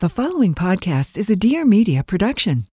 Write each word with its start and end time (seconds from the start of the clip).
The 0.00 0.08
following 0.08 0.54
podcast 0.54 1.18
is 1.18 1.28
a 1.28 1.34
Dear 1.34 1.64
Media 1.64 2.04
production. 2.04 2.66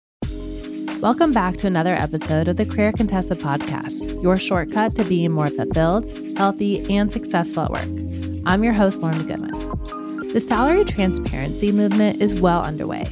Welcome 1.02 1.32
back 1.32 1.58
to 1.58 1.66
another 1.66 1.96
episode 1.96 2.48
of 2.48 2.58
the 2.58 2.68
Career 2.68 2.92
Contessa 2.92 3.36
podcast, 3.36 4.22
your 4.22 4.38
shortcut 4.38 4.94
to 4.94 5.04
being 5.04 5.32
more 5.32 5.48
fulfilled, 5.48 6.06
healthy, 6.38 6.88
and 6.88 7.12
successful 7.12 7.64
at 7.64 7.72
work. 7.72 8.42
I'm 8.46 8.64
your 8.64 8.74
host, 8.74 9.02
Lauren 9.02 9.26
Goodman. 9.26 10.30
The 10.34 10.40
salary 10.40 10.86
transparency 10.86 11.72
movement 11.72 12.22
is 12.22 12.40
well 12.40 12.62
underway. 12.62 13.06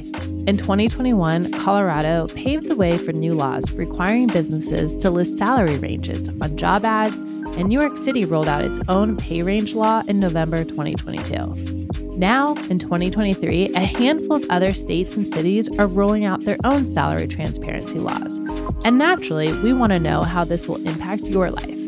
In 0.46 0.58
2021, 0.58 1.50
Colorado 1.50 2.28
paved 2.28 2.68
the 2.68 2.76
way 2.76 2.96
for 2.96 3.10
new 3.10 3.34
laws 3.34 3.72
requiring 3.72 4.28
businesses 4.28 4.96
to 4.98 5.10
list 5.10 5.38
salary 5.38 5.78
ranges 5.78 6.28
on 6.28 6.56
job 6.56 6.84
ads, 6.84 7.18
and 7.18 7.64
New 7.64 7.80
York 7.80 7.98
City 7.98 8.24
rolled 8.24 8.46
out 8.46 8.64
its 8.64 8.78
own 8.88 9.16
pay 9.16 9.42
range 9.42 9.74
law 9.74 10.04
in 10.06 10.20
November 10.20 10.62
2022. 10.62 12.03
Now, 12.16 12.54
in 12.70 12.78
2023, 12.78 13.70
a 13.74 13.80
handful 13.80 14.36
of 14.36 14.46
other 14.48 14.70
states 14.70 15.16
and 15.16 15.26
cities 15.26 15.68
are 15.78 15.88
rolling 15.88 16.24
out 16.24 16.44
their 16.44 16.58
own 16.62 16.86
salary 16.86 17.26
transparency 17.26 17.98
laws. 17.98 18.38
And 18.84 18.98
naturally, 18.98 19.52
we 19.60 19.72
want 19.72 19.92
to 19.92 19.98
know 19.98 20.22
how 20.22 20.44
this 20.44 20.68
will 20.68 20.76
impact 20.86 21.22
your 21.22 21.50
life. 21.50 21.78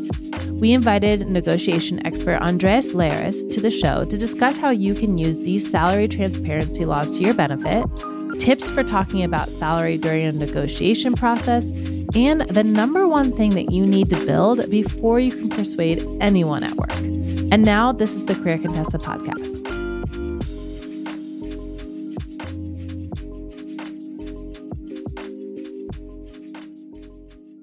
We 0.50 0.72
invited 0.72 1.28
negotiation 1.28 2.04
expert 2.04 2.38
Andres 2.38 2.94
Lares 2.94 3.46
to 3.46 3.60
the 3.60 3.70
show 3.70 4.04
to 4.04 4.18
discuss 4.18 4.58
how 4.58 4.70
you 4.70 4.94
can 4.94 5.16
use 5.16 5.38
these 5.38 5.70
salary 5.70 6.08
transparency 6.08 6.84
laws 6.84 7.16
to 7.18 7.24
your 7.24 7.34
benefit, 7.34 7.86
tips 8.40 8.68
for 8.68 8.82
talking 8.82 9.22
about 9.22 9.52
salary 9.52 9.96
during 9.96 10.24
a 10.24 10.32
negotiation 10.32 11.14
process, 11.14 11.70
and 12.16 12.40
the 12.48 12.64
number 12.64 13.06
one 13.06 13.30
thing 13.36 13.50
that 13.50 13.70
you 13.70 13.86
need 13.86 14.10
to 14.10 14.26
build 14.26 14.68
before 14.70 15.20
you 15.20 15.30
can 15.30 15.50
persuade 15.50 16.04
anyone 16.20 16.64
at 16.64 16.72
work. 16.72 16.96
And 17.52 17.64
now, 17.64 17.92
this 17.92 18.16
is 18.16 18.24
the 18.24 18.34
Career 18.34 18.58
Contessa 18.58 18.98
podcast. 18.98 19.65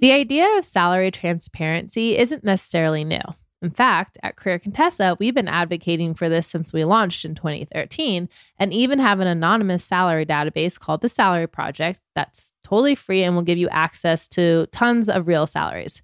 The 0.04 0.12
idea 0.12 0.58
of 0.58 0.66
salary 0.66 1.12
transparency 1.12 2.18
isn't 2.18 2.44
necessarily 2.44 3.06
new. 3.06 3.22
In 3.62 3.70
fact, 3.70 4.18
at 4.22 4.36
Career 4.36 4.60
Contessa, 4.60 5.16
we've 5.18 5.34
been 5.34 5.48
advocating 5.48 6.14
for 6.14 6.28
this 6.28 6.46
since 6.46 6.74
we 6.74 6.84
launched 6.84 7.24
in 7.24 7.36
2013 7.36 8.28
and 8.60 8.74
even 8.74 9.00
have 9.00 9.22
an 9.22 9.28
anonymous 9.28 9.82
salary 9.86 10.26
database 10.26 10.78
called 10.78 11.00
the 11.00 11.08
Salary 11.08 11.48
Project 11.48 12.02
that's 12.16 12.52
totally 12.66 12.96
free 12.96 13.24
and 13.24 13.34
will 13.34 13.44
give 13.44 13.58
you 13.58 13.70
access 13.70 14.28
to 14.28 14.68
tons 14.74 15.08
of 15.08 15.26
real 15.26 15.48
salaries. 15.48 16.02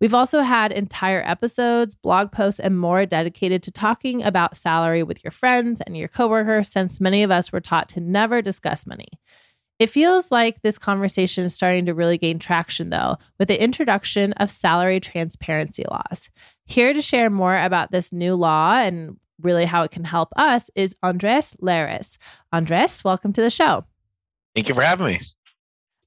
We've 0.00 0.14
also 0.14 0.40
had 0.40 0.72
entire 0.72 1.22
episodes, 1.22 1.94
blog 1.94 2.32
posts, 2.32 2.58
and 2.58 2.80
more 2.80 3.04
dedicated 3.04 3.62
to 3.64 3.70
talking 3.70 4.22
about 4.22 4.56
salary 4.56 5.02
with 5.02 5.22
your 5.22 5.30
friends 5.30 5.82
and 5.82 5.94
your 5.94 6.08
coworkers 6.08 6.70
since 6.70 7.02
many 7.02 7.22
of 7.22 7.30
us 7.30 7.52
were 7.52 7.60
taught 7.60 7.90
to 7.90 8.00
never 8.00 8.40
discuss 8.40 8.86
money. 8.86 9.08
It 9.82 9.90
feels 9.90 10.30
like 10.30 10.62
this 10.62 10.78
conversation 10.78 11.44
is 11.44 11.56
starting 11.56 11.86
to 11.86 11.92
really 11.92 12.16
gain 12.16 12.38
traction, 12.38 12.90
though, 12.90 13.16
with 13.40 13.48
the 13.48 13.60
introduction 13.60 14.32
of 14.34 14.48
salary 14.48 15.00
transparency 15.00 15.82
laws. 15.90 16.30
Here 16.66 16.92
to 16.92 17.02
share 17.02 17.30
more 17.30 17.58
about 17.58 17.90
this 17.90 18.12
new 18.12 18.36
law 18.36 18.76
and 18.76 19.16
really 19.40 19.64
how 19.64 19.82
it 19.82 19.90
can 19.90 20.04
help 20.04 20.28
us 20.36 20.70
is 20.76 20.94
Andres 21.02 21.56
Lares. 21.58 22.16
Andres, 22.52 23.02
welcome 23.02 23.32
to 23.32 23.42
the 23.42 23.50
show. 23.50 23.84
Thank 24.54 24.68
you 24.68 24.76
for 24.76 24.82
having 24.82 25.06
me. 25.06 25.20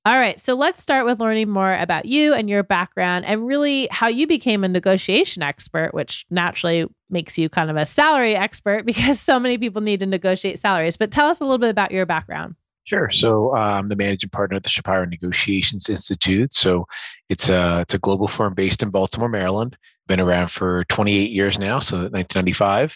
All 0.06 0.18
right, 0.18 0.40
so 0.40 0.54
let's 0.54 0.82
start 0.82 1.06
with 1.06 1.20
learning 1.20 1.50
more 1.50 1.76
about 1.76 2.06
you 2.06 2.34
and 2.34 2.50
your 2.50 2.64
background 2.64 3.26
and 3.26 3.46
really 3.46 3.90
how 3.92 4.08
you 4.08 4.26
became 4.26 4.64
a 4.64 4.70
negotiation 4.70 5.44
expert, 5.44 5.94
which 5.94 6.26
naturally 6.30 6.86
makes 7.10 7.38
you 7.38 7.50
kind 7.50 7.70
of 7.70 7.76
a 7.76 7.86
salary 7.86 8.38
expert 8.38 8.86
because 8.86 9.20
so 9.20 9.38
many 9.38 9.58
people 9.58 9.82
need 9.82 10.00
to 10.00 10.06
negotiate 10.06 10.60
salaries. 10.60 10.96
But 10.96 11.12
tell 11.12 11.28
us 11.28 11.42
a 11.42 11.44
little 11.44 11.58
bit 11.58 11.72
about 11.72 11.92
your 11.92 12.06
background. 12.06 12.56
Sure. 12.86 13.10
So 13.10 13.54
I'm 13.56 13.90
the 13.90 13.96
managing 13.96 14.30
partner 14.30 14.58
at 14.58 14.64
the 14.64 14.70
Shapiro 14.70 15.06
Negotiations 15.06 15.90
Institute. 15.90 16.54
So 16.54 16.86
it's 17.30 17.50
a 17.50 17.82
it's 17.82 17.96
a 17.96 18.00
global 18.00 18.28
firm 18.28 18.54
based 18.54 18.84
in 18.84 18.92
Baltimore, 18.92 19.28
Maryland. 19.28 19.76
Been 20.08 20.20
around 20.20 20.50
for 20.50 20.84
28 20.86 21.32
years 21.32 21.58
now, 21.58 21.80
so 21.80 21.98
1995, 21.98 22.96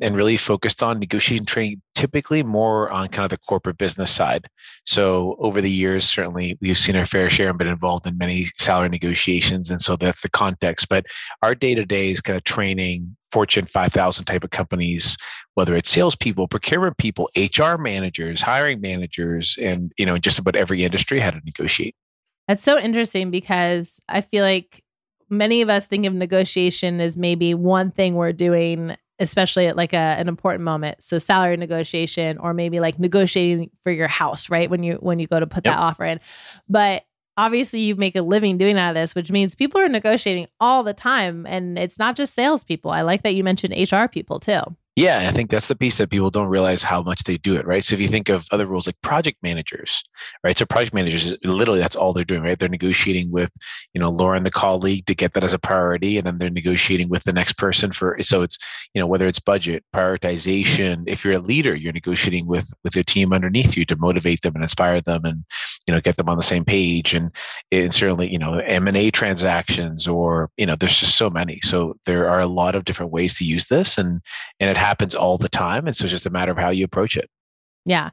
and 0.00 0.16
really 0.16 0.36
focused 0.36 0.82
on 0.82 0.98
negotiation 0.98 1.46
training, 1.46 1.82
typically 1.94 2.42
more 2.42 2.90
on 2.90 3.08
kind 3.08 3.24
of 3.24 3.30
the 3.30 3.38
corporate 3.38 3.78
business 3.78 4.10
side. 4.10 4.48
So 4.84 5.36
over 5.38 5.60
the 5.60 5.70
years, 5.70 6.04
certainly 6.04 6.58
we've 6.60 6.76
seen 6.76 6.96
our 6.96 7.06
fair 7.06 7.30
share 7.30 7.50
and 7.50 7.58
been 7.58 7.68
involved 7.68 8.06
in 8.06 8.18
many 8.18 8.48
salary 8.56 8.88
negotiations, 8.88 9.70
and 9.70 9.80
so 9.80 9.94
that's 9.94 10.20
the 10.20 10.30
context. 10.30 10.88
But 10.88 11.06
our 11.42 11.54
day 11.54 11.74
to 11.76 11.84
day 11.84 12.10
is 12.10 12.20
kind 12.20 12.36
of 12.36 12.42
training 12.42 13.16
Fortune 13.30 13.66
5000 13.66 14.24
type 14.24 14.42
of 14.42 14.50
companies, 14.50 15.16
whether 15.54 15.76
it's 15.76 15.90
salespeople, 15.90 16.48
procurement 16.48 16.96
people, 16.96 17.30
HR 17.36 17.76
managers, 17.76 18.42
hiring 18.42 18.80
managers, 18.80 19.56
and 19.60 19.92
you 19.96 20.06
know 20.06 20.18
just 20.18 20.38
about 20.38 20.56
every 20.56 20.82
industry 20.84 21.20
how 21.20 21.30
to 21.30 21.40
negotiate. 21.44 21.94
That's 22.48 22.62
so 22.62 22.78
interesting 22.78 23.30
because 23.30 24.00
I 24.08 24.22
feel 24.22 24.42
like 24.42 24.82
many 25.30 25.62
of 25.62 25.68
us 25.68 25.86
think 25.86 26.06
of 26.06 26.14
negotiation 26.14 27.00
as 27.00 27.16
maybe 27.16 27.54
one 27.54 27.90
thing 27.90 28.14
we're 28.14 28.32
doing 28.32 28.96
especially 29.20 29.66
at 29.66 29.76
like 29.76 29.92
a, 29.92 29.96
an 29.96 30.28
important 30.28 30.64
moment. 30.64 31.02
So 31.02 31.18
salary 31.18 31.56
negotiation 31.56 32.38
or 32.38 32.54
maybe 32.54 32.80
like 32.80 32.98
negotiating 32.98 33.70
for 33.82 33.90
your 33.90 34.08
house 34.08 34.48
right 34.48 34.70
when 34.70 34.82
you 34.82 34.94
when 34.94 35.18
you 35.18 35.26
go 35.26 35.40
to 35.40 35.46
put 35.46 35.64
yep. 35.64 35.74
that 35.74 35.80
offer 35.80 36.04
in. 36.04 36.20
But 36.68 37.04
obviously 37.36 37.80
you 37.80 37.96
make 37.96 38.16
a 38.16 38.22
living 38.22 38.58
doing 38.58 38.78
out 38.78 38.90
of 38.90 38.94
this 38.94 39.14
which 39.14 39.30
means 39.30 39.54
people 39.54 39.80
are 39.80 39.88
negotiating 39.88 40.46
all 40.60 40.82
the 40.82 40.94
time. 40.94 41.46
And 41.46 41.78
it's 41.78 41.98
not 41.98 42.16
just 42.16 42.34
salespeople. 42.34 42.90
I 42.90 43.02
like 43.02 43.22
that 43.22 43.34
you 43.34 43.44
mentioned 43.44 43.74
hr 43.90 44.06
people 44.06 44.40
too 44.40 44.62
yeah, 44.98 45.28
I 45.28 45.32
think 45.32 45.48
that's 45.48 45.68
the 45.68 45.76
piece 45.76 45.98
that 45.98 46.10
people 46.10 46.28
don't 46.28 46.48
realize 46.48 46.82
how 46.82 47.02
much 47.02 47.22
they 47.22 47.36
do 47.36 47.54
it, 47.54 47.64
right? 47.64 47.84
So 47.84 47.94
if 47.94 48.00
you 48.00 48.08
think 48.08 48.28
of 48.28 48.48
other 48.50 48.66
roles 48.66 48.86
like 48.86 49.00
project 49.00 49.38
managers, 49.44 50.02
right? 50.42 50.58
So 50.58 50.66
project 50.66 50.92
managers, 50.92 51.36
literally, 51.44 51.78
that's 51.78 51.94
all 51.94 52.12
they're 52.12 52.24
doing, 52.24 52.42
right? 52.42 52.58
They're 52.58 52.68
negotiating 52.68 53.30
with, 53.30 53.52
you 53.94 54.00
know, 54.00 54.10
Lauren, 54.10 54.42
the 54.42 54.50
colleague, 54.50 55.06
to 55.06 55.14
get 55.14 55.34
that 55.34 55.44
as 55.44 55.52
a 55.52 55.58
priority, 55.58 56.18
and 56.18 56.26
then 56.26 56.38
they're 56.38 56.50
negotiating 56.50 57.10
with 57.10 57.22
the 57.22 57.32
next 57.32 57.52
person 57.52 57.92
for. 57.92 58.20
So 58.22 58.42
it's, 58.42 58.58
you 58.92 59.00
know, 59.00 59.06
whether 59.06 59.28
it's 59.28 59.38
budget, 59.38 59.84
prioritization. 59.94 61.04
If 61.06 61.24
you're 61.24 61.34
a 61.34 61.38
leader, 61.38 61.76
you're 61.76 61.92
negotiating 61.92 62.48
with 62.48 62.68
with 62.82 62.96
your 62.96 63.04
team 63.04 63.32
underneath 63.32 63.76
you 63.76 63.84
to 63.84 63.96
motivate 63.96 64.42
them 64.42 64.56
and 64.56 64.64
inspire 64.64 65.00
them, 65.00 65.24
and 65.24 65.44
you 65.86 65.94
know, 65.94 66.00
get 66.00 66.16
them 66.16 66.28
on 66.28 66.38
the 66.38 66.42
same 66.42 66.64
page. 66.64 67.14
And 67.14 67.30
and 67.70 67.94
certainly, 67.94 68.32
you 68.32 68.38
know, 68.40 68.58
M 68.58 68.88
and 68.88 68.96
A 68.96 69.12
transactions, 69.12 70.08
or 70.08 70.50
you 70.56 70.66
know, 70.66 70.74
there's 70.74 70.98
just 70.98 71.16
so 71.16 71.30
many. 71.30 71.60
So 71.62 71.94
there 72.04 72.28
are 72.28 72.40
a 72.40 72.48
lot 72.48 72.74
of 72.74 72.84
different 72.84 73.12
ways 73.12 73.38
to 73.38 73.44
use 73.44 73.68
this, 73.68 73.96
and 73.96 74.20
and 74.58 74.68
it 74.70 74.76
happens 74.88 75.14
all 75.14 75.36
the 75.36 75.50
time. 75.50 75.86
And 75.86 75.94
so 75.94 76.04
it's 76.04 76.12
just 76.12 76.24
a 76.24 76.30
matter 76.30 76.50
of 76.50 76.56
how 76.56 76.70
you 76.70 76.84
approach 76.84 77.16
it. 77.16 77.28
Yeah. 77.84 78.10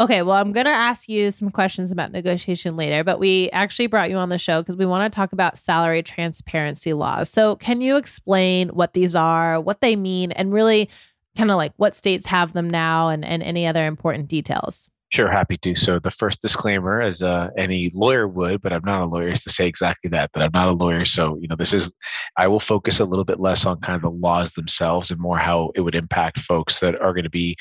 Okay, 0.00 0.22
well, 0.22 0.36
I'm 0.36 0.52
going 0.52 0.66
to 0.66 0.72
ask 0.72 1.08
you 1.08 1.30
some 1.30 1.50
questions 1.50 1.92
about 1.92 2.10
negotiation 2.10 2.76
later, 2.76 3.04
but 3.04 3.20
we 3.20 3.48
actually 3.52 3.86
brought 3.86 4.10
you 4.10 4.16
on 4.16 4.30
the 4.30 4.38
show 4.38 4.60
because 4.60 4.76
we 4.76 4.86
want 4.86 5.10
to 5.10 5.14
talk 5.14 5.32
about 5.32 5.56
salary 5.56 6.02
transparency 6.02 6.94
laws. 6.94 7.28
So, 7.28 7.54
can 7.56 7.80
you 7.80 7.96
explain 7.96 8.70
what 8.70 8.94
these 8.94 9.14
are, 9.14 9.60
what 9.60 9.80
they 9.80 9.94
mean, 9.94 10.32
and 10.32 10.52
really 10.52 10.88
kind 11.36 11.52
of 11.52 11.56
like 11.58 11.72
what 11.76 11.94
states 11.94 12.26
have 12.26 12.54
them 12.54 12.68
now 12.68 13.08
and, 13.08 13.24
and 13.24 13.40
any 13.42 13.68
other 13.68 13.86
important 13.86 14.26
details? 14.26 14.88
Sure, 15.14 15.30
happy 15.30 15.56
to. 15.58 15.76
So 15.76 16.00
the 16.00 16.10
first 16.10 16.42
disclaimer, 16.42 17.00
as 17.00 17.22
uh, 17.22 17.50
any 17.56 17.92
lawyer 17.94 18.26
would, 18.26 18.60
but 18.60 18.72
I'm 18.72 18.82
not 18.84 19.00
a 19.00 19.04
lawyer, 19.04 19.28
is 19.28 19.44
to 19.44 19.48
say 19.50 19.68
exactly 19.68 20.10
that. 20.10 20.32
That 20.32 20.42
I'm 20.42 20.50
not 20.52 20.66
a 20.66 20.72
lawyer. 20.72 21.04
So 21.04 21.38
you 21.40 21.46
know, 21.46 21.54
this 21.54 21.72
is 21.72 21.92
I 22.36 22.48
will 22.48 22.58
focus 22.58 22.98
a 22.98 23.04
little 23.04 23.24
bit 23.24 23.38
less 23.38 23.64
on 23.64 23.78
kind 23.78 23.94
of 23.94 24.02
the 24.02 24.10
laws 24.10 24.54
themselves 24.54 25.12
and 25.12 25.20
more 25.20 25.38
how 25.38 25.70
it 25.76 25.82
would 25.82 25.94
impact 25.94 26.40
folks 26.40 26.80
that 26.80 27.00
are 27.00 27.12
going 27.12 27.22
to 27.22 27.30
be 27.30 27.56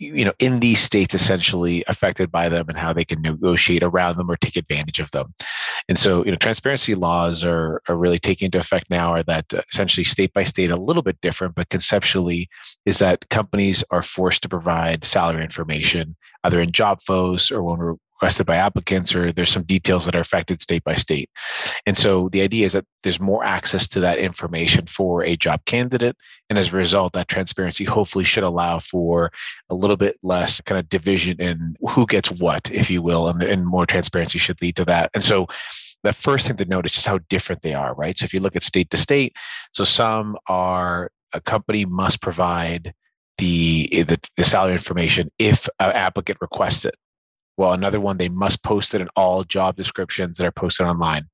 you 0.00 0.24
know 0.24 0.32
in 0.38 0.60
these 0.60 0.80
states 0.80 1.14
essentially 1.14 1.84
affected 1.86 2.32
by 2.32 2.48
them 2.48 2.68
and 2.68 2.78
how 2.78 2.92
they 2.92 3.04
can 3.04 3.20
negotiate 3.20 3.82
around 3.82 4.16
them 4.16 4.30
or 4.30 4.36
take 4.36 4.56
advantage 4.56 4.98
of 4.98 5.10
them. 5.10 5.34
And 5.88 5.98
so 5.98 6.24
you 6.24 6.30
know 6.30 6.36
transparency 6.36 6.94
laws 6.94 7.44
are, 7.44 7.82
are 7.88 7.96
really 7.96 8.18
taking 8.18 8.46
into 8.46 8.58
effect 8.58 8.86
now 8.90 9.12
are 9.12 9.22
that 9.24 9.52
uh, 9.54 9.60
essentially 9.70 10.04
state 10.04 10.32
by 10.32 10.44
state 10.44 10.70
a 10.70 10.76
little 10.76 11.02
bit 11.02 11.20
different 11.20 11.54
but 11.54 11.68
conceptually 11.68 12.48
is 12.86 12.98
that 12.98 13.28
companies 13.28 13.84
are 13.90 14.02
forced 14.02 14.42
to 14.42 14.48
provide 14.48 15.04
salary 15.04 15.44
information 15.44 16.16
either 16.44 16.60
in 16.60 16.72
job 16.72 17.02
flows 17.02 17.50
or 17.50 17.62
when 17.62 17.98
requested 18.20 18.44
by 18.44 18.56
applicants 18.56 19.14
or 19.14 19.32
there's 19.32 19.50
some 19.50 19.62
details 19.62 20.04
that 20.04 20.14
are 20.14 20.20
affected 20.20 20.60
state 20.60 20.84
by 20.84 20.94
state. 20.94 21.30
And 21.86 21.96
so 21.96 22.28
the 22.28 22.42
idea 22.42 22.66
is 22.66 22.74
that 22.74 22.84
there's 23.02 23.18
more 23.18 23.42
access 23.42 23.88
to 23.88 24.00
that 24.00 24.18
information 24.18 24.86
for 24.86 25.24
a 25.24 25.36
job 25.36 25.64
candidate. 25.64 26.16
And 26.50 26.58
as 26.58 26.68
a 26.68 26.76
result, 26.76 27.14
that 27.14 27.28
transparency 27.28 27.84
hopefully 27.84 28.24
should 28.24 28.44
allow 28.44 28.78
for 28.78 29.30
a 29.70 29.74
little 29.74 29.96
bit 29.96 30.18
less 30.22 30.60
kind 30.60 30.78
of 30.78 30.90
division 30.90 31.40
in 31.40 31.76
who 31.88 32.04
gets 32.04 32.30
what, 32.30 32.70
if 32.70 32.90
you 32.90 33.00
will, 33.00 33.26
and, 33.26 33.42
and 33.42 33.66
more 33.66 33.86
transparency 33.86 34.38
should 34.38 34.60
lead 34.60 34.76
to 34.76 34.84
that. 34.84 35.10
And 35.14 35.24
so 35.24 35.46
the 36.02 36.12
first 36.12 36.46
thing 36.46 36.58
to 36.58 36.66
note 36.66 36.84
is 36.84 36.92
just 36.92 37.06
how 37.06 37.20
different 37.30 37.62
they 37.62 37.72
are, 37.72 37.94
right? 37.94 38.18
So 38.18 38.24
if 38.24 38.34
you 38.34 38.40
look 38.40 38.56
at 38.56 38.62
state 38.62 38.90
to 38.90 38.98
state, 38.98 39.34
so 39.72 39.84
some 39.84 40.36
are 40.46 41.10
a 41.32 41.40
company 41.40 41.86
must 41.86 42.20
provide 42.20 42.92
the, 43.38 43.88
the, 43.90 44.20
the 44.36 44.44
salary 44.44 44.72
information 44.72 45.30
if 45.38 45.68
an 45.78 45.92
applicant 45.92 46.38
requests 46.42 46.84
it. 46.84 46.94
Well, 47.60 47.74
another 47.74 48.00
one, 48.00 48.16
they 48.16 48.30
must 48.30 48.62
post 48.62 48.94
it 48.94 49.02
in 49.02 49.10
all 49.16 49.44
job 49.44 49.76
descriptions 49.76 50.38
that 50.38 50.46
are 50.46 50.50
posted 50.50 50.86
online. 50.86 51.28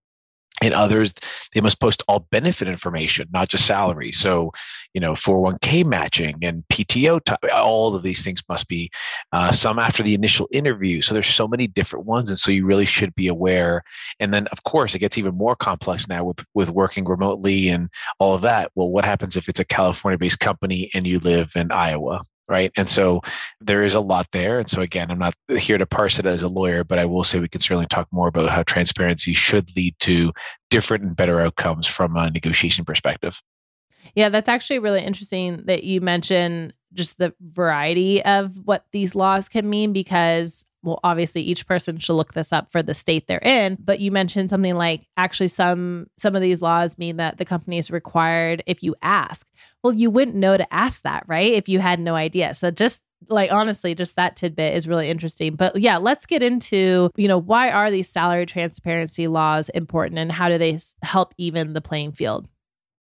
In 0.60 0.72
others, 0.72 1.14
they 1.54 1.60
must 1.60 1.78
post 1.78 2.02
all 2.08 2.26
benefit 2.32 2.66
information, 2.66 3.28
not 3.32 3.48
just 3.48 3.64
salary. 3.64 4.10
So, 4.10 4.50
you 4.92 5.00
know, 5.00 5.12
401k 5.12 5.84
matching 5.84 6.38
and 6.42 6.64
PTO, 6.68 7.20
all 7.54 7.94
of 7.94 8.02
these 8.02 8.24
things 8.24 8.42
must 8.48 8.66
be 8.66 8.90
uh, 9.32 9.52
some 9.52 9.78
after 9.78 10.02
the 10.02 10.14
initial 10.14 10.48
interview. 10.50 11.00
So 11.00 11.14
there's 11.14 11.28
so 11.28 11.46
many 11.46 11.68
different 11.68 12.06
ones. 12.06 12.28
And 12.28 12.36
so 12.36 12.50
you 12.50 12.66
really 12.66 12.86
should 12.86 13.14
be 13.14 13.28
aware. 13.28 13.84
And 14.18 14.34
then, 14.34 14.48
of 14.48 14.64
course, 14.64 14.96
it 14.96 14.98
gets 14.98 15.18
even 15.18 15.36
more 15.36 15.54
complex 15.54 16.08
now 16.08 16.24
with, 16.24 16.44
with 16.54 16.70
working 16.70 17.04
remotely 17.04 17.68
and 17.68 17.88
all 18.18 18.34
of 18.34 18.42
that. 18.42 18.72
Well, 18.74 18.90
what 18.90 19.04
happens 19.04 19.36
if 19.36 19.48
it's 19.48 19.60
a 19.60 19.64
California 19.64 20.18
based 20.18 20.40
company 20.40 20.90
and 20.92 21.06
you 21.06 21.20
live 21.20 21.52
in 21.54 21.70
Iowa? 21.70 22.22
Right? 22.48 22.70
And 22.76 22.88
so 22.88 23.20
there 23.60 23.82
is 23.82 23.94
a 23.94 24.00
lot 24.00 24.28
there. 24.32 24.58
And 24.58 24.70
so 24.70 24.82
again 24.86 25.10
i'm 25.10 25.18
not 25.18 25.34
here 25.58 25.78
to 25.78 25.86
parse 25.86 26.18
it 26.18 26.26
as 26.26 26.42
a 26.42 26.48
lawyer 26.48 26.84
but 26.84 26.98
i 26.98 27.04
will 27.04 27.24
say 27.24 27.38
we 27.38 27.48
can 27.48 27.60
certainly 27.60 27.86
talk 27.86 28.08
more 28.10 28.28
about 28.28 28.48
how 28.48 28.62
transparency 28.62 29.32
should 29.32 29.74
lead 29.76 29.94
to 30.00 30.32
different 30.70 31.04
and 31.04 31.16
better 31.16 31.40
outcomes 31.40 31.86
from 31.86 32.16
a 32.16 32.30
negotiation 32.30 32.84
perspective. 32.84 33.42
Yeah 34.14 34.28
that's 34.28 34.48
actually 34.48 34.78
really 34.78 35.02
interesting 35.02 35.62
that 35.66 35.84
you 35.84 36.00
mention 36.00 36.72
just 36.94 37.18
the 37.18 37.34
variety 37.40 38.24
of 38.24 38.56
what 38.64 38.86
these 38.92 39.14
laws 39.14 39.48
can 39.48 39.68
mean 39.68 39.92
because 39.92 40.64
well 40.86 41.00
obviously 41.04 41.42
each 41.42 41.66
person 41.66 41.98
should 41.98 42.14
look 42.14 42.32
this 42.32 42.52
up 42.52 42.70
for 42.72 42.82
the 42.82 42.94
state 42.94 43.26
they're 43.26 43.38
in 43.40 43.76
but 43.80 44.00
you 44.00 44.10
mentioned 44.10 44.48
something 44.48 44.74
like 44.74 45.06
actually 45.16 45.48
some 45.48 46.06
some 46.16 46.34
of 46.34 46.42
these 46.42 46.62
laws 46.62 46.96
mean 46.98 47.16
that 47.16 47.38
the 47.38 47.44
company 47.44 47.78
is 47.78 47.90
required 47.90 48.62
if 48.66 48.82
you 48.82 48.94
ask. 49.02 49.46
Well 49.82 49.94
you 49.94 50.10
wouldn't 50.10 50.36
know 50.36 50.56
to 50.56 50.74
ask 50.74 51.02
that 51.02 51.24
right 51.26 51.52
if 51.52 51.68
you 51.68 51.80
had 51.80 52.00
no 52.00 52.14
idea. 52.14 52.54
So 52.54 52.70
just 52.70 53.02
like 53.28 53.50
honestly 53.50 53.94
just 53.94 54.16
that 54.16 54.36
tidbit 54.36 54.74
is 54.74 54.88
really 54.88 55.10
interesting. 55.10 55.56
But 55.56 55.76
yeah 55.76 55.96
let's 55.96 56.26
get 56.26 56.42
into 56.42 57.10
you 57.16 57.28
know 57.28 57.38
why 57.38 57.70
are 57.70 57.90
these 57.90 58.08
salary 58.08 58.46
transparency 58.46 59.26
laws 59.28 59.68
important 59.70 60.18
and 60.18 60.32
how 60.32 60.48
do 60.48 60.58
they 60.58 60.78
help 61.02 61.34
even 61.38 61.72
the 61.72 61.80
playing 61.80 62.12
field 62.12 62.48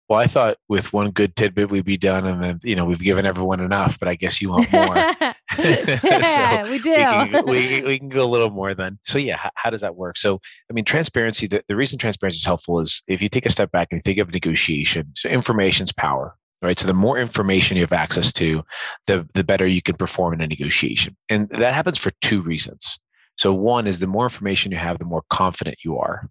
well, 0.08 0.20
I 0.20 0.28
thought 0.28 0.58
with 0.70 0.94
one 0.94 1.10
good 1.12 1.36
tidbit 1.36 1.72
we'd 1.72 1.86
be 1.86 1.98
done, 1.98 2.28
and 2.28 2.44
then 2.44 2.60
you 2.64 2.76
know 2.76 2.86
we've 2.86 3.00
given 3.00 3.26
everyone 3.26 3.60
enough. 3.60 3.98
But 3.98 4.08
I 4.08 4.16
guess 4.16 4.40
you 4.40 4.50
want 4.50 4.72
more. 4.72 4.96
yeah, 5.58 6.64
so 6.66 6.72
we 6.72 6.80
do. 6.80 6.92
We 6.92 6.98
can, 6.98 7.46
we, 7.48 7.82
we, 7.86 8.00
can 8.00 8.10
go 8.10 8.24
a 8.24 8.30
little 8.30 8.52
more 8.52 8.76
then. 8.76 9.00
So 9.02 9.18
yeah, 9.18 9.38
how, 9.38 9.50
how, 9.56 9.70
does 9.72 9.82
that 9.82 9.96
work? 9.96 10.18
So 10.18 10.40
I 10.70 10.74
mean, 10.74 10.86
transparency. 10.86 11.48
The, 11.48 11.64
the 11.68 11.76
reason 11.76 11.98
transparency 11.98 12.38
is 12.38 12.46
helpful 12.46 12.80
is 12.80 13.02
if 13.08 13.22
you 13.22 13.30
take 13.30 13.48
a 13.48 13.52
step 13.52 13.72
back 13.72 13.88
and 13.92 14.04
think 14.04 14.20
of 14.20 14.32
negotiation. 14.32 15.12
So 15.16 15.28
information's 15.28 15.92
power, 15.92 16.36
right? 16.62 16.78
So 16.78 16.86
the 16.86 16.94
more 16.94 17.18
information 17.18 17.78
you 17.78 17.84
have 17.84 17.94
access 17.94 18.32
to, 18.34 18.64
the 19.08 19.28
the 19.34 19.44
better 19.44 19.66
you 19.66 19.82
can 19.82 19.96
perform 19.96 20.36
in 20.36 20.42
a 20.42 20.48
negotiation, 20.48 21.18
and 21.30 21.50
that 21.50 21.74
happens 21.74 21.98
for 21.98 22.12
two 22.22 22.42
reasons. 22.42 23.00
So 23.38 23.54
one 23.54 23.88
is 23.88 24.00
the 24.00 24.08
more 24.08 24.26
information 24.26 24.72
you 24.72 24.78
have, 24.78 25.00
the 25.00 25.06
more 25.06 25.24
confident 25.30 25.78
you 25.84 25.98
are. 25.98 26.30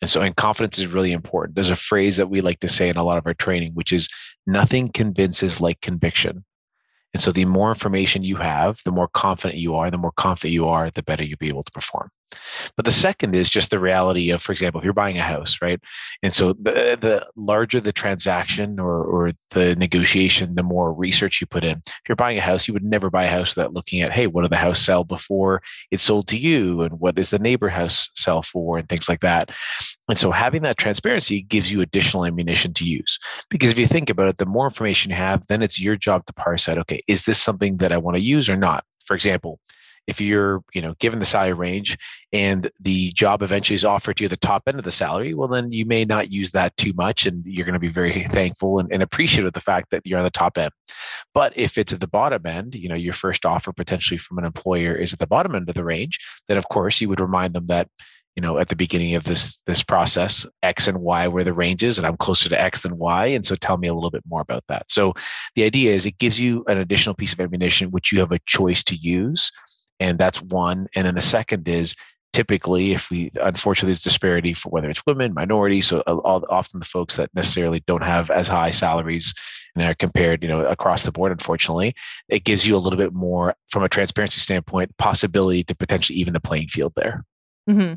And 0.00 0.10
so, 0.10 0.20
and 0.20 0.36
confidence 0.36 0.78
is 0.78 0.86
really 0.86 1.12
important. 1.12 1.54
There's 1.54 1.70
a 1.70 1.76
phrase 1.76 2.16
that 2.18 2.28
we 2.28 2.40
like 2.40 2.60
to 2.60 2.68
say 2.68 2.88
in 2.88 2.96
a 2.96 3.04
lot 3.04 3.18
of 3.18 3.26
our 3.26 3.34
training, 3.34 3.72
which 3.72 3.92
is 3.92 4.08
nothing 4.46 4.90
convinces 4.90 5.60
like 5.60 5.80
conviction. 5.80 6.44
And 7.14 7.22
so, 7.22 7.30
the 7.30 7.44
more 7.44 7.68
information 7.68 8.22
you 8.22 8.36
have, 8.36 8.80
the 8.84 8.90
more 8.90 9.08
confident 9.08 9.58
you 9.58 9.74
are. 9.76 9.90
The 9.90 9.98
more 9.98 10.12
confident 10.16 10.52
you 10.52 10.68
are, 10.68 10.90
the 10.90 11.02
better 11.02 11.24
you'll 11.24 11.38
be 11.38 11.48
able 11.48 11.62
to 11.62 11.72
perform. 11.72 12.10
But 12.76 12.84
the 12.84 12.90
second 12.90 13.34
is 13.34 13.50
just 13.50 13.70
the 13.70 13.78
reality 13.78 14.30
of, 14.30 14.42
for 14.42 14.52
example, 14.52 14.80
if 14.80 14.84
you're 14.84 14.92
buying 14.92 15.18
a 15.18 15.22
house, 15.22 15.58
right? 15.62 15.80
And 16.22 16.32
so 16.32 16.52
the, 16.52 16.98
the 17.00 17.26
larger 17.36 17.80
the 17.80 17.92
transaction 17.92 18.78
or, 18.78 19.02
or 19.04 19.32
the 19.50 19.76
negotiation, 19.76 20.54
the 20.54 20.62
more 20.62 20.92
research 20.92 21.40
you 21.40 21.46
put 21.46 21.64
in. 21.64 21.82
If 21.86 22.02
you're 22.08 22.16
buying 22.16 22.38
a 22.38 22.42
house, 22.42 22.66
you 22.66 22.74
would 22.74 22.84
never 22.84 23.10
buy 23.10 23.24
a 23.24 23.30
house 23.30 23.56
without 23.56 23.72
looking 23.72 24.02
at, 24.02 24.12
hey, 24.12 24.26
what 24.26 24.42
did 24.42 24.50
the 24.50 24.56
house 24.56 24.80
sell 24.80 25.04
before 25.04 25.62
it 25.90 26.00
sold 26.00 26.28
to 26.28 26.36
you? 26.36 26.82
And 26.82 27.00
what 27.00 27.14
does 27.14 27.30
the 27.30 27.38
neighbor 27.38 27.68
house 27.68 28.10
sell 28.14 28.42
for? 28.42 28.78
And 28.78 28.88
things 28.88 29.08
like 29.08 29.20
that. 29.20 29.50
And 30.08 30.18
so 30.18 30.30
having 30.30 30.62
that 30.62 30.76
transparency 30.76 31.42
gives 31.42 31.70
you 31.72 31.80
additional 31.80 32.26
ammunition 32.26 32.74
to 32.74 32.84
use. 32.84 33.18
Because 33.48 33.70
if 33.70 33.78
you 33.78 33.86
think 33.86 34.10
about 34.10 34.28
it, 34.28 34.38
the 34.38 34.46
more 34.46 34.66
information 34.66 35.10
you 35.10 35.16
have, 35.16 35.46
then 35.46 35.62
it's 35.62 35.80
your 35.80 35.96
job 35.96 36.26
to 36.26 36.32
parse 36.32 36.68
out, 36.68 36.78
okay, 36.78 37.02
is 37.08 37.24
this 37.24 37.40
something 37.40 37.78
that 37.78 37.92
I 37.92 37.96
want 37.96 38.16
to 38.16 38.22
use 38.22 38.48
or 38.48 38.56
not? 38.56 38.84
For 39.06 39.14
example, 39.14 39.60
if 40.06 40.20
you're 40.20 40.62
you 40.72 40.82
know 40.82 40.94
given 40.98 41.18
the 41.18 41.24
salary 41.24 41.52
range 41.52 41.96
and 42.32 42.70
the 42.80 43.12
job 43.12 43.42
eventually 43.42 43.74
is 43.74 43.84
offered 43.84 44.16
to 44.16 44.24
you 44.24 44.28
the 44.28 44.36
top 44.36 44.62
end 44.66 44.78
of 44.78 44.84
the 44.84 44.90
salary 44.90 45.34
well 45.34 45.48
then 45.48 45.72
you 45.72 45.84
may 45.86 46.04
not 46.04 46.30
use 46.30 46.50
that 46.52 46.76
too 46.76 46.92
much 46.94 47.26
and 47.26 47.44
you're 47.46 47.66
going 47.66 47.74
to 47.74 47.78
be 47.78 47.88
very 47.88 48.22
thankful 48.30 48.78
and, 48.78 48.92
and 48.92 49.02
appreciative 49.02 49.46
of 49.46 49.52
the 49.52 49.60
fact 49.60 49.90
that 49.90 50.02
you're 50.04 50.18
on 50.18 50.24
the 50.24 50.30
top 50.30 50.58
end. 50.58 50.70
But 51.32 51.52
if 51.56 51.78
it's 51.78 51.92
at 51.92 52.00
the 52.00 52.06
bottom 52.06 52.46
end 52.46 52.74
you 52.74 52.88
know 52.88 52.94
your 52.94 53.12
first 53.12 53.46
offer 53.46 53.72
potentially 53.72 54.18
from 54.18 54.38
an 54.38 54.44
employer 54.44 54.94
is 54.94 55.12
at 55.12 55.18
the 55.18 55.26
bottom 55.26 55.54
end 55.54 55.68
of 55.68 55.74
the 55.74 55.84
range 55.84 56.18
then 56.48 56.58
of 56.58 56.68
course 56.68 57.00
you 57.00 57.08
would 57.08 57.20
remind 57.20 57.54
them 57.54 57.66
that 57.66 57.88
you 58.36 58.40
know 58.40 58.58
at 58.58 58.68
the 58.68 58.76
beginning 58.76 59.14
of 59.14 59.24
this 59.24 59.58
this 59.66 59.82
process 59.82 60.46
x 60.62 60.88
and 60.88 60.98
y 60.98 61.28
were 61.28 61.44
the 61.44 61.52
ranges 61.52 61.98
and 61.98 62.06
i'm 62.06 62.16
closer 62.16 62.48
to 62.48 62.60
x 62.60 62.82
than 62.82 62.98
y 62.98 63.26
and 63.26 63.46
so 63.46 63.54
tell 63.54 63.76
me 63.76 63.88
a 63.88 63.94
little 63.94 64.10
bit 64.10 64.24
more 64.28 64.40
about 64.40 64.64
that. 64.68 64.90
So 64.90 65.14
the 65.54 65.64
idea 65.64 65.94
is 65.94 66.04
it 66.04 66.18
gives 66.18 66.38
you 66.38 66.64
an 66.66 66.78
additional 66.78 67.14
piece 67.14 67.32
of 67.32 67.40
ammunition 67.40 67.90
which 67.90 68.12
you 68.12 68.18
have 68.18 68.32
a 68.32 68.40
choice 68.46 68.82
to 68.84 68.96
use 68.96 69.50
and 70.00 70.18
that's 70.18 70.42
one 70.42 70.88
and 70.94 71.06
then 71.06 71.14
the 71.14 71.20
second 71.20 71.68
is 71.68 71.94
typically 72.32 72.92
if 72.92 73.10
we 73.10 73.30
unfortunately 73.40 73.88
there's 73.90 74.02
disparity 74.02 74.52
for 74.52 74.68
whether 74.70 74.90
it's 74.90 75.06
women 75.06 75.32
minorities 75.32 75.86
so 75.86 76.00
all, 76.00 76.44
often 76.50 76.80
the 76.80 76.84
folks 76.84 77.16
that 77.16 77.30
necessarily 77.34 77.82
don't 77.86 78.02
have 78.02 78.28
as 78.30 78.48
high 78.48 78.70
salaries 78.70 79.32
and 79.76 79.84
are 79.84 79.94
compared 79.94 80.42
you 80.42 80.48
know 80.48 80.64
across 80.66 81.04
the 81.04 81.12
board 81.12 81.30
unfortunately 81.30 81.94
it 82.28 82.44
gives 82.44 82.66
you 82.66 82.74
a 82.74 82.78
little 82.78 82.98
bit 82.98 83.12
more 83.12 83.54
from 83.68 83.84
a 83.84 83.88
transparency 83.88 84.40
standpoint 84.40 84.90
possibility 84.98 85.62
to 85.62 85.74
potentially 85.76 86.18
even 86.18 86.32
the 86.32 86.40
playing 86.40 86.68
field 86.68 86.92
there 86.96 87.24
mm-hmm. 87.70 87.94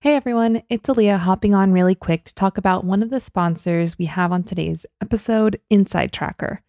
Hey 0.00 0.14
everyone, 0.14 0.62
it's 0.68 0.88
Aaliyah 0.88 1.18
hopping 1.18 1.56
on 1.56 1.72
really 1.72 1.96
quick 1.96 2.22
to 2.22 2.32
talk 2.32 2.56
about 2.56 2.84
one 2.84 3.02
of 3.02 3.10
the 3.10 3.18
sponsors 3.18 3.98
we 3.98 4.04
have 4.04 4.30
on 4.30 4.44
today's 4.44 4.86
episode, 5.02 5.60
Inside 5.70 6.12
Tracker. 6.12 6.62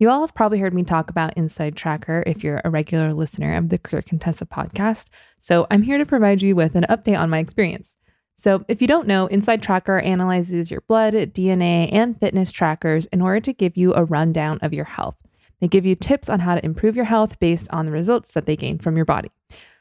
You 0.00 0.08
all 0.08 0.22
have 0.22 0.34
probably 0.34 0.58
heard 0.58 0.72
me 0.72 0.82
talk 0.82 1.10
about 1.10 1.36
Inside 1.36 1.76
Tracker 1.76 2.24
if 2.26 2.42
you're 2.42 2.62
a 2.64 2.70
regular 2.70 3.12
listener 3.12 3.54
of 3.54 3.68
the 3.68 3.76
Career 3.76 4.00
Contessa 4.00 4.46
podcast. 4.46 5.08
So 5.38 5.66
I'm 5.70 5.82
here 5.82 5.98
to 5.98 6.06
provide 6.06 6.40
you 6.40 6.56
with 6.56 6.74
an 6.74 6.86
update 6.88 7.18
on 7.18 7.28
my 7.28 7.38
experience. 7.38 7.98
So, 8.34 8.64
if 8.66 8.80
you 8.80 8.88
don't 8.88 9.06
know, 9.06 9.26
Inside 9.26 9.62
Tracker 9.62 9.98
analyzes 9.98 10.70
your 10.70 10.80
blood, 10.88 11.12
DNA, 11.12 11.92
and 11.92 12.18
fitness 12.18 12.50
trackers 12.50 13.04
in 13.12 13.20
order 13.20 13.40
to 13.40 13.52
give 13.52 13.76
you 13.76 13.92
a 13.92 14.06
rundown 14.06 14.58
of 14.62 14.72
your 14.72 14.86
health. 14.86 15.16
They 15.60 15.68
give 15.68 15.84
you 15.84 15.94
tips 15.94 16.30
on 16.30 16.40
how 16.40 16.54
to 16.54 16.64
improve 16.64 16.96
your 16.96 17.04
health 17.04 17.38
based 17.38 17.68
on 17.70 17.84
the 17.84 17.92
results 17.92 18.32
that 18.32 18.46
they 18.46 18.56
gain 18.56 18.78
from 18.78 18.96
your 18.96 19.04
body. 19.04 19.30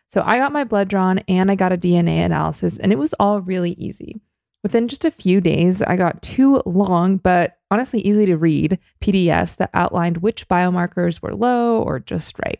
So, 0.09 0.21
I 0.25 0.37
got 0.37 0.51
my 0.51 0.65
blood 0.65 0.89
drawn 0.89 1.19
and 1.29 1.49
I 1.49 1.55
got 1.55 1.71
a 1.71 1.77
DNA 1.77 2.25
analysis, 2.25 2.77
and 2.77 2.91
it 2.91 2.99
was 2.99 3.15
all 3.21 3.39
really 3.39 3.71
easy. 3.77 4.19
Within 4.61 4.89
just 4.89 5.05
a 5.05 5.11
few 5.11 5.39
days, 5.39 5.81
I 5.81 5.95
got 5.95 6.21
two 6.21 6.61
long, 6.65 7.17
but 7.17 7.57
honestly 7.71 8.01
easy 8.01 8.25
to 8.25 8.35
read 8.35 8.77
PDFs 9.01 9.55
that 9.57 9.69
outlined 9.73 10.17
which 10.17 10.47
biomarkers 10.49 11.21
were 11.21 11.33
low 11.33 11.81
or 11.81 11.99
just 11.99 12.37
right. 12.43 12.59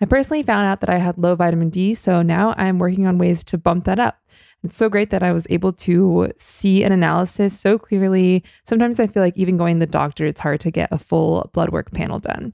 I 0.00 0.06
personally 0.06 0.42
found 0.42 0.66
out 0.66 0.80
that 0.80 0.90
I 0.90 0.98
had 0.98 1.18
low 1.18 1.34
vitamin 1.34 1.70
D, 1.70 1.94
so 1.94 2.22
now 2.22 2.54
I'm 2.56 2.78
working 2.78 3.06
on 3.06 3.18
ways 3.18 3.44
to 3.44 3.58
bump 3.58 3.84
that 3.84 3.98
up. 3.98 4.18
It's 4.64 4.76
so 4.76 4.88
great 4.88 5.10
that 5.10 5.22
I 5.22 5.32
was 5.32 5.46
able 5.50 5.72
to 5.74 6.32
see 6.38 6.82
an 6.82 6.90
analysis 6.90 7.58
so 7.58 7.78
clearly. 7.78 8.42
Sometimes 8.64 8.98
I 8.98 9.06
feel 9.06 9.22
like 9.22 9.36
even 9.36 9.56
going 9.56 9.76
to 9.76 9.86
the 9.86 9.90
doctor, 9.90 10.26
it's 10.26 10.40
hard 10.40 10.60
to 10.60 10.70
get 10.72 10.90
a 10.90 10.98
full 10.98 11.50
blood 11.52 11.70
work 11.70 11.92
panel 11.92 12.18
done. 12.18 12.52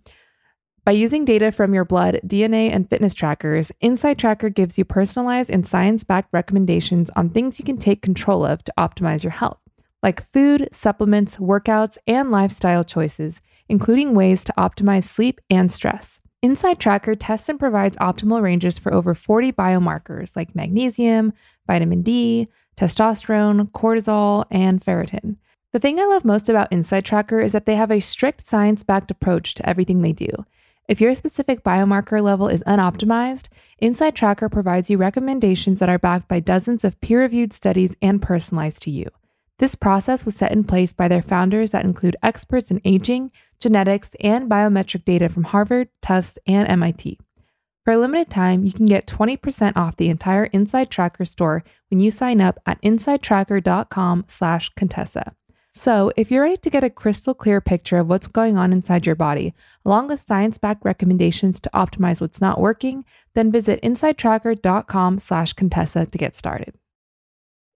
By 0.85 0.93
using 0.93 1.25
data 1.25 1.51
from 1.51 1.73
your 1.73 1.87
blood, 1.87 2.21
DNA, 2.27 2.71
and 2.71 2.89
fitness 2.89 3.15
trackers, 3.15 3.73
Inside 3.81 4.19
Tracker 4.19 4.51
gives 4.51 4.77
you 4.77 4.85
personalized 4.85 5.51
and 5.51 5.67
science 5.67 6.05
backed 6.05 6.29
recommendations 6.31 7.09
on 7.17 7.31
things 7.31 7.59
you 7.59 7.65
can 7.65 7.79
take 7.79 8.03
control 8.03 8.45
of 8.45 8.63
to 8.65 8.75
optimize 8.77 9.25
your 9.25 9.31
health, 9.31 9.61
like 10.03 10.31
food, 10.31 10.69
supplements, 10.73 11.39
workouts, 11.39 11.97
and 12.07 12.31
lifestyle 12.31 12.85
choices, 12.85 13.41
including 13.67 14.15
ways 14.15 14.45
to 14.45 14.53
optimize 14.59 15.05
sleep 15.05 15.41
and 15.49 15.73
stress. 15.73 16.21
Inside 16.43 16.79
Tracker 16.79 17.15
tests 17.15 17.49
and 17.49 17.59
provides 17.59 17.97
optimal 17.97 18.43
ranges 18.43 18.79
for 18.79 18.93
over 18.93 19.15
40 19.15 19.53
biomarkers 19.53 20.37
like 20.37 20.55
magnesium, 20.55 21.33
vitamin 21.67 22.03
D, 22.03 22.47
testosterone, 22.77 23.71
cortisol, 23.71 24.45
and 24.51 24.83
ferritin. 24.83 25.37
The 25.73 25.79
thing 25.79 25.99
I 25.99 26.05
love 26.05 26.27
most 26.27 26.51
about 26.51 26.71
Inside 26.71 27.07
Tracker 27.07 27.41
is 27.41 27.53
that 27.53 27.65
they 27.65 27.77
have 27.77 27.91
a 27.91 28.01
strict 28.01 28.47
science 28.47 28.85
backed 28.85 29.11
approach 29.11 29.55
to 29.55 29.67
everything 29.67 30.03
they 30.03 30.13
do. 30.13 30.29
If 30.87 31.01
your 31.01 31.15
specific 31.15 31.65
biomarker 31.65 32.23
level 32.23 32.49
is 32.49 32.63
unoptimized, 32.67 33.49
Inside 33.79 34.15
Tracker 34.15 34.51
provides 34.51 34.91
you 34.91 34.99
recommendations 34.99 35.81
that 35.81 35.89
are 35.89 35.99
backed 35.99 36.29
by 36.29 36.41
dozens 36.41 36.85
of 36.85 37.01
peer 37.01 37.23
reviewed 37.23 37.55
studies 37.55 37.97
and 38.03 38.21
personalized 38.21 38.83
to 38.83 38.91
you. 38.91 39.09
This 39.59 39.77
process 39.77 40.27
was 40.27 40.37
set 40.37 40.53
in 40.53 40.65
place 40.65 40.93
by 40.93 41.09
their 41.09 41.23
founders 41.23 41.71
that 41.71 41.87
include 41.87 42.17
experts 42.23 42.71
in 42.71 42.83
aging, 42.85 43.31
genetics, 43.59 44.15
and 44.21 44.51
biometric 44.51 45.07
data 45.07 45.31
from 45.31 45.45
Harvard, 45.45 45.89
Tufts, 46.03 46.39
and 46.47 46.69
MIT. 46.69 47.19
For 47.85 47.95
a 47.95 47.99
limited 47.99 48.29
time, 48.29 48.65
you 48.65 48.73
can 48.73 48.85
get 48.85 49.07
20% 49.07 49.77
off 49.77 49.97
the 49.97 50.11
entire 50.11 50.45
Inside 50.47 50.91
Tracker 50.91 51.25
store 51.25 51.63
when 51.89 52.01
you 52.01 52.11
sign 52.11 52.43
up 52.43 52.59
at 52.67 52.83
insidetracker.com/contessa. 52.83 55.33
So, 55.77 56.13
if 56.17 56.31
you're 56.31 56.45
ready 56.45 56.57
to 56.59 56.71
get 56.71 56.85
a 56.85 56.91
crystal 56.91 57.35
clear 57.35 57.61
picture 57.61 57.99
of 57.99 58.09
what's 58.09 58.29
going 58.29 58.57
on 58.57 58.73
inside 58.73 59.07
your 59.07 59.17
body, 59.17 59.55
along 59.85 60.07
with 60.07 60.21
science-backed 60.21 60.85
recommendations 60.85 61.59
to 61.59 61.69
optimize 61.75 62.21
what's 62.21 62.41
not 62.41 62.61
working, 62.61 63.05
then 63.35 63.51
visit 63.51 63.83
insidetracker.com/contessa 63.83 66.07
to 66.07 66.19
get 66.19 66.37
started. 66.37 66.77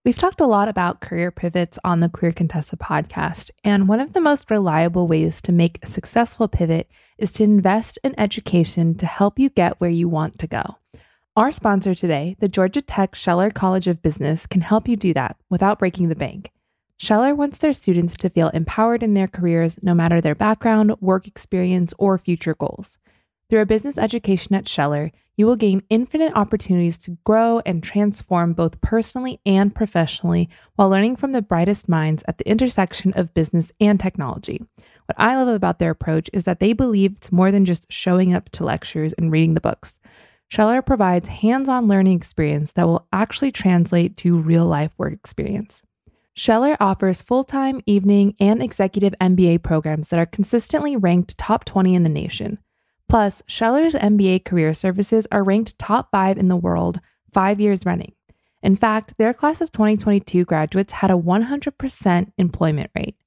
We've 0.05 0.17
talked 0.17 0.39
a 0.39 0.47
lot 0.47 0.69
about 0.69 1.01
career 1.01 1.29
pivots 1.29 1.77
on 1.83 1.99
the 1.99 2.07
Career 2.07 2.31
Contessa 2.31 2.77
podcast, 2.77 3.51
and 3.65 3.89
one 3.89 3.99
of 3.99 4.13
the 4.13 4.21
most 4.21 4.49
reliable 4.49 5.05
ways 5.05 5.41
to 5.41 5.51
make 5.51 5.77
a 5.83 5.87
successful 5.87 6.47
pivot 6.47 6.89
is 7.17 7.33
to 7.33 7.43
invest 7.43 7.99
in 8.01 8.17
education 8.17 8.95
to 8.95 9.07
help 9.07 9.37
you 9.37 9.49
get 9.49 9.81
where 9.81 9.89
you 9.89 10.07
want 10.07 10.39
to 10.39 10.47
go. 10.47 10.77
Our 11.35 11.51
sponsor 11.51 11.93
today, 11.93 12.37
the 12.39 12.47
Georgia 12.47 12.81
Tech 12.81 13.13
Scheller 13.13 13.49
College 13.49 13.89
of 13.89 14.01
Business, 14.01 14.47
can 14.47 14.61
help 14.61 14.87
you 14.87 14.95
do 14.95 15.13
that 15.15 15.35
without 15.49 15.79
breaking 15.79 16.07
the 16.07 16.15
bank. 16.15 16.53
Scheller 17.01 17.33
wants 17.33 17.57
their 17.57 17.71
students 17.71 18.17
to 18.17 18.29
feel 18.29 18.49
empowered 18.49 19.03
in 19.03 19.13
their 19.13 19.29
careers 19.29 19.79
no 19.81 19.93
matter 19.93 20.19
their 20.19 20.35
background, 20.35 20.99
work 20.99 21.27
experience, 21.27 21.93
or 21.97 22.17
future 22.17 22.53
goals. 22.53 22.97
Through 23.49 23.61
a 23.61 23.65
business 23.65 23.97
education 23.97 24.53
at 24.53 24.67
Scheller, 24.67 25.09
you 25.37 25.45
will 25.45 25.55
gain 25.55 25.81
infinite 25.89 26.33
opportunities 26.35 26.97
to 26.97 27.17
grow 27.23 27.61
and 27.65 27.81
transform 27.81 28.51
both 28.51 28.81
personally 28.81 29.39
and 29.45 29.73
professionally 29.73 30.49
while 30.75 30.89
learning 30.89 31.15
from 31.15 31.31
the 31.31 31.41
brightest 31.41 31.87
minds 31.87 32.21
at 32.27 32.37
the 32.37 32.49
intersection 32.49 33.13
of 33.13 33.33
business 33.33 33.71
and 33.79 33.97
technology. 33.97 34.61
What 35.05 35.15
I 35.15 35.37
love 35.37 35.47
about 35.47 35.79
their 35.79 35.91
approach 35.91 36.29
is 36.33 36.43
that 36.43 36.59
they 36.59 36.73
believe 36.73 37.13
it's 37.13 37.31
more 37.31 37.49
than 37.49 37.63
just 37.63 37.89
showing 37.89 38.33
up 38.33 38.49
to 38.49 38.65
lectures 38.65 39.13
and 39.13 39.31
reading 39.31 39.53
the 39.53 39.61
books. 39.61 40.01
Scheller 40.49 40.81
provides 40.81 41.29
hands 41.29 41.69
on 41.69 41.87
learning 41.87 42.17
experience 42.17 42.73
that 42.73 42.87
will 42.87 43.07
actually 43.13 43.53
translate 43.53 44.17
to 44.17 44.37
real 44.37 44.65
life 44.65 44.91
work 44.97 45.13
experience. 45.13 45.81
Scheller 46.39 46.77
offers 46.79 47.21
full 47.21 47.43
time, 47.43 47.81
evening, 47.85 48.33
and 48.39 48.63
executive 48.63 49.13
MBA 49.19 49.61
programs 49.61 50.07
that 50.07 50.21
are 50.21 50.25
consistently 50.25 50.95
ranked 50.95 51.37
top 51.37 51.65
20 51.65 51.93
in 51.93 52.03
the 52.03 52.09
nation. 52.09 52.59
Plus, 53.09 53.43
Scheller's 53.45 53.93
MBA 53.93 54.45
career 54.45 54.73
services 54.73 55.27
are 55.33 55.43
ranked 55.43 55.77
top 55.77 56.07
five 56.11 56.37
in 56.37 56.47
the 56.47 56.55
world 56.55 57.01
five 57.33 57.59
years 57.59 57.85
running. 57.85 58.13
In 58.63 58.77
fact, 58.77 59.15
their 59.17 59.33
class 59.33 59.59
of 59.59 59.73
2022 59.73 60.45
graduates 60.45 60.93
had 60.93 61.11
a 61.11 61.15
100% 61.15 62.31
employment 62.37 62.89
rate. 62.95 63.17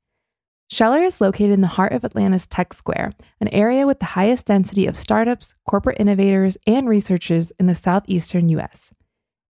Scheller 0.71 1.02
is 1.02 1.21
located 1.21 1.50
in 1.50 1.61
the 1.61 1.66
heart 1.66 1.92
of 1.92 2.04
Atlanta's 2.04 2.47
Tech 2.47 2.73
Square, 2.73 3.12
an 3.42 3.49
area 3.49 3.87
with 3.87 3.99
the 3.99 4.07
highest 4.16 4.47
density 4.47 4.87
of 4.87 4.97
startups, 4.97 5.54
corporate 5.69 6.00
innovators, 6.00 6.57
and 6.66 6.88
researchers 6.88 7.52
in 7.61 7.66
the 7.66 7.75
southeastern 7.75 8.49
US. 8.49 8.95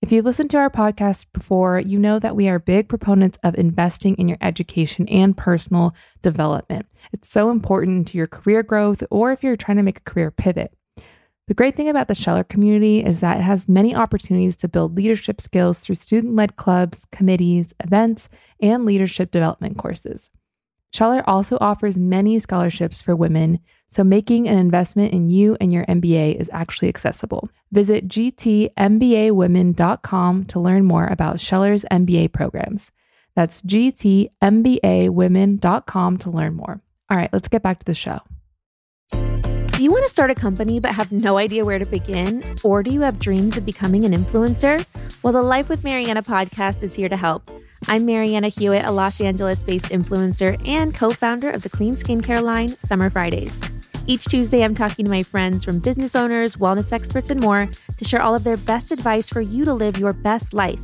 If 0.02 0.10
you've 0.10 0.24
listened 0.24 0.50
to 0.50 0.56
our 0.56 0.68
podcast 0.68 1.26
before, 1.32 1.78
you 1.78 1.96
know 1.96 2.18
that 2.18 2.34
we 2.34 2.48
are 2.48 2.58
big 2.58 2.88
proponents 2.88 3.38
of 3.44 3.54
investing 3.54 4.16
in 4.16 4.26
your 4.28 4.36
education 4.40 5.08
and 5.08 5.36
personal 5.36 5.94
development. 6.22 6.86
It's 7.12 7.30
so 7.30 7.52
important 7.52 8.08
to 8.08 8.18
your 8.18 8.26
career 8.26 8.64
growth 8.64 9.04
or 9.12 9.30
if 9.30 9.44
you're 9.44 9.54
trying 9.54 9.76
to 9.76 9.84
make 9.84 9.98
a 9.98 10.02
career 10.10 10.32
pivot. 10.32 10.76
The 11.46 11.54
great 11.54 11.76
thing 11.76 11.88
about 11.88 12.08
the 12.08 12.16
Scheller 12.16 12.42
community 12.42 13.04
is 13.04 13.20
that 13.20 13.38
it 13.38 13.42
has 13.42 13.68
many 13.68 13.94
opportunities 13.94 14.56
to 14.56 14.68
build 14.68 14.96
leadership 14.96 15.40
skills 15.40 15.78
through 15.78 15.94
student 15.94 16.34
led 16.34 16.56
clubs, 16.56 17.02
committees, 17.12 17.72
events, 17.78 18.28
and 18.60 18.84
leadership 18.84 19.30
development 19.30 19.78
courses. 19.78 20.30
Scheller 20.92 21.24
also 21.26 21.56
offers 21.60 21.98
many 21.98 22.38
scholarships 22.38 23.00
for 23.00 23.16
women, 23.16 23.60
so 23.88 24.04
making 24.04 24.46
an 24.46 24.58
investment 24.58 25.14
in 25.14 25.30
you 25.30 25.56
and 25.60 25.72
your 25.72 25.86
MBA 25.86 26.36
is 26.36 26.50
actually 26.52 26.88
accessible. 26.88 27.48
Visit 27.70 28.08
gtmbawomen.com 28.08 30.44
to 30.44 30.60
learn 30.60 30.84
more 30.84 31.06
about 31.06 31.36
Scheller's 31.36 31.86
MBA 31.90 32.32
programs. 32.32 32.92
That's 33.34 33.62
gtmbawomen.com 33.62 36.16
to 36.18 36.30
learn 36.30 36.54
more. 36.54 36.82
All 37.10 37.16
right, 37.16 37.32
let's 37.32 37.48
get 37.48 37.62
back 37.62 37.78
to 37.78 37.86
the 37.86 37.94
show. 37.94 38.20
Do 39.82 39.86
you 39.86 39.90
want 39.90 40.04
to 40.04 40.12
start 40.12 40.30
a 40.30 40.36
company 40.36 40.78
but 40.78 40.94
have 40.94 41.10
no 41.10 41.38
idea 41.38 41.64
where 41.64 41.80
to 41.80 41.84
begin? 41.84 42.44
Or 42.62 42.84
do 42.84 42.92
you 42.92 43.00
have 43.00 43.18
dreams 43.18 43.56
of 43.56 43.66
becoming 43.66 44.04
an 44.04 44.12
influencer? 44.12 44.86
Well, 45.24 45.32
the 45.32 45.42
Life 45.42 45.68
with 45.68 45.82
Marianna 45.82 46.22
podcast 46.22 46.84
is 46.84 46.94
here 46.94 47.08
to 47.08 47.16
help. 47.16 47.50
I'm 47.88 48.06
Marianna 48.06 48.46
Hewitt, 48.46 48.84
a 48.84 48.92
Los 48.92 49.20
Angeles 49.20 49.60
based 49.64 49.86
influencer 49.86 50.56
and 50.68 50.94
co 50.94 51.10
founder 51.10 51.50
of 51.50 51.64
the 51.64 51.68
clean 51.68 51.94
skincare 51.94 52.40
line, 52.40 52.68
Summer 52.80 53.10
Fridays. 53.10 53.60
Each 54.06 54.24
Tuesday, 54.24 54.62
I'm 54.62 54.76
talking 54.76 55.04
to 55.04 55.10
my 55.10 55.24
friends 55.24 55.64
from 55.64 55.80
business 55.80 56.14
owners, 56.14 56.54
wellness 56.54 56.92
experts, 56.92 57.28
and 57.28 57.40
more 57.40 57.68
to 57.96 58.04
share 58.04 58.22
all 58.22 58.36
of 58.36 58.44
their 58.44 58.58
best 58.58 58.92
advice 58.92 59.30
for 59.30 59.40
you 59.40 59.64
to 59.64 59.74
live 59.74 59.98
your 59.98 60.12
best 60.12 60.54
life. 60.54 60.78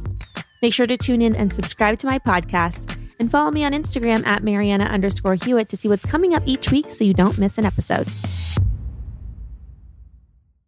Make 0.61 0.75
sure 0.75 0.89
to 0.89 0.97
tune 0.97 1.23
in 1.23 1.37
and 1.37 1.55
subscribe 1.55 2.01
to 2.01 2.09
my 2.09 2.19
podcast 2.19 2.99
and 3.21 3.31
follow 3.31 3.53
me 3.53 3.63
on 3.63 3.75
Instagram 3.75 4.27
at 4.27 4.43
Marianna 4.43 4.87
underscore 4.87 5.37
Hewitt 5.37 5.69
to 5.69 5.77
see 5.77 5.87
what's 5.87 6.05
coming 6.05 6.35
up 6.35 6.43
each 6.47 6.73
week 6.73 6.91
so 6.91 7.05
you 7.05 7.15
don't 7.15 7.39
miss 7.39 7.59
an 7.59 7.65
episode. 7.65 8.09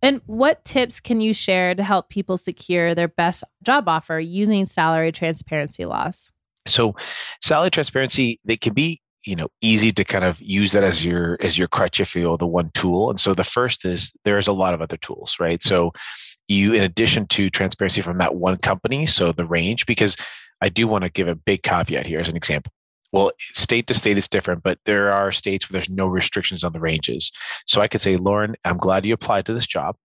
And 0.03 0.21
what 0.27 0.65
tips 0.65 1.01
can 1.01 1.21
you 1.21 1.35
share 1.35 1.75
to 1.75 1.83
help 1.83 2.09
people 2.09 2.37
secure 2.37 2.95
their 2.95 3.09
best 3.09 3.45
job 3.63 3.89
offer 3.89 4.19
using 4.19 4.65
salary 4.65 5.13
transparency 5.13 5.85
laws? 5.85 6.31
So, 6.67 6.95
salary 7.43 7.71
transparency, 7.71 8.41
they 8.45 8.57
can 8.57 8.75
be 8.75 9.01
you 9.27 9.37
know 9.37 9.49
easy 9.61 9.93
to 9.93 10.03
kind 10.03 10.25
of 10.25 10.41
use 10.41 10.73
that 10.73 10.83
as 10.83 11.05
your 11.05 11.37
as 11.41 11.59
your 11.59 11.69
crutch 11.69 12.01
if 12.01 12.17
you 12.17 12.25
will 12.25 12.39
the 12.39 12.47
one 12.47 12.71
tool. 12.73 13.11
And 13.11 13.21
so 13.21 13.35
the 13.35 13.45
first 13.45 13.85
is 13.85 14.13
there's 14.25 14.49
a 14.49 14.53
lot 14.53 14.73
of 14.73 14.81
other 14.81 14.97
tools 14.97 15.37
right? 15.39 15.63
So 15.63 15.93
you 16.51 16.75
in 16.75 16.83
addition 16.83 17.27
to 17.29 17.49
transparency 17.49 18.01
from 18.01 18.19
that 18.19 18.35
one 18.35 18.59
company 18.59 19.07
so 19.07 19.33
the 19.33 19.47
range 19.47 19.87
because 19.87 20.17
i 20.61 20.69
do 20.69 20.87
want 20.87 21.05
to 21.05 21.11
give 21.11 21.29
a 21.29 21.35
big 21.35 21.63
caveat 21.63 22.07
here 22.07 22.21
as 22.21 22.29
an 22.29 22.37
example 22.37 22.73
well, 23.13 23.33
state 23.53 23.87
to 23.89 23.95
state 23.95 24.19
is 24.19 24.29
different, 24.29 24.63
but 24.63 24.79
there 24.87 25.13
are 25.13 25.33
states 25.33 25.69
where 25.69 25.75
there's 25.75 25.91
no 25.91 26.07
restrictions 26.07 26.63
on 26.65 26.73
the 26.73 26.81
ranges. 26.81 27.33
So 27.67 27.81
I 27.81 27.89
could 27.89 28.01
say, 28.01 28.17
Lauren, 28.17 28.55
I'm 28.65 28.79
glad 28.79 29.05
you 29.05 29.15
applied 29.15 29.47
to 29.47 29.55
this 29.55 29.67
job. 29.67 29.97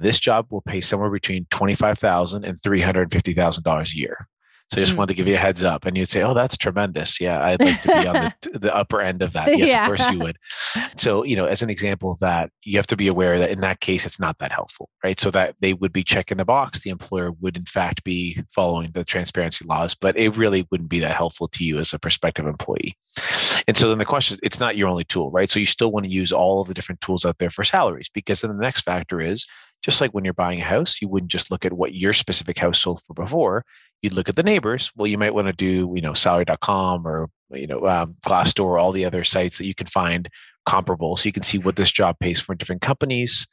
This 0.00 0.18
job 0.18 0.46
will 0.50 0.62
pay 0.62 0.80
somewhere 0.80 1.10
between 1.10 1.44
$25,000 1.46 2.42
and 2.42 2.60
$350,000 2.60 3.92
a 3.92 3.96
year. 3.96 4.28
So 4.74 4.80
I 4.80 4.82
just 4.82 4.94
mm. 4.94 4.98
wanted 4.98 5.14
to 5.14 5.14
give 5.14 5.28
you 5.28 5.34
a 5.34 5.38
heads 5.38 5.62
up. 5.62 5.86
And 5.86 5.96
you'd 5.96 6.08
say, 6.08 6.22
oh, 6.22 6.34
that's 6.34 6.56
tremendous. 6.56 7.20
Yeah, 7.20 7.40
I'd 7.40 7.60
like 7.60 7.80
to 7.82 7.88
be 7.88 8.06
on 8.08 8.32
the, 8.42 8.58
the 8.58 8.74
upper 8.74 9.00
end 9.00 9.22
of 9.22 9.32
that. 9.34 9.56
Yes, 9.56 9.68
yeah. 9.68 9.82
of 9.82 9.86
course 9.86 10.10
you 10.10 10.18
would. 10.24 10.36
So, 10.96 11.22
you 11.22 11.36
know, 11.36 11.46
as 11.46 11.62
an 11.62 11.70
example 11.70 12.10
of 12.10 12.18
that, 12.18 12.50
you 12.64 12.76
have 12.76 12.88
to 12.88 12.96
be 12.96 13.06
aware 13.06 13.38
that 13.38 13.50
in 13.50 13.60
that 13.60 13.78
case, 13.78 14.04
it's 14.04 14.18
not 14.18 14.38
that 14.40 14.50
helpful, 14.50 14.90
right? 15.04 15.18
So 15.20 15.30
that 15.30 15.54
they 15.60 15.74
would 15.74 15.92
be 15.92 16.02
checking 16.02 16.38
the 16.38 16.44
box. 16.44 16.80
The 16.80 16.90
employer 16.90 17.30
would, 17.40 17.56
in 17.56 17.66
fact, 17.66 18.02
be 18.02 18.42
following 18.50 18.90
the 18.90 19.04
transparency 19.04 19.64
laws, 19.64 19.94
but 19.94 20.18
it 20.18 20.36
really 20.36 20.66
wouldn't 20.72 20.90
be 20.90 20.98
that 20.98 21.14
helpful 21.14 21.46
to 21.46 21.62
you 21.62 21.78
as 21.78 21.92
a 21.92 21.98
prospective 22.00 22.46
employee. 22.46 22.98
And 23.68 23.76
so 23.76 23.88
then 23.88 23.98
the 23.98 24.04
question 24.04 24.34
is, 24.34 24.40
it's 24.42 24.58
not 24.58 24.76
your 24.76 24.88
only 24.88 25.04
tool, 25.04 25.30
right? 25.30 25.48
So 25.48 25.60
you 25.60 25.66
still 25.66 25.92
want 25.92 26.04
to 26.04 26.10
use 26.10 26.32
all 26.32 26.60
of 26.60 26.66
the 26.66 26.74
different 26.74 27.00
tools 27.00 27.24
out 27.24 27.38
there 27.38 27.50
for 27.50 27.62
salaries 27.62 28.10
because 28.12 28.40
then 28.40 28.56
the 28.56 28.60
next 28.60 28.80
factor 28.80 29.20
is 29.20 29.46
just 29.84 30.00
like 30.00 30.12
when 30.12 30.24
you're 30.24 30.32
buying 30.32 30.60
a 30.60 30.64
house, 30.64 31.00
you 31.02 31.08
wouldn't 31.08 31.30
just 31.30 31.50
look 31.50 31.66
at 31.66 31.74
what 31.74 31.94
your 31.94 32.14
specific 32.14 32.58
house 32.58 32.80
sold 32.80 33.02
for 33.02 33.12
before 33.12 33.64
you'd 34.04 34.12
look 34.12 34.28
at 34.28 34.36
the 34.36 34.42
neighbors. 34.42 34.92
Well, 34.94 35.06
you 35.06 35.16
might 35.16 35.32
want 35.32 35.46
to 35.46 35.54
do, 35.54 35.90
you 35.94 36.02
know, 36.02 36.12
salary.com 36.12 37.08
or, 37.08 37.30
you 37.50 37.66
know, 37.66 37.86
um, 37.86 38.16
Glassdoor, 38.26 38.78
all 38.78 38.92
the 38.92 39.06
other 39.06 39.24
sites 39.24 39.56
that 39.56 39.64
you 39.64 39.74
can 39.74 39.86
find 39.86 40.28
comparable. 40.66 41.16
So 41.16 41.24
you 41.24 41.32
can 41.32 41.42
see 41.42 41.56
what 41.56 41.76
this 41.76 41.90
job 41.90 42.18
pays 42.18 42.38
for 42.38 42.52
in 42.52 42.58
different 42.58 42.82
companies 42.82 43.46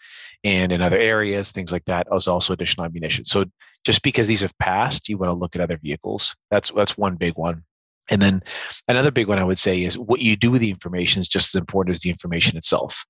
and 0.44 0.74
in 0.74 0.82
other 0.82 0.98
areas, 0.98 1.52
things 1.52 1.72
like 1.72 1.86
that, 1.86 2.06
as 2.14 2.28
also 2.28 2.52
additional 2.52 2.86
ammunition. 2.86 3.24
So 3.24 3.46
just 3.86 4.04
because 4.04 4.28
these 4.28 4.42
have 4.42 4.58
passed, 4.58 5.08
you 5.08 5.18
want 5.18 5.30
to 5.30 5.34
look 5.34 5.56
at 5.56 5.62
other 5.62 5.78
vehicles. 5.82 6.36
That's 6.50 6.70
that's 6.72 6.98
one 6.98 7.16
big 7.16 7.38
one. 7.38 7.64
And 8.10 8.22
then 8.22 8.44
another 8.90 9.12
big 9.12 9.30
one 9.30 9.40
I 9.40 9.46
would 9.46 9.60
say 9.60 9.84
is 9.86 9.98
what 9.98 10.20
you 10.20 10.36
do 10.36 10.52
with 10.52 10.60
the 10.60 10.70
information 10.70 11.22
is 11.22 11.30
just 11.30 11.56
as 11.56 11.60
important 11.60 11.96
as 11.96 12.02
the 12.02 12.10
information 12.10 12.58
itself. 12.58 13.06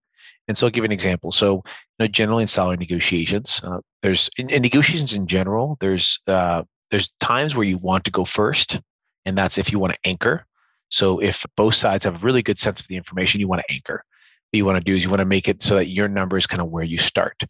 And 0.47 0.55
so 0.55 0.67
I'll 0.67 0.71
give 0.71 0.83
an 0.83 0.91
example. 0.91 1.31
So, 1.31 1.55
you 1.55 1.61
know, 2.01 2.07
generally 2.07 2.43
in 2.43 2.47
salary 2.47 2.77
negotiations, 2.77 3.61
uh, 3.63 3.79
there's 4.03 4.29
in, 4.37 4.49
in, 4.51 4.61
negotiations 4.61 5.15
in 5.15 5.25
general, 5.25 5.77
there's 5.79 6.19
uh, 6.27 6.63
there's 6.91 7.09
times 7.19 7.55
where 7.55 7.65
you 7.65 7.77
want 7.77 8.03
to 8.05 8.11
go 8.11 8.25
first, 8.25 8.79
and 9.25 9.37
that's 9.37 9.57
if 9.57 9.71
you 9.71 9.79
want 9.79 9.93
to 9.93 9.99
anchor. 10.03 10.45
So 10.89 11.19
if 11.19 11.45
both 11.55 11.75
sides 11.75 12.05
have 12.05 12.21
a 12.21 12.25
really 12.25 12.43
good 12.43 12.59
sense 12.59 12.79
of 12.79 12.87
the 12.87 12.97
information, 12.97 13.39
you 13.39 13.47
want 13.47 13.63
to 13.67 13.73
anchor. 13.73 14.03
What 14.51 14.57
you 14.57 14.65
want 14.65 14.77
to 14.77 14.83
do 14.83 14.95
is 14.95 15.03
you 15.03 15.09
want 15.09 15.21
to 15.21 15.25
make 15.25 15.47
it 15.47 15.63
so 15.63 15.75
that 15.75 15.87
your 15.87 16.09
number 16.09 16.37
is 16.37 16.45
kind 16.45 16.61
of 16.61 16.67
where 16.67 16.83
you 16.83 16.97
start. 16.97 17.45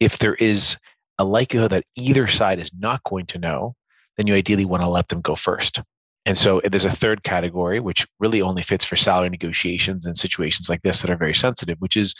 If 0.00 0.18
there 0.18 0.34
is 0.34 0.78
a 1.18 1.24
likelihood 1.24 1.70
that 1.72 1.84
either 1.96 2.26
side 2.26 2.58
is 2.58 2.70
not 2.76 3.02
going 3.04 3.26
to 3.26 3.38
know, 3.38 3.74
then 4.16 4.26
you 4.26 4.34
ideally 4.34 4.64
want 4.64 4.82
to 4.82 4.88
let 4.88 5.08
them 5.08 5.20
go 5.20 5.34
first. 5.34 5.82
And 6.24 6.36
so 6.36 6.60
eh, 6.60 6.68
there's 6.70 6.84
a 6.84 6.90
third 6.90 7.22
category, 7.22 7.80
which 7.80 8.06
really 8.18 8.40
only 8.40 8.62
fits 8.62 8.84
for 8.84 8.96
salary 8.96 9.28
negotiations 9.28 10.06
and 10.06 10.16
situations 10.16 10.68
like 10.68 10.82
this 10.82 11.02
that 11.02 11.10
are 11.10 11.16
very 11.16 11.34
sensitive, 11.34 11.78
which 11.80 11.96
is 11.96 12.14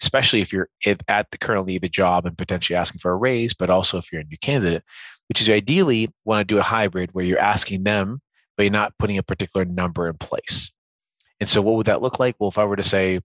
especially 0.00 0.40
if 0.40 0.52
you're 0.52 0.68
at 1.08 1.30
the 1.30 1.38
currently 1.38 1.78
the 1.78 1.88
job 1.88 2.26
and 2.26 2.36
potentially 2.36 2.76
asking 2.76 2.98
for 2.98 3.12
a 3.12 3.16
raise, 3.16 3.54
but 3.54 3.70
also 3.70 3.98
if 3.98 4.10
you're 4.10 4.22
a 4.22 4.24
new 4.24 4.38
candidate, 4.38 4.82
which 5.28 5.40
is 5.40 5.48
ideally 5.48 6.10
want 6.24 6.40
to 6.40 6.54
do 6.54 6.58
a 6.58 6.62
hybrid 6.62 7.10
where 7.12 7.24
you're 7.24 7.38
asking 7.38 7.84
them, 7.84 8.20
but 8.56 8.64
you're 8.64 8.72
not 8.72 8.96
putting 8.98 9.18
a 9.18 9.22
particular 9.22 9.64
number 9.64 10.08
in 10.08 10.16
place. 10.18 10.72
And 11.40 11.48
so 11.48 11.60
what 11.62 11.76
would 11.76 11.86
that 11.86 12.02
look 12.02 12.20
like? 12.20 12.36
Well, 12.38 12.50
if 12.50 12.58
I 12.58 12.64
were 12.64 12.76
to 12.76 12.82
say, 12.82 13.20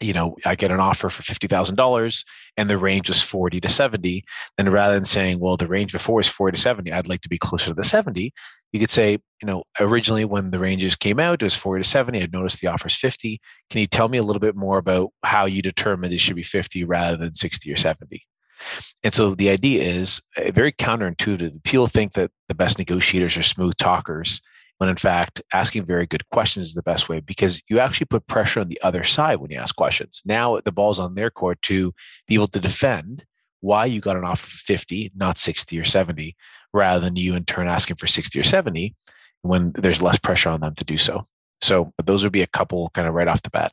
you 0.00 0.12
know, 0.12 0.36
I 0.44 0.54
get 0.54 0.72
an 0.72 0.80
offer 0.80 1.08
for 1.08 1.22
$50,000 1.22 2.24
and 2.56 2.68
the 2.68 2.78
range 2.78 3.08
was 3.08 3.22
40 3.22 3.60
to 3.60 3.68
70, 3.68 4.24
then 4.56 4.68
rather 4.68 4.94
than 4.94 5.04
saying, 5.04 5.38
well, 5.38 5.56
the 5.56 5.68
range 5.68 5.92
before 5.92 6.20
is 6.20 6.28
40 6.28 6.56
to 6.56 6.60
70, 6.60 6.92
I'd 6.92 7.08
like 7.08 7.20
to 7.22 7.28
be 7.28 7.38
closer 7.38 7.66
to 7.66 7.74
the 7.74 7.84
70, 7.84 8.32
you 8.72 8.80
could 8.80 8.90
say, 8.90 9.12
you 9.12 9.46
know, 9.46 9.64
originally 9.78 10.24
when 10.24 10.50
the 10.50 10.58
ranges 10.58 10.96
came 10.96 11.20
out, 11.20 11.42
it 11.42 11.44
was 11.44 11.54
40 11.54 11.82
to 11.82 11.88
70. 11.88 12.22
I 12.22 12.28
noticed 12.32 12.60
the 12.60 12.68
offer 12.68 12.88
is 12.88 12.96
50. 12.96 13.40
Can 13.70 13.80
you 13.80 13.86
tell 13.86 14.08
me 14.08 14.18
a 14.18 14.22
little 14.22 14.40
bit 14.40 14.56
more 14.56 14.78
about 14.78 15.10
how 15.22 15.44
you 15.46 15.62
determined 15.62 16.12
it 16.12 16.18
should 16.18 16.36
be 16.36 16.42
50 16.42 16.84
rather 16.84 17.16
than 17.16 17.34
60 17.34 17.70
or 17.70 17.76
70? 17.76 18.22
And 19.02 19.12
so 19.12 19.34
the 19.34 19.50
idea 19.50 19.82
is 19.82 20.20
uh, 20.36 20.50
very 20.52 20.72
counterintuitive. 20.72 21.62
People 21.64 21.86
think 21.86 22.12
that 22.14 22.30
the 22.48 22.54
best 22.54 22.78
negotiators 22.78 23.36
are 23.36 23.42
smooth 23.42 23.76
talkers 23.76 24.40
when 24.78 24.88
in 24.88 24.96
fact 24.96 25.40
asking 25.52 25.84
very 25.84 26.06
good 26.06 26.28
questions 26.30 26.66
is 26.66 26.74
the 26.74 26.82
best 26.82 27.08
way 27.08 27.20
because 27.20 27.62
you 27.68 27.78
actually 27.78 28.06
put 28.06 28.26
pressure 28.26 28.58
on 28.58 28.68
the 28.68 28.80
other 28.82 29.04
side 29.04 29.36
when 29.36 29.50
you 29.50 29.58
ask 29.58 29.76
questions. 29.76 30.22
Now 30.24 30.58
the 30.64 30.72
ball's 30.72 30.98
on 30.98 31.14
their 31.14 31.30
court 31.30 31.62
to 31.62 31.92
be 32.26 32.34
able 32.34 32.48
to 32.48 32.58
defend 32.58 33.24
why 33.60 33.84
you 33.84 34.00
got 34.00 34.16
an 34.16 34.24
offer 34.24 34.48
for 34.48 34.58
50, 34.58 35.12
not 35.14 35.38
60 35.38 35.78
or 35.78 35.84
70, 35.84 36.34
rather 36.72 37.04
than 37.04 37.14
you 37.14 37.36
in 37.36 37.44
turn 37.44 37.68
asking 37.68 37.96
for 37.96 38.08
60 38.08 38.38
or 38.40 38.42
70 38.44 38.94
when 39.42 39.72
there's 39.78 40.02
less 40.02 40.18
pressure 40.18 40.48
on 40.48 40.60
them 40.60 40.74
to 40.74 40.84
do 40.84 40.98
so. 40.98 41.22
So 41.60 41.92
those 42.04 42.24
would 42.24 42.32
be 42.32 42.42
a 42.42 42.48
couple 42.48 42.90
kind 42.92 43.06
of 43.06 43.14
right 43.14 43.28
off 43.28 43.42
the 43.42 43.50
bat. 43.50 43.72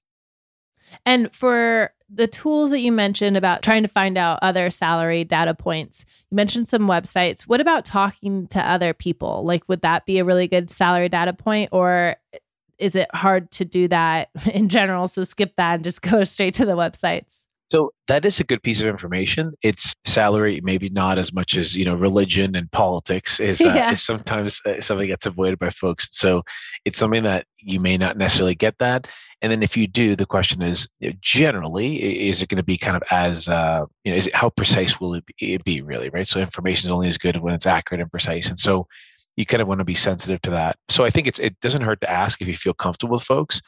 And 1.05 1.33
for 1.35 1.91
the 2.09 2.27
tools 2.27 2.71
that 2.71 2.81
you 2.81 2.91
mentioned 2.91 3.37
about 3.37 3.61
trying 3.61 3.83
to 3.83 3.87
find 3.87 4.17
out 4.17 4.39
other 4.41 4.69
salary 4.69 5.23
data 5.23 5.53
points, 5.53 6.05
you 6.29 6.35
mentioned 6.35 6.67
some 6.67 6.87
websites. 6.87 7.41
What 7.43 7.61
about 7.61 7.85
talking 7.85 8.47
to 8.47 8.59
other 8.59 8.93
people? 8.93 9.43
Like, 9.45 9.67
would 9.67 9.81
that 9.81 10.05
be 10.05 10.19
a 10.19 10.25
really 10.25 10.47
good 10.47 10.69
salary 10.69 11.09
data 11.09 11.33
point, 11.33 11.69
or 11.71 12.15
is 12.77 12.95
it 12.95 13.13
hard 13.13 13.51
to 13.51 13.65
do 13.65 13.87
that 13.89 14.29
in 14.53 14.69
general? 14.69 15.07
So 15.07 15.23
skip 15.23 15.55
that 15.57 15.75
and 15.75 15.83
just 15.83 16.01
go 16.01 16.23
straight 16.25 16.55
to 16.55 16.65
the 16.65 16.75
websites. 16.75 17.45
So 17.71 17.91
that 18.07 18.25
is 18.25 18.39
a 18.39 18.43
good 18.43 18.63
piece 18.63 18.81
of 18.81 18.87
information. 18.87 19.53
It's 19.61 19.95
salary, 20.03 20.59
maybe 20.63 20.89
not 20.89 21.19
as 21.19 21.31
much 21.31 21.55
as 21.55 21.75
you 21.75 21.85
know, 21.85 21.93
religion 21.93 22.55
and 22.55 22.71
politics 22.71 23.39
is, 23.39 23.61
uh, 23.61 23.65
yeah. 23.75 23.91
is 23.91 24.03
sometimes 24.03 24.59
uh, 24.65 24.81
something 24.81 25.09
that's 25.09 25.27
avoided 25.27 25.59
by 25.59 25.69
folks. 25.69 26.09
So 26.11 26.43
it's 26.83 26.97
something 26.97 27.23
that 27.23 27.45
you 27.59 27.79
may 27.79 27.97
not 27.97 28.17
necessarily 28.17 28.55
get 28.55 28.79
that. 28.79 29.07
And 29.41 29.51
then 29.51 29.61
if 29.61 29.77
you 29.77 29.87
do, 29.87 30.15
the 30.15 30.25
question 30.25 30.61
is 30.61 30.87
generally, 31.21 32.27
is 32.27 32.41
it 32.41 32.49
going 32.49 32.57
to 32.57 32.63
be 32.63 32.77
kind 32.77 32.97
of 32.97 33.03
as 33.11 33.47
uh, 33.47 33.85
you 34.03 34.11
know, 34.11 34.17
is 34.17 34.27
it 34.27 34.35
how 34.35 34.49
precise 34.49 34.99
will 34.99 35.13
it 35.13 35.25
be, 35.25 35.53
it 35.53 35.63
be 35.63 35.81
really, 35.81 36.09
right? 36.09 36.27
So 36.27 36.39
information 36.39 36.87
is 36.87 36.91
only 36.91 37.07
as 37.07 37.17
good 37.17 37.37
when 37.37 37.53
it's 37.53 37.67
accurate 37.67 38.01
and 38.01 38.11
precise. 38.11 38.49
And 38.49 38.59
so 38.59 38.87
you 39.37 39.45
kind 39.45 39.61
of 39.61 39.67
want 39.67 39.79
to 39.79 39.85
be 39.85 39.95
sensitive 39.95 40.41
to 40.41 40.51
that. 40.51 40.75
So 40.89 41.05
I 41.05 41.09
think 41.09 41.27
it's 41.27 41.39
it 41.39 41.57
doesn't 41.61 41.83
hurt 41.83 42.01
to 42.01 42.11
ask 42.11 42.41
if 42.41 42.47
you 42.47 42.57
feel 42.57 42.73
comfortable 42.73 43.13
with 43.13 43.23
folks 43.23 43.61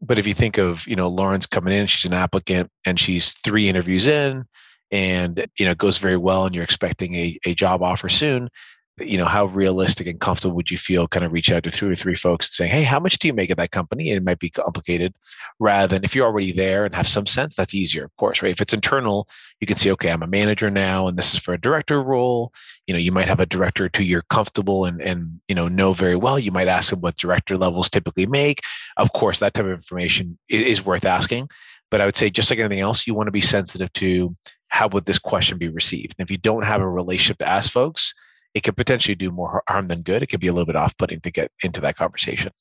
but 0.00 0.18
if 0.18 0.26
you 0.26 0.34
think 0.34 0.58
of 0.58 0.86
you 0.86 0.96
know 0.96 1.08
Lauren's 1.08 1.46
coming 1.46 1.74
in, 1.74 1.86
she's 1.86 2.04
an 2.04 2.14
applicant 2.14 2.70
and 2.86 2.98
she's 2.98 3.32
three 3.44 3.68
interviews 3.68 4.08
in, 4.08 4.44
and 4.90 5.46
you 5.58 5.64
know 5.64 5.72
it 5.72 5.78
goes 5.78 5.98
very 5.98 6.16
well, 6.16 6.46
and 6.46 6.54
you're 6.54 6.64
expecting 6.64 7.14
a, 7.14 7.38
a 7.44 7.54
job 7.54 7.82
offer 7.82 8.08
soon 8.08 8.48
you 9.00 9.18
know, 9.18 9.24
how 9.24 9.46
realistic 9.46 10.06
and 10.06 10.20
comfortable 10.20 10.54
would 10.56 10.70
you 10.70 10.78
feel 10.78 11.08
kind 11.08 11.24
of 11.24 11.32
reach 11.32 11.50
out 11.50 11.62
to 11.64 11.70
two 11.70 11.90
or 11.90 11.94
three 11.94 12.14
folks 12.14 12.48
and 12.48 12.54
saying, 12.54 12.70
hey, 12.70 12.82
how 12.82 13.00
much 13.00 13.18
do 13.18 13.28
you 13.28 13.34
make 13.34 13.50
at 13.50 13.56
that 13.56 13.70
company? 13.70 14.10
And 14.10 14.18
it 14.18 14.24
might 14.24 14.38
be 14.38 14.50
complicated 14.50 15.14
rather 15.58 15.94
than 15.94 16.04
if 16.04 16.14
you're 16.14 16.26
already 16.26 16.52
there 16.52 16.84
and 16.84 16.94
have 16.94 17.08
some 17.08 17.26
sense, 17.26 17.54
that's 17.54 17.74
easier, 17.74 18.04
of 18.04 18.16
course, 18.16 18.42
right? 18.42 18.52
If 18.52 18.60
it's 18.60 18.72
internal, 18.72 19.28
you 19.60 19.66
can 19.66 19.76
say, 19.76 19.90
okay, 19.92 20.10
I'm 20.10 20.22
a 20.22 20.26
manager 20.26 20.70
now 20.70 21.08
and 21.08 21.18
this 21.18 21.34
is 21.34 21.40
for 21.40 21.54
a 21.54 21.60
director 21.60 22.02
role. 22.02 22.52
You 22.86 22.94
know, 22.94 23.00
you 23.00 23.12
might 23.12 23.28
have 23.28 23.40
a 23.40 23.46
director 23.46 23.84
or 23.84 23.88
two 23.88 24.04
you're 24.04 24.22
comfortable 24.22 24.84
and, 24.84 25.00
and, 25.00 25.40
you 25.48 25.54
know, 25.54 25.68
know 25.68 25.92
very 25.92 26.16
well. 26.16 26.38
You 26.38 26.52
might 26.52 26.68
ask 26.68 26.90
them 26.90 27.00
what 27.00 27.16
director 27.16 27.56
levels 27.56 27.90
typically 27.90 28.26
make. 28.26 28.62
Of 28.96 29.12
course, 29.12 29.38
that 29.40 29.54
type 29.54 29.66
of 29.66 29.72
information 29.72 30.38
is 30.48 30.84
worth 30.84 31.04
asking. 31.04 31.48
But 31.90 32.00
I 32.00 32.06
would 32.06 32.16
say, 32.16 32.28
just 32.30 32.50
like 32.50 32.58
anything 32.58 32.80
else, 32.80 33.06
you 33.06 33.14
want 33.14 33.28
to 33.28 33.32
be 33.32 33.40
sensitive 33.40 33.92
to 33.94 34.36
how 34.68 34.88
would 34.88 35.06
this 35.06 35.18
question 35.18 35.58
be 35.58 35.68
received? 35.68 36.14
And 36.18 36.26
if 36.26 36.30
you 36.30 36.36
don't 36.36 36.64
have 36.64 36.80
a 36.80 36.88
relationship 36.88 37.38
to 37.38 37.48
ask 37.48 37.70
folks, 37.70 38.14
it 38.54 38.62
could 38.62 38.76
potentially 38.76 39.14
do 39.14 39.30
more 39.30 39.62
harm 39.68 39.88
than 39.88 40.02
good. 40.02 40.22
It 40.22 40.26
could 40.26 40.40
be 40.40 40.46
a 40.48 40.52
little 40.52 40.66
bit 40.66 40.76
off 40.76 40.96
putting 40.96 41.20
to 41.20 41.30
get 41.30 41.52
into 41.62 41.80
that 41.82 41.96
conversation. 41.96 42.52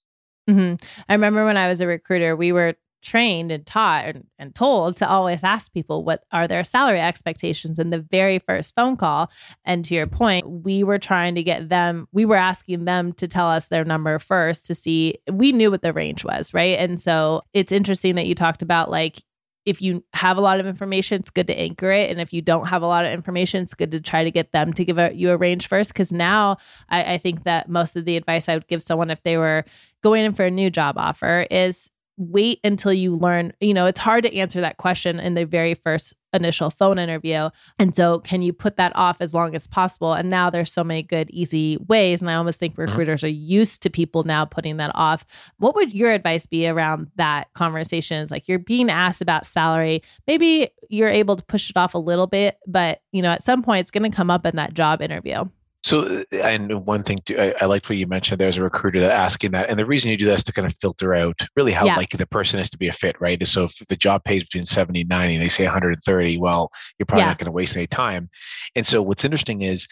Mm-hmm. 0.50 0.76
I 1.10 1.14
remember 1.14 1.46
when 1.46 1.58
I 1.58 1.68
was 1.68 1.82
a 1.82 1.88
recruiter, 1.88 2.36
we 2.36 2.52
were 2.52 2.76
trained 3.02 3.52
and 3.52 3.66
taught 3.66 4.06
and, 4.06 4.26
and, 4.40 4.56
told 4.56 4.98
to 4.98 5.08
always 5.08 5.44
ask 5.44 5.72
people 5.72 6.04
what 6.04 6.24
are 6.32 6.48
their 6.48 6.64
salary 6.64 7.00
expectations 7.00 7.80
in 7.80 7.90
the 7.90 8.00
very 8.00 8.40
first 8.40 8.74
phone 8.76 8.98
call. 8.98 9.32
And 9.66 9.86
to 9.86 9.94
your 9.94 10.08
point, 10.08 10.50
we 10.50 10.84
were 10.84 10.98
trying 10.98 11.36
to 11.36 11.44
get 11.44 11.70
them, 11.70 12.08
we 12.12 12.26
were 12.26 12.38
asking 12.38 12.86
them 12.86 13.14
to 13.14 13.28
tell 13.28 13.48
us 13.48 13.68
their 13.68 13.86
number 13.86 14.18
first 14.20 14.66
to 14.68 14.76
see, 14.76 15.20
we 15.32 15.52
knew 15.52 15.70
what 15.70 15.84
the 15.84 15.94
range 15.94 16.26
was, 16.26 16.54
right? 16.54 16.78
And 16.80 17.00
so 17.00 17.44
it's 17.54 17.72
interesting 17.72 18.16
that 18.16 18.26
you 18.26 18.36
talked 18.36 18.62
about 18.62 18.90
like, 18.90 19.22
if 19.68 19.82
you 19.82 20.02
have 20.14 20.38
a 20.38 20.42
lot 20.42 20.62
of 20.62 20.66
information, 20.66 21.20
it's 21.20 21.30
good 21.30 21.48
to 21.48 21.60
anchor 21.60 21.92
it. 21.92 22.10
And 22.10 22.22
if 22.22 22.32
you 22.32 22.42
don't 22.42 22.68
have 22.68 22.84
a 22.84 22.88
lot 22.88 23.04
of 23.04 23.12
information, 23.12 23.64
it's 23.64 23.74
good 23.74 23.92
to 23.92 24.00
try 24.00 24.24
to 24.24 24.32
get 24.32 24.54
them 24.54 24.72
to 24.72 24.86
give 24.86 24.98
a, 24.98 25.14
you 25.14 25.30
a 25.30 25.36
range 25.36 25.68
first. 25.68 25.92
Because 25.92 26.14
now 26.14 26.56
I, 26.88 27.16
I 27.16 27.18
think 27.18 27.44
that 27.44 27.68
most 27.68 27.98
of 27.98 28.06
the 28.06 28.16
advice 28.16 28.48
I 28.48 28.54
would 28.54 28.68
give 28.68 28.82
someone 28.82 29.12
if 29.12 29.22
they 29.24 29.36
were 29.36 29.66
going 30.04 30.24
in 30.24 30.32
for 30.32 30.46
a 30.46 30.52
new 30.52 30.70
job 30.70 30.98
offer 30.98 31.46
is 31.52 31.92
wait 32.18 32.60
until 32.64 32.92
you 32.94 33.16
learn 33.16 33.54
you 33.60 33.74
know 33.74 33.86
it's 33.86 34.00
hard 34.00 34.24
to 34.24 34.36
answer 34.36 34.62
that 34.62 34.78
question 34.78 35.20
in 35.20 35.36
the 35.36 35.46
very 35.46 35.74
first 35.74 36.14
initial 36.34 36.70
phone 36.70 37.00
interview. 37.00 37.50
And 37.80 37.96
so 37.96 38.20
can 38.20 38.42
you 38.42 38.54
put 38.54 38.78
that 38.78 38.92
off 38.96 39.18
as 39.20 39.34
long 39.34 39.56
as 39.56 39.68
possible? 39.68 40.14
And 40.14 40.30
now 40.30 40.50
there's 40.50 40.72
so 40.72 40.84
many 40.84 41.04
good 41.04 41.30
easy 41.30 41.78
ways. 41.88 42.22
And 42.22 42.30
i 42.30 42.36
almost 42.36 42.60
think 42.60 42.74
mm-hmm. 42.74 42.90
recruiters 42.90 43.22
mm-hmm. 43.22 43.28
are 43.28 43.30
used 43.30 43.82
to 43.84 43.90
people 43.90 44.24
now 44.24 44.46
putting 44.46 44.78
that 44.78 44.92
off. 44.94 45.26
What 45.58 45.76
would 45.76 45.94
your 45.94 46.12
advice 46.12 46.46
be 46.46 46.68
around 46.68 47.10
that 47.16 47.52
conversation? 47.54 48.22
It's 48.22 48.32
like 48.32 48.48
you're 48.48 48.60
being 48.60 48.90
asked 48.90 49.22
about 49.22 49.46
salary. 49.46 50.02
Maybe 50.28 50.70
you're 50.90 51.10
able 51.10 51.36
to 51.36 51.44
push 51.44 51.70
it 51.70 51.78
off 51.78 51.94
a 51.94 51.98
little 51.98 52.28
bit 52.28 52.58
but 52.66 53.02
you 53.12 53.22
know 53.22 53.30
at 53.30 53.44
some 53.44 53.62
point 53.62 53.82
it's 53.82 53.92
going 53.92 54.10
to 54.10 54.16
come 54.16 54.30
up 54.30 54.46
in 54.46 54.56
that 54.56 54.74
job 54.74 55.02
interview 55.02 55.44
so, 55.88 56.02
uh, 56.34 56.36
and 56.36 56.86
one 56.86 57.04
thing 57.04 57.20
too, 57.26 57.40
I, 57.40 57.54
I 57.62 57.66
liked 57.66 57.88
what 57.90 57.98
you 57.98 58.08
mentioned. 58.08 58.42
There's 58.42 58.58
a 58.58 58.64
recruiter 58.64 59.00
that 59.00 59.12
asking 59.12 59.52
that, 59.52 59.70
and 59.70 59.80
the 59.80 59.86
reason 59.86 60.12
you 60.12 60.18
do 60.18 60.26
that 60.26 60.40
is 60.40 60.44
to 60.44 60.52
kind 60.52 60.66
of 60.66 60.76
filter 60.76 61.16
out 61.16 61.40
really 61.56 61.72
how 61.72 61.86
yeah. 61.86 61.96
likely 61.96 62.18
the 62.18 62.28
person 62.28 62.60
is 62.60 62.70
to 62.72 62.78
be 62.78 62.90
a 62.90 62.94
fit, 62.94 63.16
right? 63.22 63.48
So, 63.48 63.64
if 63.64 63.78
the 63.88 63.96
job 63.96 64.26
pays 64.26 64.44
between 64.44 64.66
70 64.66 65.02
and 65.02 65.10
90, 65.10 65.38
they 65.38 65.48
say 65.48 65.64
130, 65.64 66.38
well, 66.40 66.72
you're 67.00 67.06
probably 67.06 67.22
yeah. 67.22 67.30
not 67.30 67.38
going 67.38 67.46
to 67.46 67.54
waste 67.54 67.78
any 67.78 67.88
time. 67.88 68.30
And 68.76 68.86
so, 68.86 69.02
what's 69.02 69.24
interesting 69.24 69.62
is 69.62 69.88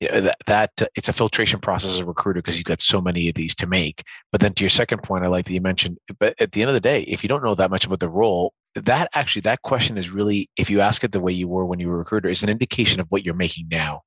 that, 0.00 0.38
that 0.46 0.70
uh, 0.80 0.86
it's 0.94 1.10
a 1.10 1.12
filtration 1.12 1.60
process 1.60 1.90
as 1.90 1.98
a 1.98 2.06
recruiter 2.06 2.40
because 2.40 2.56
you've 2.56 2.64
got 2.64 2.80
so 2.80 3.02
many 3.02 3.28
of 3.28 3.34
these 3.34 3.54
to 3.56 3.66
make. 3.66 4.02
But 4.32 4.40
then 4.40 4.54
to 4.54 4.62
your 4.62 4.70
second 4.70 5.02
point, 5.02 5.24
I 5.24 5.28
like 5.28 5.44
that 5.44 5.52
you 5.52 5.60
mentioned, 5.60 5.98
but 6.18 6.34
at 6.40 6.52
the 6.52 6.62
end 6.62 6.70
of 6.70 6.74
the 6.74 6.80
day, 6.80 7.02
if 7.02 7.22
you 7.22 7.28
don't 7.28 7.44
know 7.44 7.54
that 7.54 7.70
much 7.70 7.84
about 7.84 8.00
the 8.00 8.08
role, 8.08 8.54
that 8.76 9.10
actually 9.14 9.42
that 9.42 9.60
question 9.60 9.98
is 9.98 10.08
really, 10.08 10.48
if 10.56 10.70
you 10.70 10.80
ask 10.80 11.04
it 11.04 11.12
the 11.12 11.20
way 11.20 11.32
you 11.32 11.48
were 11.48 11.66
when 11.66 11.80
you 11.80 11.88
were 11.88 11.96
a 11.96 11.98
recruiter, 11.98 12.30
is 12.30 12.42
an 12.42 12.48
indication 12.48 12.98
of 12.98 13.06
what 13.10 13.24
you're 13.24 13.34
making 13.34 13.68
now 13.70 14.00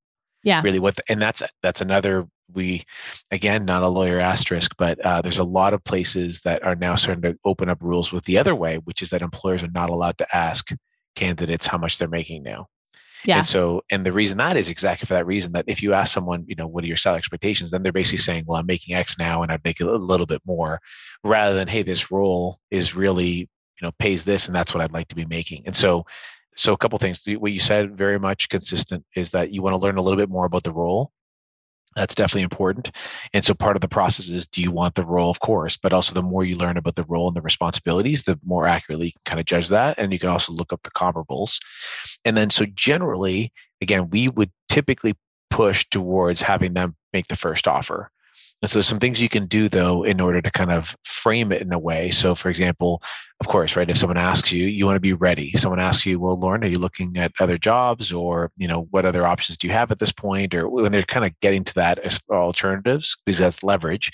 yeah 0.43 0.61
really 0.61 0.79
what 0.79 0.95
the, 0.95 1.03
and 1.09 1.21
that's 1.21 1.41
that's 1.61 1.81
another 1.81 2.27
we 2.53 2.83
again 3.31 3.65
not 3.65 3.83
a 3.83 3.87
lawyer 3.87 4.19
asterisk 4.19 4.73
but 4.77 4.99
uh, 5.05 5.21
there's 5.21 5.39
a 5.39 5.43
lot 5.43 5.73
of 5.73 5.83
places 5.83 6.41
that 6.41 6.63
are 6.63 6.75
now 6.75 6.95
starting 6.95 7.21
to 7.21 7.37
open 7.45 7.69
up 7.69 7.77
rules 7.81 8.11
with 8.11 8.23
the 8.25 8.37
other 8.37 8.55
way 8.55 8.77
which 8.77 9.01
is 9.01 9.09
that 9.09 9.21
employers 9.21 9.63
are 9.63 9.71
not 9.73 9.89
allowed 9.89 10.17
to 10.17 10.35
ask 10.35 10.71
candidates 11.15 11.67
how 11.67 11.77
much 11.77 11.97
they're 11.97 12.07
making 12.07 12.43
now 12.43 12.67
yeah. 13.25 13.37
And 13.37 13.45
so, 13.45 13.83
and 13.89 14.05
the 14.05 14.13
reason 14.13 14.37
that 14.37 14.57
is 14.57 14.69
exactly 14.69 15.05
for 15.05 15.13
that 15.15 15.25
reason 15.25 15.51
that 15.53 15.65
if 15.67 15.81
you 15.81 15.93
ask 15.93 16.13
someone, 16.13 16.45
you 16.47 16.55
know, 16.55 16.67
what 16.67 16.83
are 16.83 16.87
your 16.87 16.97
salary 16.97 17.19
expectations, 17.19 17.71
then 17.71 17.83
they're 17.83 17.91
basically 17.91 18.19
saying, 18.19 18.45
well, 18.47 18.59
I'm 18.59 18.65
making 18.65 18.95
X 18.95 19.17
now 19.17 19.43
and 19.43 19.51
I'd 19.51 19.63
make 19.63 19.79
a 19.79 19.85
little 19.85 20.25
bit 20.25 20.41
more 20.45 20.79
rather 21.23 21.55
than, 21.55 21.67
hey, 21.67 21.83
this 21.83 22.11
role 22.11 22.59
is 22.71 22.95
really, 22.95 23.29
you 23.29 23.47
know, 23.81 23.91
pays 23.99 24.25
this 24.25 24.47
and 24.47 24.55
that's 24.55 24.73
what 24.73 24.81
I'd 24.81 24.93
like 24.93 25.07
to 25.09 25.15
be 25.15 25.25
making. 25.25 25.63
And 25.65 25.75
so 25.75 26.05
so 26.57 26.73
a 26.73 26.77
couple 26.77 26.97
things 26.99 27.23
what 27.37 27.51
you 27.51 27.59
said 27.59 27.95
very 27.95 28.19
much 28.19 28.49
consistent 28.49 29.05
is 29.15 29.31
that 29.31 29.51
you 29.51 29.61
want 29.61 29.73
to 29.73 29.77
learn 29.77 29.97
a 29.97 30.01
little 30.01 30.17
bit 30.17 30.29
more 30.29 30.45
about 30.45 30.63
the 30.63 30.71
role. 30.71 31.11
That's 31.95 32.13
definitely 32.13 32.43
important. 32.43 32.91
And 33.33 33.43
so 33.43 33.55
part 33.55 33.75
of 33.75 33.81
the 33.81 33.87
process 33.87 34.29
is 34.29 34.47
do 34.47 34.61
you 34.61 34.71
want 34.71 34.95
the 34.95 35.05
role? 35.05 35.29
Of 35.29 35.39
course 35.39 35.77
but 35.77 35.93
also 35.93 36.13
the 36.13 36.21
more 36.21 36.43
you 36.43 36.57
learn 36.57 36.77
about 36.77 36.95
the 36.95 37.03
role 37.03 37.27
and 37.27 37.35
the 37.35 37.41
responsibilities 37.41 38.23
the 38.23 38.39
more 38.43 38.67
accurately 38.67 39.07
you 39.07 39.11
can 39.13 39.21
kind 39.25 39.39
of 39.39 39.45
judge 39.45 39.69
that 39.69 39.95
and 39.97 40.11
you 40.11 40.19
can 40.19 40.29
also 40.29 40.51
look 40.51 40.73
up 40.73 40.81
the 40.83 40.91
comparables. 40.91 41.59
And 42.25 42.35
then 42.35 42.49
so 42.49 42.65
generally 42.65 43.51
again 43.81 44.09
we 44.09 44.27
would 44.29 44.51
typically 44.69 45.13
push 45.49 45.85
towards 45.89 46.41
having 46.41 46.73
them 46.73 46.95
make 47.13 47.27
the 47.27 47.35
first 47.35 47.67
offer 47.67 48.11
And 48.61 48.71
so 48.71 48.81
some 48.81 48.97
things 48.99 49.21
you 49.21 49.29
can 49.29 49.45
do 49.45 49.69
though 49.69 50.03
in 50.03 50.19
order 50.19 50.41
to 50.41 50.51
kind 50.51 50.71
of 50.71 50.95
frame 51.03 51.51
it 51.51 51.61
in 51.61 51.71
a 51.71 51.79
way. 51.79 52.09
So 52.09 52.33
for 52.33 52.49
example, 52.49 53.01
of 53.39 53.47
course, 53.47 53.75
right, 53.75 53.89
if 53.89 53.97
someone 53.97 54.17
asks 54.17 54.51
you, 54.51 54.65
you 54.65 54.85
want 54.85 54.95
to 54.95 55.01
be 55.01 55.13
ready. 55.13 55.51
Someone 55.51 55.79
asks 55.79 56.05
you, 56.05 56.19
well, 56.19 56.39
Lauren, 56.39 56.63
are 56.63 56.67
you 56.67 56.79
looking 56.79 57.17
at 57.17 57.31
other 57.39 57.57
jobs 57.57 58.11
or, 58.11 58.51
you 58.57 58.67
know, 58.67 58.87
what 58.89 59.05
other 59.05 59.27
options 59.27 59.57
do 59.57 59.67
you 59.67 59.73
have 59.73 59.91
at 59.91 59.99
this 59.99 60.11
point? 60.11 60.55
Or 60.55 60.67
when 60.67 60.91
they're 60.91 61.03
kind 61.03 61.25
of 61.25 61.39
getting 61.39 61.63
to 61.65 61.73
that 61.75 61.99
as 61.99 62.19
alternatives, 62.31 63.15
because 63.25 63.37
that's 63.37 63.61
leverage, 63.61 64.11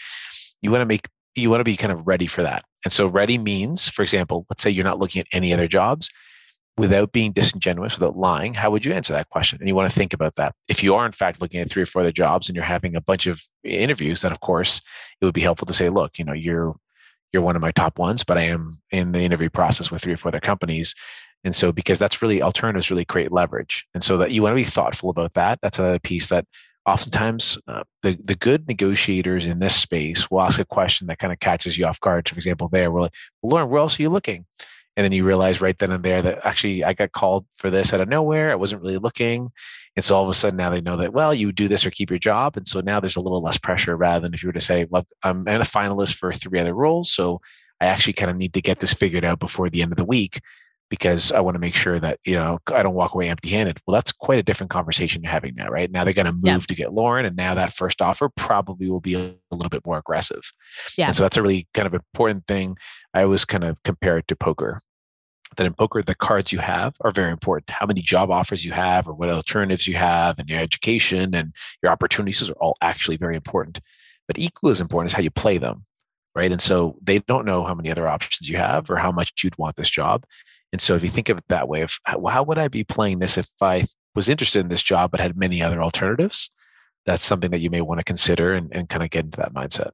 you 0.61 0.71
want 0.71 0.81
to 0.81 0.85
make 0.85 1.07
you 1.35 1.49
want 1.49 1.61
to 1.61 1.65
be 1.65 1.75
kind 1.75 1.91
of 1.91 2.05
ready 2.05 2.27
for 2.27 2.43
that. 2.43 2.63
And 2.83 2.93
so 2.93 3.07
ready 3.07 3.37
means, 3.37 3.89
for 3.89 4.03
example, 4.03 4.45
let's 4.49 4.61
say 4.61 4.69
you're 4.69 4.83
not 4.83 4.99
looking 4.99 5.21
at 5.21 5.27
any 5.31 5.51
other 5.51 5.67
jobs 5.67 6.09
without 6.77 7.11
being 7.11 7.31
disingenuous, 7.31 7.99
without 7.99 8.17
lying, 8.17 8.55
how 8.55 8.71
would 8.71 8.83
you 8.83 8.93
answer 8.93 9.13
that 9.13 9.29
question? 9.29 9.59
And 9.59 9.67
you 9.67 9.75
want 9.75 9.91
to 9.91 9.95
think 9.95 10.13
about 10.13 10.35
that. 10.35 10.55
If 10.67 10.81
you 10.81 10.95
are, 10.95 11.05
in 11.05 11.11
fact, 11.11 11.39
looking 11.39 11.59
at 11.59 11.69
three 11.69 11.83
or 11.83 11.85
four 11.85 12.01
other 12.01 12.11
jobs 12.11 12.49
and 12.49 12.55
you're 12.55 12.65
having 12.65 12.95
a 12.95 13.01
bunch 13.01 13.27
of 13.27 13.43
interviews, 13.63 14.21
then 14.21 14.31
of 14.31 14.39
course 14.39 14.81
it 15.21 15.25
would 15.25 15.35
be 15.35 15.41
helpful 15.41 15.67
to 15.67 15.73
say, 15.73 15.89
look, 15.89 16.17
you 16.17 16.25
know, 16.25 16.33
you're 16.33 16.75
you're 17.31 17.41
one 17.41 17.55
of 17.55 17.61
my 17.61 17.71
top 17.71 17.97
ones, 17.97 18.23
but 18.23 18.37
I 18.37 18.43
am 18.43 18.79
in 18.91 19.11
the 19.11 19.21
interview 19.21 19.49
process 19.49 19.89
with 19.89 20.03
three 20.03 20.13
or 20.13 20.17
four 20.17 20.29
other 20.29 20.39
companies. 20.39 20.93
And 21.43 21.55
so 21.55 21.71
because 21.71 21.97
that's 21.97 22.21
really 22.21 22.43
alternatives 22.43 22.91
really 22.91 23.05
create 23.05 23.31
leverage. 23.31 23.85
And 23.93 24.03
so 24.03 24.17
that 24.17 24.31
you 24.31 24.43
want 24.43 24.53
to 24.53 24.63
be 24.63 24.63
thoughtful 24.63 25.09
about 25.09 25.33
that. 25.33 25.57
That's 25.61 25.79
another 25.79 25.99
piece 25.99 26.29
that 26.29 26.45
oftentimes 26.85 27.57
uh, 27.67 27.83
the, 28.03 28.19
the 28.23 28.35
good 28.35 28.67
negotiators 28.67 29.45
in 29.45 29.59
this 29.59 29.75
space 29.75 30.29
will 30.29 30.41
ask 30.41 30.59
a 30.59 30.65
question 30.65 31.07
that 31.07 31.19
kind 31.19 31.33
of 31.33 31.39
catches 31.39 31.77
you 31.77 31.85
off 31.85 31.99
guard. 31.99 32.29
For 32.29 32.35
example, 32.35 32.67
there, 32.67 32.91
we're 32.91 33.01
like, 33.01 33.13
Lauren, 33.41 33.69
where 33.69 33.81
else 33.81 33.99
are 33.99 34.03
you 34.03 34.09
looking? 34.09 34.45
And 34.95 35.03
then 35.03 35.11
you 35.11 35.25
realize 35.25 35.61
right 35.61 35.77
then 35.77 35.91
and 35.91 36.03
there 36.03 36.21
that 36.21 36.45
actually 36.45 36.83
I 36.83 36.93
got 36.93 37.11
called 37.11 37.45
for 37.57 37.69
this 37.69 37.93
out 37.93 38.01
of 38.01 38.09
nowhere. 38.09 38.51
I 38.51 38.55
wasn't 38.55 38.81
really 38.81 38.97
looking. 38.97 39.51
And 39.95 40.03
so 40.03 40.15
all 40.15 40.23
of 40.23 40.29
a 40.29 40.33
sudden 40.33 40.57
now 40.57 40.69
they 40.69 40.81
know 40.81 40.97
that, 40.97 41.13
well, 41.13 41.33
you 41.33 41.51
do 41.51 41.67
this 41.67 41.85
or 41.85 41.91
keep 41.91 42.09
your 42.09 42.19
job. 42.19 42.57
And 42.57 42.67
so 42.67 42.81
now 42.81 42.99
there's 42.99 43.15
a 43.15 43.21
little 43.21 43.41
less 43.41 43.57
pressure 43.57 43.95
rather 43.95 44.25
than 44.25 44.33
if 44.33 44.43
you 44.43 44.49
were 44.49 44.53
to 44.53 44.61
say, 44.61 44.85
well, 44.85 45.07
I'm 45.23 45.47
a 45.47 45.59
finalist 45.59 46.15
for 46.15 46.31
three 46.33 46.59
other 46.59 46.73
roles. 46.73 47.11
So 47.11 47.41
I 47.81 47.85
actually 47.85 48.13
kind 48.13 48.31
of 48.31 48.37
need 48.37 48.53
to 48.53 48.61
get 48.61 48.79
this 48.79 48.93
figured 48.93 49.25
out 49.25 49.39
before 49.39 49.69
the 49.69 49.81
end 49.81 49.91
of 49.91 49.97
the 49.97 50.05
week 50.05 50.39
because 50.93 51.31
I 51.31 51.39
want 51.39 51.55
to 51.55 51.59
make 51.59 51.73
sure 51.73 51.99
that, 51.99 52.19
you 52.23 52.35
know, 52.35 52.59
I 52.67 52.83
don't 52.83 52.93
walk 52.93 53.15
away 53.15 53.27
empty 53.27 53.49
handed. 53.49 53.79
Well, 53.87 53.95
that's 53.95 54.11
quite 54.11 54.37
a 54.37 54.43
different 54.43 54.69
conversation 54.69 55.23
you're 55.23 55.31
having 55.31 55.55
now, 55.55 55.69
right? 55.69 55.89
Now 55.89 56.03
they're 56.03 56.13
going 56.13 56.27
to 56.27 56.31
move 56.31 56.43
yeah. 56.43 56.57
to 56.59 56.75
get 56.75 56.93
Lauren. 56.93 57.25
And 57.25 57.35
now 57.35 57.55
that 57.55 57.73
first 57.73 57.99
offer 57.99 58.29
probably 58.29 58.87
will 58.91 59.01
be 59.01 59.15
a, 59.15 59.33
little 59.49 59.71
bit 59.71 59.83
more 59.87 59.97
aggressive. 59.97 60.43
Yeah. 60.95 61.07
And 61.07 61.15
so 61.15 61.23
that's 61.23 61.35
a 61.35 61.41
really 61.41 61.67
kind 61.73 61.87
of 61.87 61.95
important 61.95 62.45
thing. 62.45 62.77
I 63.11 63.23
always 63.23 63.43
kind 63.43 63.63
of 63.63 63.81
compare 63.83 64.19
it 64.19 64.27
to 64.27 64.35
poker 64.35 64.81
that 65.57 65.65
in 65.65 65.73
poker, 65.73 66.03
the 66.03 66.13
cards 66.13 66.51
you 66.51 66.59
have 66.59 66.95
are 67.01 67.11
very 67.11 67.31
important. 67.31 67.71
How 67.71 67.87
many 67.87 68.01
job 68.01 68.29
offers 68.29 68.63
you 68.63 68.71
have, 68.71 69.07
or 69.07 69.13
what 69.13 69.29
alternatives 69.29 69.87
you 69.87 69.95
have, 69.95 70.37
and 70.37 70.47
your 70.47 70.59
education 70.59 71.33
and 71.33 71.53
your 71.81 71.91
opportunities 71.91 72.47
are 72.49 72.53
all 72.53 72.77
actually 72.81 73.17
very 73.17 73.35
important. 73.35 73.79
But 74.27 74.37
equally 74.37 74.71
as 74.71 74.81
important 74.81 75.11
is 75.11 75.15
how 75.15 75.21
you 75.21 75.31
play 75.31 75.57
them, 75.57 75.85
right? 76.35 76.51
And 76.51 76.61
so 76.61 76.97
they 77.01 77.19
don't 77.19 77.45
know 77.45 77.63
how 77.65 77.73
many 77.73 77.91
other 77.91 78.07
options 78.07 78.49
you 78.49 78.57
have 78.57 78.89
or 78.89 78.97
how 78.97 79.11
much 79.11 79.43
you'd 79.43 79.57
want 79.57 79.75
this 79.75 79.89
job. 79.89 80.25
And 80.73 80.81
so 80.81 80.95
if 80.95 81.03
you 81.03 81.07
think 81.07 81.29
of 81.29 81.37
it 81.37 81.45
that 81.49 81.67
way, 81.67 81.81
of 81.81 81.99
how, 82.03 82.25
how 82.25 82.43
would 82.43 82.57
I 82.57 82.67
be 82.67 82.83
playing 82.83 83.19
this 83.19 83.37
if 83.37 83.47
I 83.61 83.85
was 84.15 84.27
interested 84.27 84.59
in 84.59 84.69
this 84.69 84.81
job 84.81 85.11
but 85.11 85.19
had 85.19 85.37
many 85.37 85.61
other 85.61 85.81
alternatives? 85.81 86.49
That's 87.05 87.23
something 87.23 87.51
that 87.51 87.59
you 87.59 87.69
may 87.69 87.81
want 87.81 87.99
to 87.99 88.03
consider 88.03 88.53
and, 88.53 88.73
and 88.73 88.89
kind 88.89 89.03
of 89.03 89.11
get 89.11 89.25
into 89.25 89.37
that 89.37 89.53
mindset. 89.53 89.91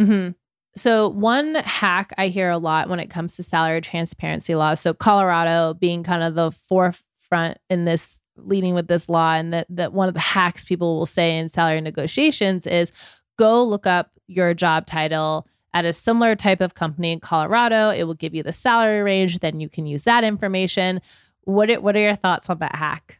Mm-hmm. 0.00 0.30
So, 0.74 1.08
one 1.10 1.56
hack 1.56 2.14
I 2.16 2.28
hear 2.28 2.48
a 2.48 2.56
lot 2.56 2.88
when 2.88 2.98
it 2.98 3.10
comes 3.10 3.36
to 3.36 3.42
salary 3.42 3.82
transparency 3.82 4.54
laws. 4.54 4.80
So, 4.80 4.94
Colorado 4.94 5.74
being 5.74 6.02
kind 6.02 6.22
of 6.22 6.34
the 6.34 6.50
forefront 6.66 7.58
in 7.68 7.84
this, 7.84 8.18
leading 8.36 8.72
with 8.72 8.86
this 8.86 9.10
law, 9.10 9.34
and 9.34 9.52
that, 9.52 9.66
that 9.68 9.92
one 9.92 10.08
of 10.08 10.14
the 10.14 10.20
hacks 10.20 10.64
people 10.64 10.96
will 10.96 11.04
say 11.04 11.36
in 11.36 11.50
salary 11.50 11.82
negotiations 11.82 12.66
is 12.66 12.90
go 13.38 13.62
look 13.62 13.86
up 13.86 14.12
your 14.28 14.54
job 14.54 14.86
title 14.86 15.46
at 15.74 15.84
a 15.84 15.92
similar 15.92 16.36
type 16.36 16.60
of 16.60 16.74
company 16.74 17.12
in 17.12 17.20
Colorado. 17.20 17.90
It 17.90 18.04
will 18.04 18.14
give 18.14 18.34
you 18.34 18.42
the 18.42 18.52
salary 18.52 19.02
range. 19.02 19.38
Then 19.40 19.60
you 19.60 19.68
can 19.68 19.86
use 19.86 20.04
that 20.04 20.24
information. 20.24 21.00
What 21.44 21.70
are, 21.70 21.80
what 21.80 21.96
are 21.96 22.00
your 22.00 22.16
thoughts 22.16 22.48
on 22.50 22.58
that 22.58 22.74
hack? 22.74 23.18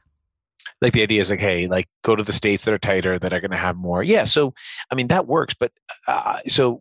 like 0.80 0.92
the 0.92 1.02
idea 1.02 1.20
is 1.20 1.28
like 1.28 1.40
hey 1.40 1.66
like 1.66 1.88
go 2.02 2.14
to 2.14 2.22
the 2.22 2.32
states 2.32 2.64
that 2.64 2.72
are 2.72 2.78
tighter 2.78 3.18
that 3.18 3.32
are 3.32 3.40
going 3.40 3.50
to 3.50 3.56
have 3.56 3.76
more 3.76 4.00
yeah 4.02 4.22
so 4.22 4.54
i 4.92 4.94
mean 4.94 5.08
that 5.08 5.26
works 5.26 5.54
but 5.54 5.72
uh, 6.06 6.38
so 6.46 6.80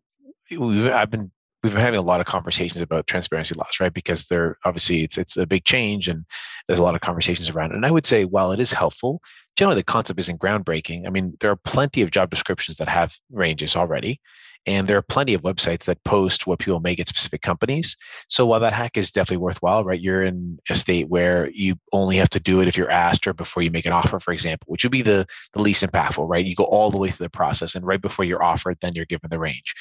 we've, 0.51 0.85
I've 0.87 1.09
been 1.09 1.31
we've 1.63 1.73
been 1.73 1.81
having 1.81 1.99
a 1.99 2.03
lot 2.03 2.19
of 2.19 2.25
conversations 2.25 2.81
about 2.81 3.07
transparency 3.07 3.53
laws, 3.55 3.79
right? 3.79 3.93
Because 3.93 4.27
they're 4.27 4.57
obviously 4.65 5.03
it's 5.03 5.17
it's 5.17 5.37
a 5.37 5.45
big 5.45 5.63
change, 5.63 6.07
and 6.07 6.25
there's 6.67 6.79
a 6.79 6.83
lot 6.83 6.95
of 6.95 7.01
conversations 7.01 7.49
around 7.49 7.71
it. 7.71 7.75
And 7.75 7.85
I 7.85 7.91
would 7.91 8.05
say, 8.05 8.25
while 8.25 8.51
it 8.51 8.59
is 8.59 8.71
helpful, 8.71 9.21
generally 9.55 9.79
the 9.79 9.83
concept 9.83 10.19
isn't 10.19 10.39
groundbreaking. 10.39 11.05
I 11.05 11.09
mean, 11.09 11.37
there 11.39 11.51
are 11.51 11.55
plenty 11.57 12.01
of 12.01 12.11
job 12.11 12.29
descriptions 12.29 12.77
that 12.77 12.89
have 12.89 13.17
ranges 13.31 13.75
already, 13.75 14.19
and 14.65 14.87
there 14.87 14.97
are 14.97 15.01
plenty 15.01 15.33
of 15.33 15.41
websites 15.41 15.85
that 15.85 16.03
post 16.03 16.45
what 16.45 16.59
people 16.59 16.79
make 16.79 16.99
at 16.99 17.07
specific 17.07 17.41
companies. 17.41 17.97
So 18.29 18.45
while 18.45 18.59
that 18.59 18.73
hack 18.73 18.95
is 18.95 19.11
definitely 19.11 19.37
worthwhile, 19.37 19.83
right? 19.83 19.99
You're 19.99 20.23
in 20.23 20.59
a 20.69 20.75
state 20.75 21.09
where 21.09 21.49
you 21.49 21.75
only 21.91 22.17
have 22.17 22.29
to 22.31 22.39
do 22.39 22.61
it 22.61 22.67
if 22.67 22.77
you're 22.77 22.91
asked 22.91 23.25
or 23.25 23.33
before 23.33 23.63
you 23.63 23.71
make 23.71 23.85
an 23.87 23.91
offer, 23.91 24.19
for 24.19 24.31
example, 24.31 24.67
which 24.69 24.83
would 24.83 24.91
be 24.91 25.01
the, 25.01 25.25
the 25.53 25.61
least 25.61 25.83
impactful, 25.83 26.29
right? 26.29 26.45
You 26.45 26.53
go 26.53 26.65
all 26.65 26.91
the 26.91 26.99
way 26.99 27.09
through 27.09 27.25
the 27.25 27.31
process 27.31 27.73
and 27.73 27.85
right 27.85 28.01
before 28.01 28.23
you're 28.23 28.43
offered, 28.43 28.77
then 28.81 28.93
you're 28.93 29.05
given 29.05 29.31
the 29.31 29.39
range. 29.39 29.73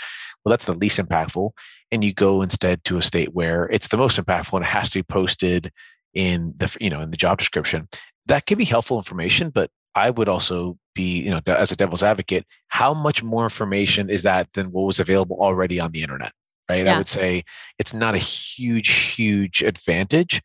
Well, 0.44 0.50
that's 0.50 0.64
the 0.64 0.72
least 0.72 0.98
impactful. 0.98 1.50
And 1.92 2.02
you 2.02 2.14
go 2.14 2.40
instead 2.40 2.82
to 2.84 2.96
a 2.96 3.02
state 3.02 3.34
where 3.34 3.66
it's 3.66 3.88
the 3.88 3.98
most 3.98 4.18
impactful 4.18 4.54
and 4.54 4.64
it 4.64 4.70
has 4.70 4.88
to 4.90 5.00
be 5.00 5.02
posted 5.02 5.72
in 6.14 6.54
the, 6.56 6.74
you 6.80 6.88
know, 6.88 7.02
in 7.02 7.10
the 7.10 7.16
job 7.16 7.38
description. 7.38 7.88
That 8.26 8.46
can 8.46 8.56
be 8.56 8.64
helpful 8.64 8.96
information, 8.96 9.50
but 9.50 9.70
I 9.94 10.10
would 10.10 10.28
also 10.28 10.78
be, 10.94 11.22
you 11.22 11.30
know, 11.30 11.40
as 11.46 11.72
a 11.72 11.76
devil's 11.76 12.02
advocate, 12.02 12.46
how 12.68 12.94
much 12.94 13.22
more 13.22 13.44
information 13.44 14.10
is 14.10 14.22
that 14.22 14.48
than 14.54 14.72
what 14.72 14.82
was 14.82 15.00
available 15.00 15.36
already 15.40 15.80
on 15.80 15.92
the 15.92 16.02
internet? 16.02 16.32
Right. 16.68 16.84
Yeah. 16.84 16.94
I 16.94 16.98
would 16.98 17.08
say 17.08 17.44
it's 17.78 17.92
not 17.92 18.14
a 18.14 18.18
huge, 18.18 18.92
huge 18.92 19.62
advantage. 19.62 20.40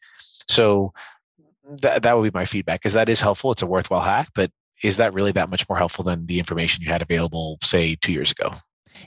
So 0.47 0.93
that, 1.81 2.03
that 2.03 2.17
would 2.17 2.33
be 2.33 2.37
my 2.37 2.45
feedback 2.45 2.81
because 2.81 2.93
that 2.93 3.09
is 3.09 3.21
helpful. 3.21 3.51
It's 3.51 3.61
a 3.61 3.67
worthwhile 3.67 4.01
hack, 4.01 4.29
but 4.33 4.51
is 4.83 4.97
that 4.97 5.13
really 5.13 5.31
that 5.33 5.49
much 5.49 5.67
more 5.69 5.77
helpful 5.77 6.03
than 6.03 6.25
the 6.25 6.39
information 6.39 6.83
you 6.83 6.89
had 6.89 7.01
available, 7.01 7.59
say, 7.63 7.95
two 7.95 8.11
years 8.11 8.31
ago? 8.31 8.55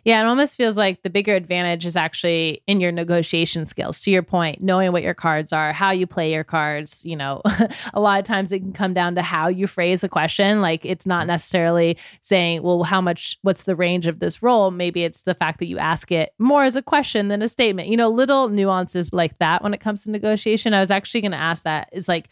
Yeah, 0.05 0.21
it 0.21 0.27
almost 0.27 0.57
feels 0.57 0.77
like 0.77 1.03
the 1.03 1.11
bigger 1.11 1.35
advantage 1.35 1.87
is 1.87 1.97
actually 1.97 2.63
in 2.67 2.81
your 2.81 2.93
negotiation 2.93 3.65
skills. 3.65 4.01
To 4.01 4.11
your 4.11 4.23
point, 4.23 4.63
knowing 4.63 4.93
what 4.93 5.03
your 5.03 5.15
cards 5.15 5.53
are, 5.53 5.73
how 5.73 5.91
you 5.91 6.07
play 6.07 6.33
your 6.33 6.45
cards. 6.45 7.05
You 7.05 7.17
know, 7.17 7.43
a 7.95 8.01
lot 8.01 8.19
of 8.19 8.25
times 8.25 8.53
it 8.53 8.61
can 8.61 8.73
come 8.73 8.95
down 8.95 9.15
to 9.17 9.23
how 9.23 9.49
you 9.49 9.67
phrase 9.67 10.03
a 10.05 10.09
question. 10.09 10.61
Like 10.61 10.85
it's 10.85 11.07
not 11.07 11.23
mm-hmm. 11.23 11.29
necessarily 11.29 11.99
saying, 12.23 12.63
well, 12.63 12.83
how 12.85 13.01
much, 13.01 13.39
what's 13.43 13.65
the 13.65 13.77
range 13.77 14.07
of 14.07 14.21
this 14.21 14.43
role? 14.43 14.71
Maybe 14.71 15.05
it's 15.05 15.23
the 15.23 15.35
fact 15.35 15.59
that 15.59 15.67
you 15.67 15.79
ask 15.79 16.13
it 16.13 16.33
more 16.39 16.65
as 16.65 16.77
a 16.77 16.83
question 16.83 17.29
than 17.29 17.43
a 17.43 17.49
statement. 17.49 17.89
You 17.89 17.97
know, 17.97 18.09
little 18.09 18.49
nuances 18.49 19.13
like 19.13 19.39
that 19.39 19.63
when 19.63 19.75
it 19.75 19.81
comes 19.81 20.05
to 20.05 20.11
negotiation. 20.11 20.75
I 20.75 20.81
was 20.81 20.91
actually 20.91 21.23
going 21.23 21.33
to 21.33 21.39
ask 21.39 21.65
that 21.65 21.89
is 21.93 22.09
like, 22.09 22.29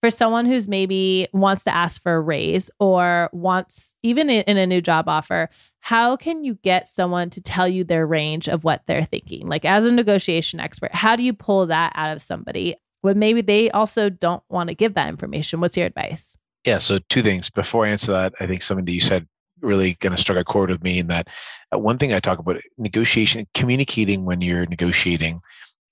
for 0.00 0.10
someone 0.10 0.46
who's 0.46 0.68
maybe 0.68 1.28
wants 1.32 1.64
to 1.64 1.74
ask 1.74 2.02
for 2.02 2.14
a 2.14 2.20
raise 2.20 2.70
or 2.80 3.28
wants 3.32 3.94
even 4.02 4.30
in 4.30 4.56
a 4.56 4.66
new 4.66 4.80
job 4.80 5.08
offer 5.08 5.48
how 5.82 6.14
can 6.14 6.44
you 6.44 6.54
get 6.56 6.86
someone 6.86 7.30
to 7.30 7.40
tell 7.40 7.66
you 7.66 7.84
their 7.84 8.06
range 8.06 8.48
of 8.48 8.64
what 8.64 8.82
they're 8.86 9.04
thinking? 9.04 9.48
Like 9.48 9.64
as 9.64 9.84
a 9.84 9.92
negotiation 9.92 10.60
expert 10.60 10.94
how 10.94 11.16
do 11.16 11.22
you 11.22 11.32
pull 11.32 11.66
that 11.66 11.92
out 11.94 12.12
of 12.12 12.22
somebody 12.22 12.76
when 13.02 13.18
maybe 13.18 13.40
they 13.40 13.70
also 13.70 14.10
don't 14.10 14.42
want 14.48 14.68
to 14.68 14.74
give 14.74 14.94
that 14.94 15.08
information? 15.08 15.60
What's 15.60 15.76
your 15.76 15.86
advice? 15.86 16.36
Yeah 16.64 16.78
so 16.78 16.98
two 17.08 17.22
things. 17.22 17.50
Before 17.50 17.86
i 17.86 17.90
answer 17.90 18.12
that 18.12 18.34
i 18.40 18.46
think 18.46 18.62
something 18.62 18.84
that 18.84 18.92
you 18.92 19.00
said 19.00 19.26
really 19.62 19.94
kind 19.94 20.14
of 20.14 20.20
struck 20.20 20.38
a 20.38 20.44
chord 20.44 20.70
with 20.70 20.82
me 20.82 20.98
in 20.98 21.08
that 21.08 21.28
uh, 21.74 21.78
one 21.78 21.98
thing 21.98 22.14
i 22.14 22.20
talk 22.20 22.38
about 22.38 22.56
negotiation 22.78 23.46
communicating 23.52 24.24
when 24.24 24.40
you're 24.40 24.64
negotiating 24.64 25.40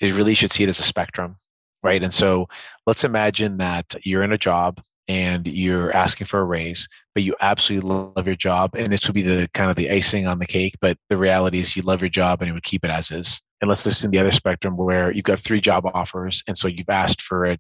is 0.00 0.12
really 0.12 0.34
should 0.34 0.50
see 0.50 0.62
it 0.62 0.70
as 0.70 0.78
a 0.78 0.82
spectrum 0.82 1.36
right? 1.82 2.02
And 2.02 2.12
so 2.12 2.48
let's 2.86 3.04
imagine 3.04 3.58
that 3.58 3.94
you're 4.04 4.22
in 4.22 4.32
a 4.32 4.38
job 4.38 4.80
and 5.08 5.46
you're 5.46 5.94
asking 5.94 6.26
for 6.26 6.40
a 6.40 6.44
raise, 6.44 6.86
but 7.14 7.22
you 7.22 7.34
absolutely 7.40 7.88
love 7.88 8.26
your 8.26 8.36
job. 8.36 8.74
And 8.74 8.92
this 8.92 9.06
would 9.06 9.14
be 9.14 9.22
the 9.22 9.48
kind 9.54 9.70
of 9.70 9.76
the 9.76 9.90
icing 9.90 10.26
on 10.26 10.38
the 10.38 10.46
cake. 10.46 10.74
But 10.80 10.98
the 11.08 11.16
reality 11.16 11.60
is 11.60 11.76
you 11.76 11.82
love 11.82 12.02
your 12.02 12.10
job 12.10 12.42
and 12.42 12.48
you 12.48 12.54
would 12.54 12.62
keep 12.62 12.84
it 12.84 12.90
as 12.90 13.10
is. 13.10 13.40
And 13.60 13.68
let's 13.68 13.84
assume 13.86 14.10
the 14.10 14.20
other 14.20 14.30
spectrum 14.30 14.76
where 14.76 15.10
you've 15.10 15.24
got 15.24 15.40
three 15.40 15.60
job 15.60 15.84
offers. 15.86 16.44
And 16.46 16.56
so 16.56 16.68
you've 16.68 16.90
asked 16.90 17.22
for 17.22 17.46
a 17.46 17.58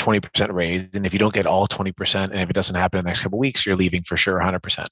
20% 0.00 0.52
raise. 0.52 0.88
And 0.94 1.04
if 1.04 1.12
you 1.12 1.18
don't 1.18 1.34
get 1.34 1.44
all 1.44 1.66
20%, 1.66 2.30
and 2.30 2.40
if 2.40 2.48
it 2.48 2.54
doesn't 2.54 2.76
happen 2.76 2.98
in 2.98 3.04
the 3.04 3.08
next 3.08 3.22
couple 3.22 3.38
weeks, 3.38 3.66
you're 3.66 3.76
leaving 3.76 4.02
for 4.02 4.16
sure 4.16 4.38
100%. 4.38 4.86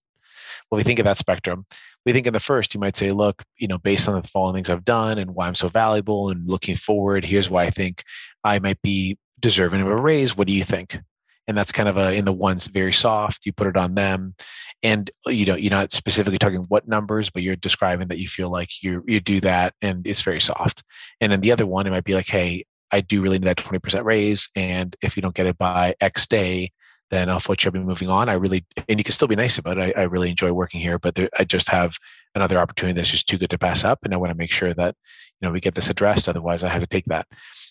Well, 0.70 0.76
we 0.76 0.82
think 0.82 0.98
of 0.98 1.04
that 1.04 1.16
spectrum, 1.16 1.66
we 2.04 2.12
think 2.12 2.26
in 2.26 2.32
the 2.32 2.40
first, 2.40 2.74
you 2.74 2.80
might 2.80 2.96
say, 2.96 3.10
look, 3.10 3.42
you 3.58 3.66
know, 3.66 3.78
based 3.78 4.08
on 4.08 4.20
the 4.20 4.28
following 4.28 4.54
things 4.54 4.70
I've 4.70 4.84
done 4.84 5.18
and 5.18 5.34
why 5.34 5.46
I'm 5.46 5.54
so 5.54 5.68
valuable 5.68 6.30
and 6.30 6.48
looking 6.48 6.76
forward, 6.76 7.24
here's 7.24 7.50
why 7.50 7.64
I 7.64 7.70
think 7.70 8.04
I 8.42 8.58
might 8.58 8.82
be 8.82 9.18
deserving 9.40 9.80
of 9.80 9.88
a 9.88 9.96
raise. 9.96 10.36
What 10.36 10.48
do 10.48 10.54
you 10.54 10.64
think? 10.64 10.98
And 11.46 11.56
that's 11.56 11.72
kind 11.72 11.88
of 11.88 11.96
a 11.98 12.12
in 12.12 12.24
the 12.24 12.32
ones 12.32 12.66
very 12.66 12.92
soft. 12.92 13.44
You 13.44 13.52
put 13.52 13.66
it 13.66 13.76
on 13.76 13.94
them, 13.94 14.34
and 14.82 15.10
uh, 15.26 15.30
you 15.30 15.44
know 15.44 15.56
you're 15.56 15.70
not 15.70 15.92
specifically 15.92 16.38
talking 16.38 16.64
what 16.68 16.88
numbers, 16.88 17.28
but 17.28 17.42
you're 17.42 17.54
describing 17.54 18.08
that 18.08 18.16
you 18.16 18.28
feel 18.28 18.48
like 18.48 18.82
you 18.82 19.04
you 19.06 19.20
do 19.20 19.42
that, 19.42 19.74
and 19.82 20.06
it's 20.06 20.22
very 20.22 20.40
soft. 20.40 20.82
And 21.20 21.30
then 21.30 21.42
the 21.42 21.52
other 21.52 21.66
one, 21.66 21.86
it 21.86 21.90
might 21.90 22.04
be 22.04 22.14
like, 22.14 22.28
hey, 22.28 22.64
I 22.90 23.02
do 23.02 23.20
really 23.20 23.38
need 23.38 23.44
that 23.44 23.58
twenty 23.58 23.78
percent 23.78 24.06
raise, 24.06 24.48
and 24.56 24.96
if 25.02 25.16
you 25.16 25.22
don't 25.22 25.34
get 25.34 25.44
it 25.44 25.58
by 25.58 25.94
X 26.00 26.26
day, 26.26 26.72
then 27.14 27.28
unfortunately 27.28 27.78
I'll 27.78 27.84
be 27.84 27.88
moving 27.88 28.10
on. 28.10 28.28
I 28.28 28.34
really, 28.34 28.66
and 28.88 28.98
you 28.98 29.04
can 29.04 29.12
still 29.12 29.28
be 29.28 29.36
nice 29.36 29.58
about 29.58 29.78
it. 29.78 29.96
I, 29.96 30.00
I 30.00 30.04
really 30.04 30.30
enjoy 30.30 30.52
working 30.52 30.80
here, 30.80 30.98
but 30.98 31.14
there, 31.14 31.30
I 31.38 31.44
just 31.44 31.68
have 31.68 31.96
another 32.34 32.58
opportunity 32.58 32.94
that's 32.94 33.10
just 33.10 33.28
too 33.28 33.38
good 33.38 33.50
to 33.50 33.58
pass 33.58 33.84
up. 33.84 34.00
And 34.02 34.12
I 34.12 34.16
want 34.16 34.30
to 34.30 34.36
make 34.36 34.50
sure 34.50 34.74
that, 34.74 34.96
you 35.40 35.46
know, 35.46 35.52
we 35.52 35.60
get 35.60 35.74
this 35.74 35.90
addressed. 35.90 36.28
Otherwise 36.28 36.64
I 36.64 36.68
have 36.68 36.80
to 36.80 36.86
take 36.86 37.04
that. 37.06 37.26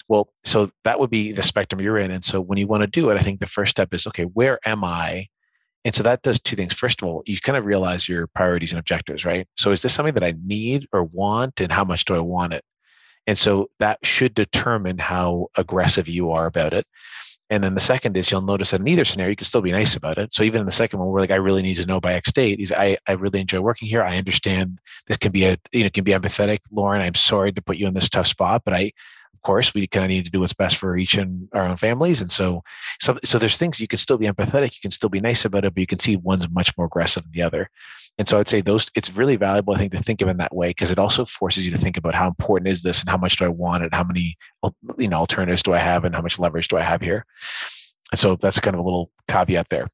Well, 0.08 0.30
so 0.44 0.72
that 0.86 1.00
would 1.00 1.10
be 1.10 1.32
the 1.32 1.44
spectrum 1.44 1.82
you're 1.82 1.98
in. 1.98 2.12
And 2.12 2.24
so 2.24 2.40
when 2.42 2.58
you 2.58 2.68
want 2.68 2.82
to 2.82 2.88
do 2.88 3.10
it, 3.10 3.18
I 3.18 3.22
think 3.22 3.40
the 3.40 3.46
first 3.46 3.72
step 3.72 3.94
is, 3.94 4.08
okay, 4.08 4.24
where 4.24 4.60
am 4.66 4.84
I? 4.84 5.28
And 5.86 5.94
so 5.94 6.04
that 6.04 6.22
does 6.22 6.40
two 6.40 6.56
things. 6.56 6.74
First 6.74 7.02
of 7.02 7.08
all, 7.08 7.24
you 7.26 7.38
kind 7.40 7.58
of 7.58 7.66
realize 7.66 8.08
your 8.08 8.28
priorities 8.28 8.72
and 8.72 8.80
objectives, 8.80 9.26
right? 9.26 9.48
So 9.58 9.72
is 9.72 9.82
this 9.82 9.94
something 9.94 10.14
that 10.14 10.24
I 10.24 10.34
need 10.46 10.88
or 10.94 11.04
want 11.04 11.60
and 11.60 11.72
how 11.72 11.84
much 11.84 12.06
do 12.06 12.16
I 12.16 12.20
want 12.20 12.54
it? 12.54 12.64
And 13.28 13.38
so 13.38 13.70
that 13.80 14.00
should 14.04 14.34
determine 14.34 14.98
how 14.98 15.48
aggressive 15.56 16.08
you 16.08 16.32
are 16.32 16.46
about 16.46 16.74
it. 16.74 16.86
And 17.54 17.64
then 17.64 17.76
the 17.76 17.80
second 17.80 18.18
is 18.18 18.32
you'll 18.32 18.42
notice 18.42 18.72
that 18.72 18.80
in 18.80 18.88
either 18.88 19.06
scenario, 19.06 19.30
you 19.30 19.36
can 19.36 19.46
still 19.46 19.62
be 19.62 19.72
nice 19.72 19.96
about 19.96 20.18
it. 20.18 20.34
So 20.34 20.42
even 20.44 20.62
in 20.62 20.66
the 20.66 20.72
second 20.72 20.98
one, 20.98 21.08
we're 21.10 21.20
like, 21.20 21.30
I 21.30 21.36
really 21.36 21.62
need 21.62 21.76
to 21.76 21.86
know 21.86 22.02
by 22.02 22.14
X 22.14 22.32
date. 22.32 22.58
He's, 22.58 22.72
I, 22.72 22.98
I 23.08 23.12
really 23.12 23.42
enjoy 23.42 23.60
working 23.60 23.88
here. 23.88 24.02
I 24.02 24.18
understand 24.18 24.80
this 25.06 25.18
can 25.18 25.32
be 25.32 25.46
a, 25.46 25.58
you 25.72 25.84
know, 25.84 25.92
can 25.92 26.04
be 26.04 26.14
empathetic. 26.14 26.62
Lauren, 26.72 27.04
I'm 27.04 27.14
sorry 27.14 27.52
to 27.54 27.62
put 27.62 27.78
you 27.78 27.86
in 27.86 27.94
this 27.94 28.10
tough 28.10 28.26
spot, 28.26 28.64
but 28.66 28.74
I, 28.74 28.92
course, 29.44 29.74
we 29.74 29.88
kind 29.88 30.06
of 30.06 30.10
need 30.10 30.26
to 30.26 30.32
do 30.32 30.40
what's 30.40 30.54
best 30.54 30.78
for 30.78 30.98
each 30.98 31.16
and 31.16 31.48
our 31.54 31.66
own 31.66 31.78
families. 31.78 32.22
And 32.22 32.32
so, 32.32 32.64
so, 33.00 33.20
so 33.24 33.38
there's 33.38 33.58
things 33.58 33.80
you 33.80 33.88
can 33.88 34.00
still 34.00 34.18
be 34.18 34.28
empathetic, 34.28 34.76
you 34.76 34.82
can 34.82 34.92
still 34.92 35.10
be 35.10 35.22
nice 35.22 35.46
about 35.46 35.66
it, 35.66 35.74
but 35.74 35.82
you 35.82 35.88
can 35.88 36.00
see 36.00 36.16
one's 36.16 36.50
much 36.50 36.76
more 36.78 36.88
aggressive 36.88 37.24
than 37.24 37.32
the 37.32 37.42
other. 37.42 37.70
And 38.18 38.28
so 38.28 38.40
I'd 38.40 38.50
say 38.50 38.62
those, 38.62 38.90
it's 38.96 39.16
really 39.16 39.36
valuable, 39.36 39.74
I 39.74 39.78
think, 39.78 39.92
to 39.94 40.02
think 40.02 40.22
of 40.22 40.28
in 40.28 40.38
that 40.38 40.56
way, 40.56 40.70
because 40.70 40.92
it 40.92 41.00
also 41.00 41.26
forces 41.26 41.66
you 41.66 41.72
to 41.72 41.78
think 41.78 41.98
about 41.98 42.16
how 42.16 42.28
important 42.28 42.70
is 42.70 42.84
this 42.84 43.00
and 43.00 43.10
how 43.10 43.18
much 43.18 43.38
do 43.38 43.46
I 43.46 43.50
want 43.50 43.84
it? 43.84 43.94
How 43.94 44.04
many, 44.04 44.38
you 44.98 45.08
know, 45.08 45.18
alternatives 45.18 45.64
do 45.64 45.74
I 45.74 45.80
have 45.80 46.06
and 46.06 46.16
how 46.16 46.22
much 46.22 46.40
leverage 46.40 46.68
do 46.68 46.78
I 46.78 46.84
have 46.84 47.02
here? 47.02 47.26
And 48.12 48.20
so 48.20 48.36
that's 48.36 48.60
kind 48.60 48.76
of 48.76 48.80
a 48.80 48.84
little 48.84 49.12
caveat 49.28 49.70
there. 49.70 49.88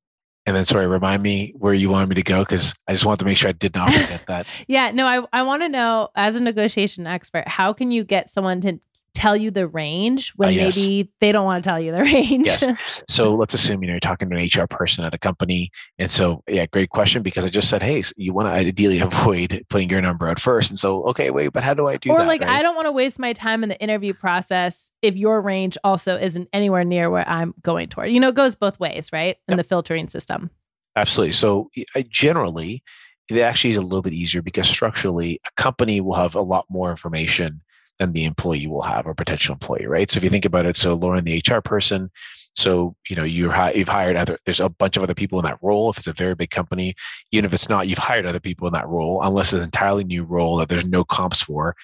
And 0.46 0.56
then, 0.56 0.66
sorry, 0.66 0.88
remind 0.88 1.22
me 1.22 1.54
where 1.58 1.74
you 1.74 1.90
wanted 1.90 2.10
me 2.10 2.16
to 2.16 2.24
go 2.24 2.40
because 2.40 2.74
I 2.88 2.94
just 2.94 3.06
wanted 3.06 3.20
to 3.20 3.26
make 3.26 3.38
sure 3.38 3.50
I 3.50 3.54
did 3.54 3.76
not 3.76 3.94
forget 3.94 4.26
that. 4.28 4.48
yeah, 4.68 4.90
no, 4.92 5.06
I, 5.06 5.22
I 5.32 5.44
want 5.44 5.62
to 5.62 5.70
know 5.70 6.10
as 6.16 6.36
a 6.36 6.40
negotiation 6.40 7.06
expert, 7.06 7.48
how 7.48 7.72
can 7.72 7.92
you 7.92 8.04
get 8.04 8.30
someone 8.30 8.60
to 8.62 8.80
tell 9.20 9.36
you 9.36 9.52
the 9.52 9.68
range 9.68 10.32
when 10.38 10.50
uh, 10.50 10.52
yes. 10.52 10.78
maybe 10.78 11.12
they 11.20 11.32
don't 11.32 11.44
want 11.44 11.62
to 11.62 11.70
tell 11.70 11.80
you 11.80 11.92
the 11.92 12.02
range. 12.04 12.46
yes. 12.46 13.04
So 13.08 13.36
let's 13.36 13.54
assume 13.54 13.84
you 13.84 13.88
know 13.88 13.94
you're 13.94 14.00
talking 14.00 14.30
to 14.30 14.36
an 14.36 14.44
HR 14.44 14.66
person 14.66 15.06
at 15.06 15.14
a 15.14 15.18
company, 15.18 15.72
and 15.98 16.10
so 16.10 16.44
yeah, 16.48 16.66
great 16.66 16.90
question 16.90 17.22
because 17.22 17.46
I 17.46 17.50
just 17.50 17.70
said, 17.70 17.82
hey, 17.82 18.02
so 18.02 18.14
you 18.16 18.34
want 18.34 18.48
to 18.48 18.52
ideally 18.52 19.00
avoid 19.10 19.66
putting 19.70 19.90
your 19.90 20.02
number 20.02 20.30
out 20.30 20.40
first, 20.40 20.72
and 20.72 20.80
so 20.80 21.04
okay, 21.06 21.32
wait, 21.32 21.50
but 21.50 21.64
how 21.64 21.74
do 21.74 21.88
I 21.88 21.98
do 21.98 22.12
or 22.12 22.20
that? 22.20 22.24
Or 22.24 22.28
like 22.28 22.42
right? 22.42 22.50
I 22.50 22.62
don't 22.62 22.76
want 22.76 22.88
to 22.88 22.92
waste 22.92 23.20
my 23.20 23.34
time 23.34 23.64
in 23.64 23.70
the 23.70 23.80
interview 23.82 24.14
process 24.14 24.92
if 25.02 25.16
your 25.16 25.42
range 25.42 25.78
also 25.84 26.18
isn't 26.18 26.48
anywhere 26.54 26.84
near 26.84 27.10
where 27.10 27.28
I'm 27.28 27.54
going 27.62 27.90
toward. 27.90 28.12
You 28.12 28.20
know, 28.20 28.30
it 28.30 28.36
goes 28.36 28.56
both 28.56 28.80
ways, 28.80 29.12
right? 29.12 29.38
In 29.48 29.54
yep. 29.54 29.58
the 29.58 29.64
filtering 29.64 30.08
system. 30.08 30.50
Absolutely. 30.96 31.34
So 31.34 31.70
I 31.96 32.04
generally 32.10 32.84
it 33.30 33.40
actually 33.42 33.72
is 33.72 33.78
a 33.78 33.82
little 33.82 34.02
bit 34.02 34.14
easier 34.14 34.42
because 34.42 34.68
structurally 34.68 35.40
a 35.46 35.62
company 35.62 36.02
will 36.02 36.16
have 36.16 36.34
a 36.34 36.42
lot 36.42 36.66
more 36.68 36.90
information 36.90 37.62
than 38.00 38.14
the 38.14 38.26
employee 38.26 38.68
will 38.68 38.82
have 38.82 39.06
or 39.06 39.14
potential 39.14 39.54
employee, 39.54 39.86
right? 39.86 40.10
So 40.10 40.18
if 40.18 40.24
you 40.24 40.30
think 40.30 40.46
about 40.46 40.66
it, 40.66 40.76
so 40.76 40.94
Lauren, 40.94 41.26
the 41.26 41.44
HR 41.46 41.60
person, 41.60 42.10
so 42.56 42.96
you 43.08 43.16
know 43.16 43.24
you're 43.24 43.54
you've 43.74 43.88
hired 43.88 44.16
other. 44.16 44.38
There's 44.46 44.60
a 44.60 44.70
bunch 44.70 44.98
of 44.98 45.04
other 45.04 45.14
people 45.14 45.40
in 45.40 45.46
that 45.46 45.60
role. 45.62 45.90
If 45.90 45.98
it's 45.98 46.08
a 46.08 46.14
very 46.14 46.36
big 46.36 46.50
company, 46.50 46.96
even 47.32 47.46
if 47.46 47.54
it's 47.54 47.70
not, 47.70 47.88
you've 47.88 48.00
hired 48.00 48.26
other 48.26 48.40
people 48.40 48.68
in 48.68 48.74
that 48.74 48.88
role, 48.88 49.22
unless 49.22 49.54
it's 49.54 49.60
an 49.60 49.64
entirely 49.64 50.04
new 50.04 50.24
role 50.24 50.58
that 50.58 50.68
there's 50.68 50.86
no 50.86 51.04
comps 51.04 51.42
for. 51.42 51.76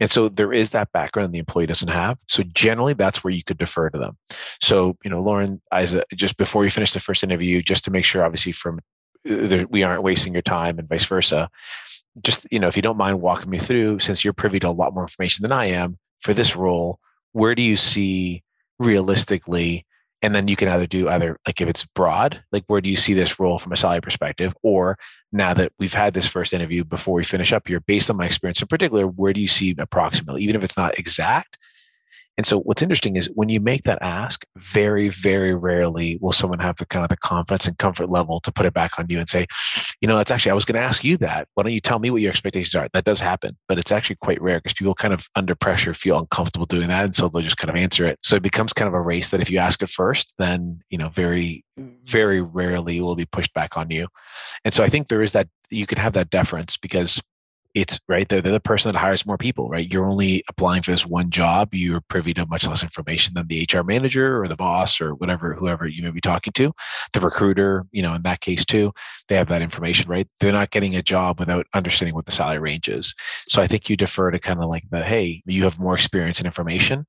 And 0.00 0.10
so 0.10 0.28
there 0.28 0.52
is 0.52 0.70
that 0.70 0.92
background 0.92 1.32
the 1.32 1.38
employee 1.38 1.66
doesn't 1.66 1.88
have. 1.88 2.18
So 2.28 2.42
generally, 2.44 2.94
that's 2.94 3.22
where 3.22 3.32
you 3.32 3.42
could 3.44 3.58
defer 3.58 3.90
to 3.90 3.98
them. 3.98 4.16
So 4.60 4.96
you 5.04 5.10
know, 5.10 5.20
Lauren, 5.20 5.60
as 5.72 5.94
a, 5.94 6.04
just 6.14 6.36
before 6.36 6.64
you 6.64 6.70
finish 6.70 6.92
the 6.92 7.00
first 7.00 7.24
interview, 7.24 7.62
just 7.62 7.84
to 7.84 7.90
make 7.90 8.04
sure, 8.04 8.24
obviously, 8.24 8.52
from 8.52 8.80
uh, 9.28 9.64
we 9.68 9.82
aren't 9.82 10.02
wasting 10.02 10.32
your 10.32 10.42
time 10.42 10.78
and 10.78 10.88
vice 10.88 11.04
versa 11.04 11.48
just 12.22 12.46
you 12.50 12.58
know 12.58 12.68
if 12.68 12.76
you 12.76 12.82
don't 12.82 12.96
mind 12.96 13.20
walking 13.20 13.50
me 13.50 13.58
through 13.58 13.98
since 13.98 14.24
you're 14.24 14.34
privy 14.34 14.60
to 14.60 14.68
a 14.68 14.70
lot 14.70 14.92
more 14.92 15.04
information 15.04 15.42
than 15.42 15.52
i 15.52 15.66
am 15.66 15.98
for 16.20 16.34
this 16.34 16.54
role 16.54 16.98
where 17.32 17.54
do 17.54 17.62
you 17.62 17.76
see 17.76 18.42
realistically 18.78 19.86
and 20.22 20.34
then 20.34 20.46
you 20.46 20.54
can 20.54 20.68
either 20.68 20.86
do 20.86 21.08
either 21.08 21.36
like 21.46 21.60
if 21.60 21.68
it's 21.68 21.84
broad 21.84 22.42
like 22.52 22.64
where 22.68 22.80
do 22.80 22.88
you 22.88 22.96
see 22.96 23.12
this 23.12 23.40
role 23.40 23.58
from 23.58 23.72
a 23.72 23.76
salary 23.76 24.00
perspective? 24.00 24.54
Or 24.62 24.96
now 25.32 25.52
that 25.54 25.72
we've 25.78 25.92
had 25.92 26.14
this 26.14 26.28
first 26.28 26.52
interview 26.52 26.84
before 26.84 27.14
we 27.14 27.24
finish 27.24 27.52
up 27.52 27.66
here 27.66 27.80
based 27.80 28.08
on 28.08 28.16
my 28.16 28.26
experience 28.26 28.62
in 28.62 28.68
particular 28.68 29.06
where 29.06 29.32
do 29.32 29.40
you 29.40 29.48
see 29.48 29.74
approximately? 29.76 30.42
Even 30.42 30.56
if 30.56 30.62
it's 30.62 30.76
not 30.76 30.98
exact 30.98 31.58
and 32.38 32.46
so 32.46 32.60
what's 32.60 32.80
interesting 32.80 33.16
is 33.16 33.30
when 33.34 33.50
you 33.50 33.60
make 33.60 33.82
that 33.82 33.98
ask, 34.00 34.46
very, 34.56 35.10
very 35.10 35.54
rarely 35.54 36.18
will 36.20 36.32
someone 36.32 36.60
have 36.60 36.76
the 36.76 36.86
kind 36.86 37.04
of 37.04 37.10
the 37.10 37.16
confidence 37.16 37.66
and 37.66 37.76
comfort 37.76 38.08
level 38.08 38.40
to 38.40 38.50
put 38.50 38.64
it 38.64 38.72
back 38.72 38.98
on 38.98 39.06
you 39.10 39.18
and 39.18 39.28
say, 39.28 39.46
you 40.00 40.08
know, 40.08 40.16
that's 40.16 40.30
actually, 40.30 40.50
I 40.50 40.54
was 40.54 40.64
going 40.64 40.80
to 40.80 40.86
ask 40.86 41.04
you 41.04 41.18
that. 41.18 41.48
Why 41.54 41.62
don't 41.62 41.72
you 41.72 41.80
tell 41.80 41.98
me 41.98 42.10
what 42.10 42.22
your 42.22 42.30
expectations 42.30 42.74
are? 42.74 42.88
That 42.94 43.04
does 43.04 43.20
happen, 43.20 43.58
but 43.68 43.78
it's 43.78 43.92
actually 43.92 44.16
quite 44.16 44.40
rare 44.40 44.58
because 44.58 44.72
people 44.72 44.94
kind 44.94 45.12
of 45.12 45.28
under 45.36 45.54
pressure 45.54 45.92
feel 45.92 46.18
uncomfortable 46.18 46.66
doing 46.66 46.88
that. 46.88 47.04
And 47.04 47.14
so 47.14 47.28
they'll 47.28 47.42
just 47.42 47.58
kind 47.58 47.70
of 47.70 47.76
answer 47.76 48.06
it. 48.06 48.18
So 48.22 48.36
it 48.36 48.42
becomes 48.42 48.72
kind 48.72 48.88
of 48.88 48.94
a 48.94 49.00
race 49.00 49.30
that 49.30 49.40
if 49.40 49.50
you 49.50 49.58
ask 49.58 49.82
it 49.82 49.90
first, 49.90 50.32
then, 50.38 50.80
you 50.88 50.96
know, 50.96 51.10
very, 51.10 51.64
very 51.76 52.40
rarely 52.40 53.00
will 53.02 53.14
be 53.14 53.26
pushed 53.26 53.52
back 53.52 53.76
on 53.76 53.90
you. 53.90 54.08
And 54.64 54.72
so 54.72 54.82
I 54.82 54.88
think 54.88 55.08
there 55.08 55.22
is 55.22 55.32
that 55.32 55.48
you 55.68 55.86
can 55.86 55.98
have 55.98 56.14
that 56.14 56.30
deference 56.30 56.76
because 56.78 57.20
it's 57.74 57.98
right 58.08 58.28
they're, 58.28 58.42
they're 58.42 58.52
the 58.52 58.60
person 58.60 58.92
that 58.92 58.98
hires 58.98 59.24
more 59.24 59.38
people 59.38 59.68
right? 59.68 59.92
You're 59.92 60.06
only 60.06 60.44
applying 60.48 60.82
for 60.82 60.90
this 60.90 61.06
one 61.06 61.30
job. 61.30 61.74
You're 61.74 62.00
privy 62.02 62.34
to 62.34 62.46
much 62.46 62.66
less 62.66 62.82
information 62.82 63.34
than 63.34 63.46
the 63.46 63.66
hr 63.72 63.82
manager 63.82 64.42
or 64.42 64.48
the 64.48 64.56
boss 64.56 65.00
or 65.00 65.14
whatever 65.14 65.54
whoever 65.54 65.86
you 65.86 66.02
may 66.02 66.10
be 66.10 66.20
talking 66.20 66.52
to. 66.54 66.72
The 67.12 67.20
recruiter 67.20 67.86
you 67.92 68.02
know 68.02 68.14
in 68.14 68.22
that 68.22 68.40
case 68.40 68.64
too 68.64 68.92
they 69.28 69.36
have 69.36 69.48
that 69.48 69.62
information 69.62 70.10
right? 70.10 70.28
They're 70.40 70.52
not 70.52 70.70
getting 70.70 70.96
a 70.96 71.02
job 71.02 71.40
without 71.40 71.66
understanding 71.74 72.14
what 72.14 72.26
the 72.26 72.32
salary 72.32 72.58
range 72.58 72.88
is. 72.88 73.14
So 73.48 73.62
i 73.62 73.66
think 73.66 73.88
you 73.88 73.96
defer 73.96 74.30
to 74.30 74.38
kind 74.38 74.62
of 74.62 74.68
like 74.68 74.84
the 74.90 75.02
hey 75.04 75.42
you 75.46 75.64
have 75.64 75.78
more 75.78 75.94
experience 75.94 76.38
and 76.38 76.46
information. 76.46 77.06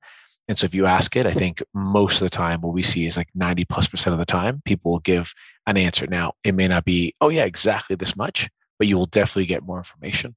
And 0.48 0.58
so 0.58 0.66
if 0.66 0.76
you 0.76 0.86
ask 0.86 1.16
it, 1.16 1.26
I 1.26 1.32
think 1.32 1.64
most 1.74 2.22
of 2.22 2.26
the 2.30 2.38
time 2.38 2.62
what 2.62 2.74
we 2.74 2.84
see 2.84 3.06
is 3.06 3.16
like 3.16 3.30
90 3.34 3.66
plus 3.66 3.88
percent 3.88 4.14
of 4.14 4.20
the 4.20 4.26
time 4.26 4.62
people 4.66 4.92
will 4.92 5.00
give 5.00 5.34
an 5.66 5.78
answer. 5.78 6.06
Now, 6.08 6.34
it 6.44 6.54
may 6.54 6.68
not 6.68 6.84
be, 6.84 7.16
oh, 7.22 7.30
yeah, 7.30 7.46
exactly 7.46 7.96
this 7.96 8.16
much, 8.16 8.50
but 8.78 8.88
you 8.88 8.98
will 8.98 9.06
definitely 9.06 9.46
get 9.46 9.64
more 9.64 9.78
information. 9.78 10.36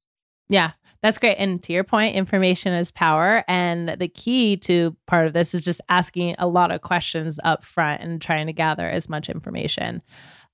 Yeah, 0.48 0.72
that's 1.02 1.18
great. 1.18 1.36
And 1.36 1.62
to 1.64 1.72
your 1.72 1.84
point, 1.84 2.16
information 2.16 2.72
is 2.72 2.90
power. 2.90 3.44
And 3.48 3.90
the 3.90 4.08
key 4.08 4.56
to 4.58 4.96
part 5.06 5.26
of 5.26 5.32
this 5.32 5.54
is 5.54 5.60
just 5.60 5.80
asking 5.88 6.36
a 6.38 6.46
lot 6.46 6.70
of 6.70 6.82
questions 6.82 7.38
up 7.44 7.64
front 7.64 8.02
and 8.02 8.20
trying 8.20 8.46
to 8.46 8.52
gather 8.52 8.88
as 8.88 9.08
much 9.08 9.28
information. 9.28 10.02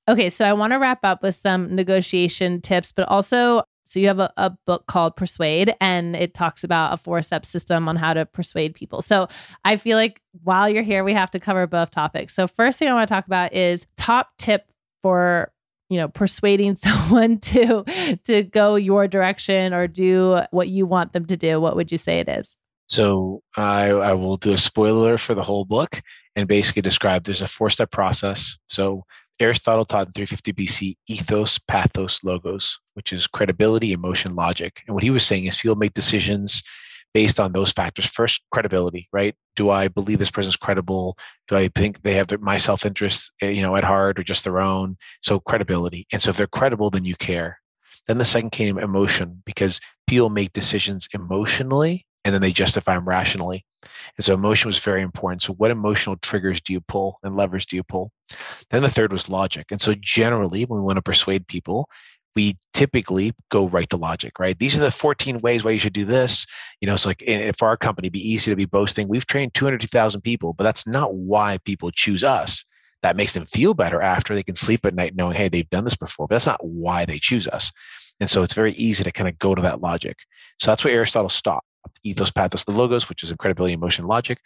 Okay, 0.08 0.30
so 0.30 0.44
I 0.44 0.52
want 0.52 0.72
to 0.72 0.78
wrap 0.78 1.04
up 1.04 1.22
with 1.22 1.34
some 1.34 1.74
negotiation 1.74 2.60
tips, 2.60 2.90
but 2.90 3.06
also, 3.08 3.62
so 3.84 4.00
you 4.00 4.08
have 4.08 4.18
a, 4.18 4.32
a 4.36 4.50
book 4.66 4.86
called 4.88 5.14
Persuade, 5.14 5.74
and 5.80 6.16
it 6.16 6.34
talks 6.34 6.64
about 6.64 6.92
a 6.92 6.96
four 6.96 7.22
step 7.22 7.46
system 7.46 7.88
on 7.88 7.94
how 7.94 8.12
to 8.12 8.26
persuade 8.26 8.74
people. 8.74 9.00
So 9.00 9.28
I 9.64 9.76
feel 9.76 9.96
like 9.96 10.20
while 10.42 10.68
you're 10.68 10.82
here, 10.82 11.04
we 11.04 11.12
have 11.12 11.30
to 11.32 11.40
cover 11.40 11.66
both 11.68 11.92
topics. 11.92 12.34
So, 12.34 12.48
first 12.48 12.78
thing 12.78 12.88
I 12.88 12.94
want 12.94 13.08
to 13.08 13.14
talk 13.14 13.26
about 13.26 13.52
is 13.52 13.86
top 13.96 14.30
tip 14.38 14.66
for 15.02 15.52
you 15.92 15.98
know 15.98 16.08
persuading 16.08 16.74
someone 16.86 17.38
to 17.40 17.84
to 18.24 18.42
go 18.42 18.74
your 18.76 19.06
direction 19.06 19.74
or 19.74 19.86
do 19.86 20.40
what 20.50 20.68
you 20.68 20.86
want 20.86 21.12
them 21.12 21.26
to 21.26 21.36
do 21.36 21.60
what 21.60 21.76
would 21.76 21.92
you 21.92 21.98
say 21.98 22.18
it 22.18 22.28
is? 22.28 22.56
So 22.88 23.42
i 23.56 23.88
i 23.90 24.12
will 24.14 24.36
do 24.36 24.52
a 24.52 24.58
spoiler 24.58 25.18
for 25.18 25.34
the 25.34 25.42
whole 25.42 25.64
book 25.64 26.00
and 26.34 26.48
basically 26.48 26.82
describe 26.82 27.24
there's 27.24 27.42
a 27.42 27.46
four 27.46 27.70
step 27.70 27.90
process. 27.90 28.56
So 28.68 29.04
aristotle 29.40 29.84
taught 29.84 30.06
in 30.06 30.12
350 30.12 30.52
bc 30.52 30.96
ethos 31.08 31.58
pathos 31.66 32.22
logos 32.22 32.78
which 32.94 33.12
is 33.12 33.26
credibility 33.26 33.92
emotion 33.92 34.34
logic. 34.34 34.82
And 34.86 34.94
what 34.94 35.02
he 35.02 35.10
was 35.10 35.26
saying 35.26 35.46
is 35.46 35.56
people 35.56 35.76
make 35.76 35.94
decisions 35.94 36.62
based 37.14 37.38
on 37.38 37.52
those 37.52 37.72
factors. 37.72 38.06
First, 38.06 38.42
credibility, 38.52 39.08
right? 39.12 39.34
Do 39.56 39.70
I 39.70 39.88
believe 39.88 40.18
this 40.18 40.30
person's 40.30 40.56
credible? 40.56 41.16
Do 41.48 41.56
I 41.56 41.68
think 41.68 42.02
they 42.02 42.14
have 42.14 42.28
their, 42.28 42.38
my 42.38 42.56
self 42.56 42.86
interest, 42.86 43.30
eh, 43.40 43.50
you 43.50 43.62
know, 43.62 43.76
at 43.76 43.84
heart 43.84 44.18
or 44.18 44.22
just 44.22 44.44
their 44.44 44.60
own? 44.60 44.96
So 45.22 45.40
credibility. 45.40 46.06
And 46.12 46.22
so 46.22 46.30
if 46.30 46.36
they're 46.36 46.46
credible, 46.46 46.90
then 46.90 47.04
you 47.04 47.14
care. 47.14 47.58
Then 48.08 48.18
the 48.18 48.24
second 48.24 48.50
came 48.50 48.78
emotion 48.78 49.42
because 49.44 49.80
people 50.06 50.30
make 50.30 50.52
decisions 50.52 51.08
emotionally 51.14 52.06
and 52.24 52.34
then 52.34 52.42
they 52.42 52.52
justify 52.52 52.94
them 52.94 53.08
rationally. 53.08 53.64
And 54.16 54.24
so 54.24 54.34
emotion 54.34 54.68
was 54.68 54.78
very 54.78 55.02
important. 55.02 55.42
So 55.42 55.52
what 55.54 55.70
emotional 55.70 56.16
triggers 56.16 56.60
do 56.60 56.72
you 56.72 56.80
pull 56.80 57.18
and 57.22 57.36
levers 57.36 57.66
do 57.66 57.76
you 57.76 57.82
pull? 57.82 58.12
Then 58.70 58.82
the 58.82 58.90
third 58.90 59.12
was 59.12 59.28
logic. 59.28 59.66
And 59.70 59.80
so 59.80 59.94
generally, 59.94 60.64
when 60.64 60.80
we 60.80 60.84
want 60.84 60.96
to 60.96 61.02
persuade 61.02 61.48
people, 61.48 61.88
we 62.34 62.56
typically 62.72 63.34
go 63.50 63.68
right 63.68 63.88
to 63.90 63.96
logic, 63.96 64.38
right? 64.38 64.58
These 64.58 64.76
are 64.76 64.80
the 64.80 64.90
14 64.90 65.38
ways 65.38 65.64
why 65.64 65.72
you 65.72 65.78
should 65.78 65.92
do 65.92 66.04
this. 66.04 66.46
You 66.80 66.86
know, 66.86 66.94
it's 66.94 67.06
like 67.06 67.22
for 67.58 67.68
our 67.68 67.76
company, 67.76 68.08
be 68.08 68.32
easy 68.32 68.50
to 68.50 68.56
be 68.56 68.64
boasting. 68.64 69.08
We've 69.08 69.26
trained 69.26 69.54
250,000 69.54 70.20
people, 70.22 70.52
but 70.52 70.64
that's 70.64 70.86
not 70.86 71.14
why 71.14 71.58
people 71.64 71.90
choose 71.90 72.24
us. 72.24 72.64
That 73.02 73.16
makes 73.16 73.34
them 73.34 73.46
feel 73.46 73.74
better 73.74 74.00
after 74.00 74.34
they 74.34 74.44
can 74.44 74.54
sleep 74.54 74.86
at 74.86 74.94
night 74.94 75.16
knowing, 75.16 75.36
hey, 75.36 75.48
they've 75.48 75.68
done 75.68 75.84
this 75.84 75.96
before, 75.96 76.28
but 76.28 76.36
that's 76.36 76.46
not 76.46 76.64
why 76.64 77.04
they 77.04 77.18
choose 77.18 77.48
us. 77.48 77.72
And 78.20 78.30
so 78.30 78.42
it's 78.42 78.54
very 78.54 78.74
easy 78.74 79.02
to 79.02 79.10
kind 79.10 79.28
of 79.28 79.38
go 79.38 79.54
to 79.54 79.62
that 79.62 79.80
logic. 79.80 80.18
So 80.60 80.70
that's 80.70 80.84
where 80.84 80.94
Aristotle 80.94 81.28
stopped 81.28 81.66
ethos, 82.04 82.30
pathos, 82.30 82.64
the 82.64 82.70
logos, 82.70 83.08
which 83.08 83.24
is 83.24 83.32
credibility, 83.32 83.72
emotion, 83.72 84.06
logic. 84.06 84.38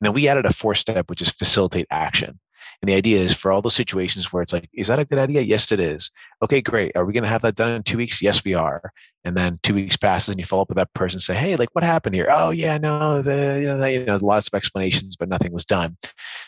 And 0.00 0.06
then 0.06 0.12
we 0.12 0.26
added 0.26 0.44
a 0.44 0.52
fourth 0.52 0.78
step, 0.78 1.08
which 1.08 1.22
is 1.22 1.28
facilitate 1.28 1.86
action. 1.90 2.40
And 2.80 2.88
the 2.88 2.94
idea 2.94 3.20
is 3.20 3.34
for 3.34 3.52
all 3.52 3.62
those 3.62 3.74
situations 3.74 4.32
where 4.32 4.42
it's 4.42 4.52
like, 4.52 4.68
is 4.72 4.88
that 4.88 4.98
a 4.98 5.04
good 5.04 5.18
idea? 5.18 5.42
Yes, 5.42 5.70
it 5.72 5.80
is. 5.80 6.10
Okay, 6.42 6.60
great. 6.60 6.92
Are 6.96 7.04
we 7.04 7.12
going 7.12 7.24
to 7.24 7.28
have 7.28 7.42
that 7.42 7.56
done 7.56 7.70
in 7.70 7.82
two 7.82 7.96
weeks? 7.96 8.22
Yes, 8.22 8.44
we 8.44 8.54
are. 8.54 8.92
And 9.24 9.36
then 9.36 9.60
two 9.62 9.74
weeks 9.74 9.96
passes 9.96 10.30
and 10.30 10.38
you 10.38 10.44
follow 10.44 10.62
up 10.62 10.68
with 10.68 10.76
that 10.76 10.92
person 10.94 11.16
and 11.16 11.22
say, 11.22 11.34
hey, 11.34 11.56
like 11.56 11.68
what 11.72 11.84
happened 11.84 12.14
here? 12.14 12.28
Oh, 12.30 12.50
yeah, 12.50 12.78
no, 12.78 13.20
the, 13.20 13.58
you 13.60 13.66
know, 13.66 13.84
you 13.84 14.04
know, 14.04 14.16
lots 14.16 14.48
of 14.48 14.54
explanations, 14.54 15.16
but 15.16 15.28
nothing 15.28 15.52
was 15.52 15.66
done. 15.66 15.98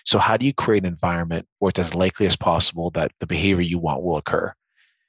So 0.04 0.18
how 0.18 0.36
do 0.36 0.46
you 0.46 0.54
create 0.54 0.84
an 0.84 0.88
environment 0.88 1.46
where 1.58 1.70
it's 1.70 1.78
as 1.78 1.94
likely 1.94 2.26
as 2.26 2.36
possible 2.36 2.90
that 2.92 3.12
the 3.20 3.26
behavior 3.26 3.62
you 3.62 3.78
want 3.78 4.02
will 4.02 4.16
occur? 4.16 4.54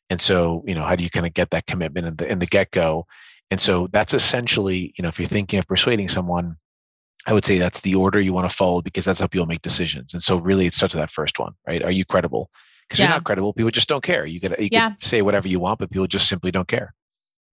And 0.10 0.20
so, 0.20 0.64
you 0.68 0.76
know, 0.76 0.84
how 0.84 0.96
do 0.96 1.04
you 1.04 1.10
kind 1.10 1.26
of 1.26 1.34
get 1.34 1.52
that 1.52 1.66
commitment 1.66 2.06
in 2.06 2.16
the, 2.18 2.32
in 2.32 2.40
the 2.40 2.46
get 2.46 2.72
go? 2.72 3.08
And 3.50 3.62
so 3.62 3.88
that's 3.92 4.14
essentially, 4.14 4.94
you 4.98 5.02
know, 5.04 5.10
if 5.10 5.20
you're 5.20 5.28
thinking 5.28 5.60
of 5.60 5.68
persuading 5.68 6.10
someone, 6.10 6.58
I 7.26 7.34
would 7.34 7.46
say 7.46 7.58
that's 7.58 7.82
the 7.82 7.96
order 7.96 8.20
you 8.20 8.34
want 8.34 8.50
to 8.50 8.56
follow 8.56 8.82
because 8.82 9.06
that's 9.06 9.20
how 9.20 9.28
people 9.28 9.46
make 9.46 9.62
decisions. 9.62 10.14
And 10.14 10.22
so 10.22 10.38
really 10.38 10.66
it 10.66 10.74
starts 10.74 10.94
with 10.94 11.02
that 11.02 11.12
first 11.12 11.40
one, 11.40 11.54
right? 11.68 11.82
Are 11.82 11.92
you 11.92 12.06
credible? 12.06 12.50
Because 12.88 13.00
yeah. 13.00 13.06
you're 13.06 13.16
not 13.16 13.24
credible, 13.24 13.54
people 13.54 13.72
just 13.72 13.88
don't 13.88 14.04
care. 14.04 14.26
You 14.26 14.40
could 14.40 14.56
you 14.60 14.70
yeah. 14.72 14.94
say 15.02 15.22
whatever 15.22 15.48
you 15.48 15.60
want, 15.60 15.80
but 15.80 15.90
people 15.90 16.08
just 16.08 16.28
simply 16.28 16.52
don't 16.52 16.68
care. 16.68 16.94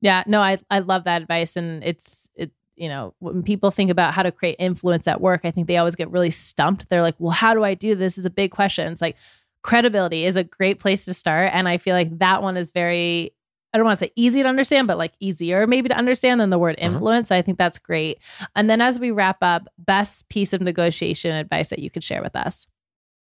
Yeah, 0.00 0.24
no, 0.26 0.40
I 0.40 0.59
I 0.70 0.80
love 0.80 1.04
that 1.04 1.22
advice. 1.22 1.56
And 1.56 1.85
it's 1.85 2.28
it, 2.35 2.50
you 2.74 2.88
know, 2.88 3.14
when 3.18 3.42
people 3.42 3.70
think 3.70 3.90
about 3.90 4.14
how 4.14 4.22
to 4.22 4.33
create 4.33 4.56
influence 4.59 5.06
at 5.06 5.20
work, 5.20 5.42
I 5.44 5.50
think 5.50 5.68
they 5.68 5.76
always 5.76 5.94
get 5.94 6.11
really 6.11 6.30
stumped. 6.30 6.88
They're 6.88 7.02
like, 7.02 7.16
well, 7.18 7.30
how 7.30 7.54
do 7.54 7.62
I 7.62 7.74
do 7.74 7.94
this? 7.94 8.18
Is 8.18 8.26
a 8.26 8.30
big 8.30 8.50
question. 8.50 8.90
It's 8.90 9.02
like 9.02 9.16
credibility 9.62 10.24
is 10.24 10.37
a 10.37 10.44
great 10.44 10.80
place 10.80 11.04
to 11.04 11.14
start. 11.14 11.50
And 11.52 11.68
I 11.68 11.76
feel 11.76 11.94
like 11.94 12.18
that 12.18 12.42
one 12.42 12.56
is 12.56 12.72
very 12.72 13.35
I 13.72 13.78
don't 13.78 13.85
want 13.85 13.98
to 13.98 14.04
say 14.06 14.12
easy 14.16 14.42
to 14.42 14.48
understand, 14.48 14.88
but 14.88 14.98
like 14.98 15.12
easier 15.20 15.66
maybe 15.66 15.88
to 15.88 15.96
understand 15.96 16.40
than 16.40 16.50
the 16.50 16.59
word 16.59 16.76
mm-hmm. 16.76 16.94
influence. 16.94 17.28
Mm-hmm. 17.28 17.38
I 17.38 17.42
think 17.42 17.59
that's 17.59 17.78
great. 17.78 18.18
And 18.56 18.68
then 18.68 18.80
as 18.80 18.98
we 18.98 19.11
wrap 19.11 19.38
up, 19.42 19.68
best 19.78 20.28
piece 20.28 20.52
of 20.52 20.61
negotiation 20.61 21.35
advice 21.35 21.70
that 21.70 21.78
you 21.78 21.90
could 21.90 22.04
share 22.04 22.22
with 22.22 22.35
us. 22.35 22.66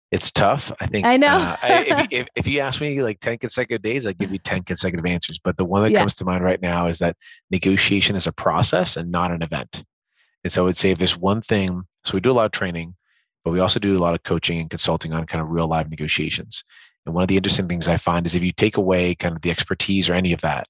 It's 0.10 0.32
tough. 0.32 0.72
I 0.80 0.88
think. 0.88 1.06
I 1.06 1.18
know. 1.18 1.36
uh, 1.36 1.58
I, 1.62 1.86
if, 1.88 2.08
if, 2.12 2.28
if, 2.36 2.48
you 2.48 2.62
ask 2.62 2.80
me 2.80 3.04
like 3.04 3.20
10 3.20 3.40
consecutive 3.40 3.82
days, 3.82 4.08
I'd 4.08 4.18
give 4.18 4.32
you 4.32 4.40
10 4.40 4.64
consecutive 4.64 5.06
answers. 5.06 5.38
But 5.38 5.58
the 5.58 5.66
one 5.66 5.84
that 5.84 5.92
yeah. 5.92 6.00
comes 6.00 6.16
to 6.16 6.26
mind 6.26 6.44
right 6.44 6.62
now 6.62 6.88
is 6.88 7.00
that 7.00 7.18
negotiation 7.52 8.16
is 8.16 8.26
a 8.26 8.32
process 8.32 8.96
and 8.96 9.12
not 9.12 9.32
an 9.32 9.42
event. 9.42 9.84
And 10.44 10.54
so 10.54 10.64
I 10.64 10.66
would 10.66 10.78
say 10.78 10.92
if 10.92 10.98
there's 10.98 11.18
one 11.18 11.42
thing, 11.42 11.84
so 12.06 12.14
we 12.14 12.22
do 12.22 12.32
a 12.32 12.34
lot 12.34 12.46
of 12.46 12.52
training, 12.52 12.96
but 13.44 13.52
we 13.52 13.60
also 13.60 13.80
do 13.80 13.98
a 13.98 14.00
lot 14.00 14.14
of 14.14 14.24
coaching 14.24 14.60
and 14.60 14.70
consulting 14.70 15.14
on 15.14 15.26
kind 15.26 15.42
of 15.42 15.50
real 15.50 15.68
live 15.68 15.90
negotiations. 15.90 16.64
And 17.08 17.16
one 17.16 17.24
of 17.24 17.30
the 17.30 17.38
interesting 17.38 17.70
things 17.70 17.88
I 17.88 17.96
find 17.96 18.26
is 18.26 18.36
if 18.36 18.44
you 18.44 18.52
take 18.52 18.76
away 18.76 19.16
kind 19.16 19.34
of 19.36 19.42
the 19.42 19.50
expertise 19.50 20.10
or 20.10 20.14
any 20.14 20.34
of 20.34 20.42
that, 20.42 20.68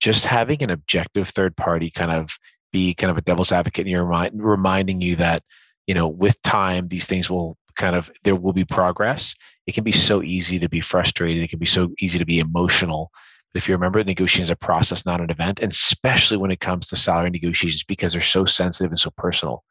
just 0.00 0.26
having 0.26 0.62
an 0.62 0.70
objective 0.70 1.30
third 1.30 1.56
party 1.56 1.90
kind 1.90 2.12
of 2.12 2.38
be 2.72 2.92
kind 2.92 3.10
of 3.10 3.16
a 3.16 3.22
devil's 3.22 3.50
advocate 3.50 3.86
in 3.86 3.90
your 3.90 4.06
mind, 4.06 4.32
reminding 4.34 5.00
you 5.00 5.16
that, 5.16 5.42
you 5.86 5.94
know, 5.94 6.06
with 6.06 6.40
time, 6.42 6.88
these 6.88 7.06
things 7.06 7.30
will 7.30 7.56
kind 7.74 7.96
of, 7.96 8.10
there 8.22 8.36
will 8.36 8.52
be 8.52 8.66
progress. 8.66 9.34
It 9.66 9.72
can 9.72 9.82
be 9.82 9.92
so 9.92 10.22
easy 10.22 10.58
to 10.58 10.68
be 10.68 10.82
frustrated. 10.82 11.42
It 11.42 11.48
can 11.48 11.58
be 11.58 11.66
so 11.66 11.88
easy 11.98 12.18
to 12.18 12.26
be 12.26 12.38
emotional. 12.38 13.10
But 13.52 13.62
if 13.62 13.68
you 13.68 13.74
remember, 13.74 14.04
negotiation 14.04 14.42
is 14.42 14.50
a 14.50 14.56
process, 14.56 15.06
not 15.06 15.22
an 15.22 15.30
event, 15.30 15.58
and 15.60 15.72
especially 15.72 16.36
when 16.36 16.50
it 16.50 16.60
comes 16.60 16.86
to 16.88 16.96
salary 16.96 17.30
negotiations, 17.30 17.82
because 17.82 18.12
they're 18.12 18.20
so 18.20 18.44
sensitive 18.44 18.92
and 18.92 19.00
so 19.00 19.10
personal, 19.16 19.64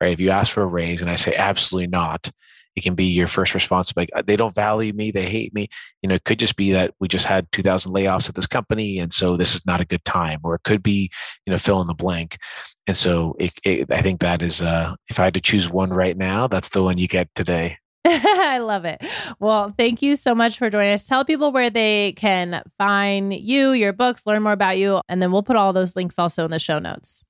right? 0.00 0.12
If 0.12 0.18
you 0.18 0.30
ask 0.30 0.50
for 0.50 0.62
a 0.64 0.66
raise 0.66 1.00
and 1.00 1.08
I 1.08 1.14
say 1.14 1.36
absolutely 1.36 1.86
not, 1.86 2.28
it 2.76 2.82
can 2.82 2.94
be 2.94 3.06
your 3.06 3.26
first 3.26 3.54
response 3.54 3.92
like 3.96 4.10
they 4.26 4.36
don't 4.36 4.54
value 4.54 4.92
me 4.92 5.10
they 5.10 5.28
hate 5.28 5.52
me 5.54 5.68
you 6.02 6.08
know 6.08 6.14
it 6.14 6.24
could 6.24 6.38
just 6.38 6.56
be 6.56 6.72
that 6.72 6.92
we 7.00 7.08
just 7.08 7.26
had 7.26 7.50
2000 7.52 7.92
layoffs 7.92 8.28
at 8.28 8.34
this 8.34 8.46
company 8.46 8.98
and 8.98 9.12
so 9.12 9.36
this 9.36 9.54
is 9.54 9.66
not 9.66 9.80
a 9.80 9.84
good 9.84 10.04
time 10.04 10.40
or 10.44 10.54
it 10.54 10.62
could 10.64 10.82
be 10.82 11.10
you 11.46 11.50
know 11.50 11.58
fill 11.58 11.80
in 11.80 11.86
the 11.86 11.94
blank 11.94 12.38
and 12.86 12.96
so 12.96 13.34
it, 13.38 13.52
it, 13.64 13.90
i 13.90 14.02
think 14.02 14.20
that 14.20 14.42
is 14.42 14.62
uh 14.62 14.94
if 15.08 15.18
i 15.18 15.24
had 15.24 15.34
to 15.34 15.40
choose 15.40 15.70
one 15.70 15.90
right 15.90 16.16
now 16.16 16.46
that's 16.46 16.68
the 16.70 16.82
one 16.82 16.98
you 16.98 17.08
get 17.08 17.28
today 17.34 17.76
I 18.06 18.58
love 18.58 18.86
it. 18.86 19.04
Well, 19.40 19.74
thank 19.76 20.00
you 20.00 20.16
so 20.16 20.34
much 20.34 20.56
for 20.56 20.70
joining 20.70 20.94
us. 20.94 21.04
Tell 21.04 21.22
people 21.22 21.52
where 21.52 21.68
they 21.68 22.12
can 22.12 22.62
find 22.78 23.32
you, 23.34 23.72
your 23.72 23.92
books, 23.92 24.22
learn 24.24 24.42
more 24.42 24.52
about 24.52 24.78
you, 24.78 25.02
and 25.10 25.20
then 25.20 25.30
we'll 25.30 25.42
put 25.42 25.56
all 25.56 25.74
those 25.74 25.94
links 25.94 26.18
also 26.18 26.46
in 26.46 26.50
the 26.50 26.58
show 26.58 26.78
notes. 26.78 27.22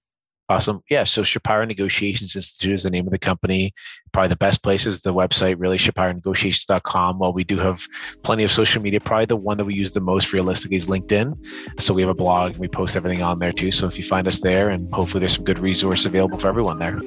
Awesome. 0.51 0.83
Yeah. 0.91 1.05
So 1.05 1.23
Shapiro 1.23 1.65
Negotiations 1.65 2.35
Institute 2.35 2.75
is 2.75 2.83
the 2.83 2.91
name 2.91 3.07
of 3.07 3.13
the 3.13 3.21
company. 3.21 3.73
Probably 4.11 4.31
the 4.31 4.37
best 4.37 4.65
place 4.65 4.85
is 4.85 5.01
the 5.01 5.15
website, 5.15 5.55
really, 5.59 5.79
ShapiroNegotiations.com. 5.79 7.21
Well, 7.21 7.33
we 7.33 7.45
do 7.45 7.57
have 7.59 7.87
plenty 8.25 8.43
of 8.43 8.51
social 8.51 8.83
media. 8.83 8.99
Probably 8.99 9.27
the 9.27 9.37
one 9.37 9.59
that 9.59 9.65
we 9.65 9.75
use 9.75 9.93
the 9.93 10.01
most 10.01 10.33
realistically 10.33 10.77
is 10.77 10.87
LinkedIn. 10.87 11.81
So 11.81 11.95
we 11.95 12.03
have 12.03 12.09
a 12.09 12.15
blog 12.15 12.55
and 12.55 12.59
we 12.59 12.67
post 12.67 12.97
everything 12.97 13.23
on 13.23 13.39
there 13.39 13.53
too. 13.53 13.71
So 13.71 13.87
if 13.87 13.97
you 13.97 14.03
find 14.03 14.27
us 14.27 14.41
there, 14.41 14.71
and 14.71 14.93
hopefully 14.93 15.21
there's 15.21 15.37
some 15.37 15.45
good 15.45 15.61
resource 15.61 16.05
available 16.05 16.37
for 16.37 16.49
everyone 16.49 16.81
there. 16.81 16.99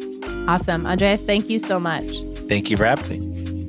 Awesome. 0.48 0.86
Andres, 0.86 1.24
thank 1.24 1.50
you 1.50 1.60
so 1.60 1.82
much. 1.82 2.10
Thank 2.48 2.72
you 2.72 2.78
for 2.78 2.86
having 2.86 3.30
me. 3.34 3.68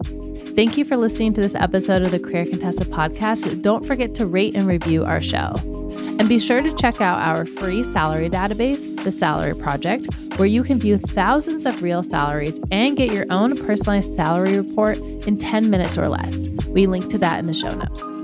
Thank 0.55 0.79
you 0.79 0.85
for 0.85 0.97
listening 0.97 1.35
to 1.35 1.41
this 1.41 1.57
episode 1.57 2.03
of 2.03 2.13
the 2.13 2.21
Career 2.21 2.47
Contessa 2.47 2.85
podcast. 2.85 3.61
Don't 3.61 3.85
forget 3.85 4.15
to 4.15 4.27
rate 4.27 4.55
and 4.55 4.67
review 4.67 5.05
our 5.05 5.21
show. 5.21 5.53
And 6.19 6.29
be 6.29 6.39
sure 6.39 6.63
to 6.63 6.75
check 6.77 7.01
out 7.01 7.19
our 7.19 7.45
free 7.45 7.83
salary 7.83 8.31
database, 8.31 9.03
The 9.03 9.13
Salary 9.13 9.55
Project, 9.55 10.07
where 10.37 10.49
you 10.49 10.63
can 10.63 10.79
view 10.79 10.97
thousands 10.97 11.67
of 11.67 11.83
real 11.83 12.03
salaries 12.03 12.61
and 12.71 12.97
get 12.97 13.13
your 13.13 13.27
own 13.31 13.57
personalized 13.57 14.15
salary 14.15 14.59
report 14.59 14.99
in 14.99 15.37
10 15.37 15.71
minutes 15.71 15.99
or 15.99 16.09
less. 16.09 16.49
We 16.69 16.87
link 16.87 17.09
to 17.11 17.19
that 17.19 17.39
in 17.39 17.47
the 17.47 17.55
show 17.55 17.71
notes. 17.71 18.24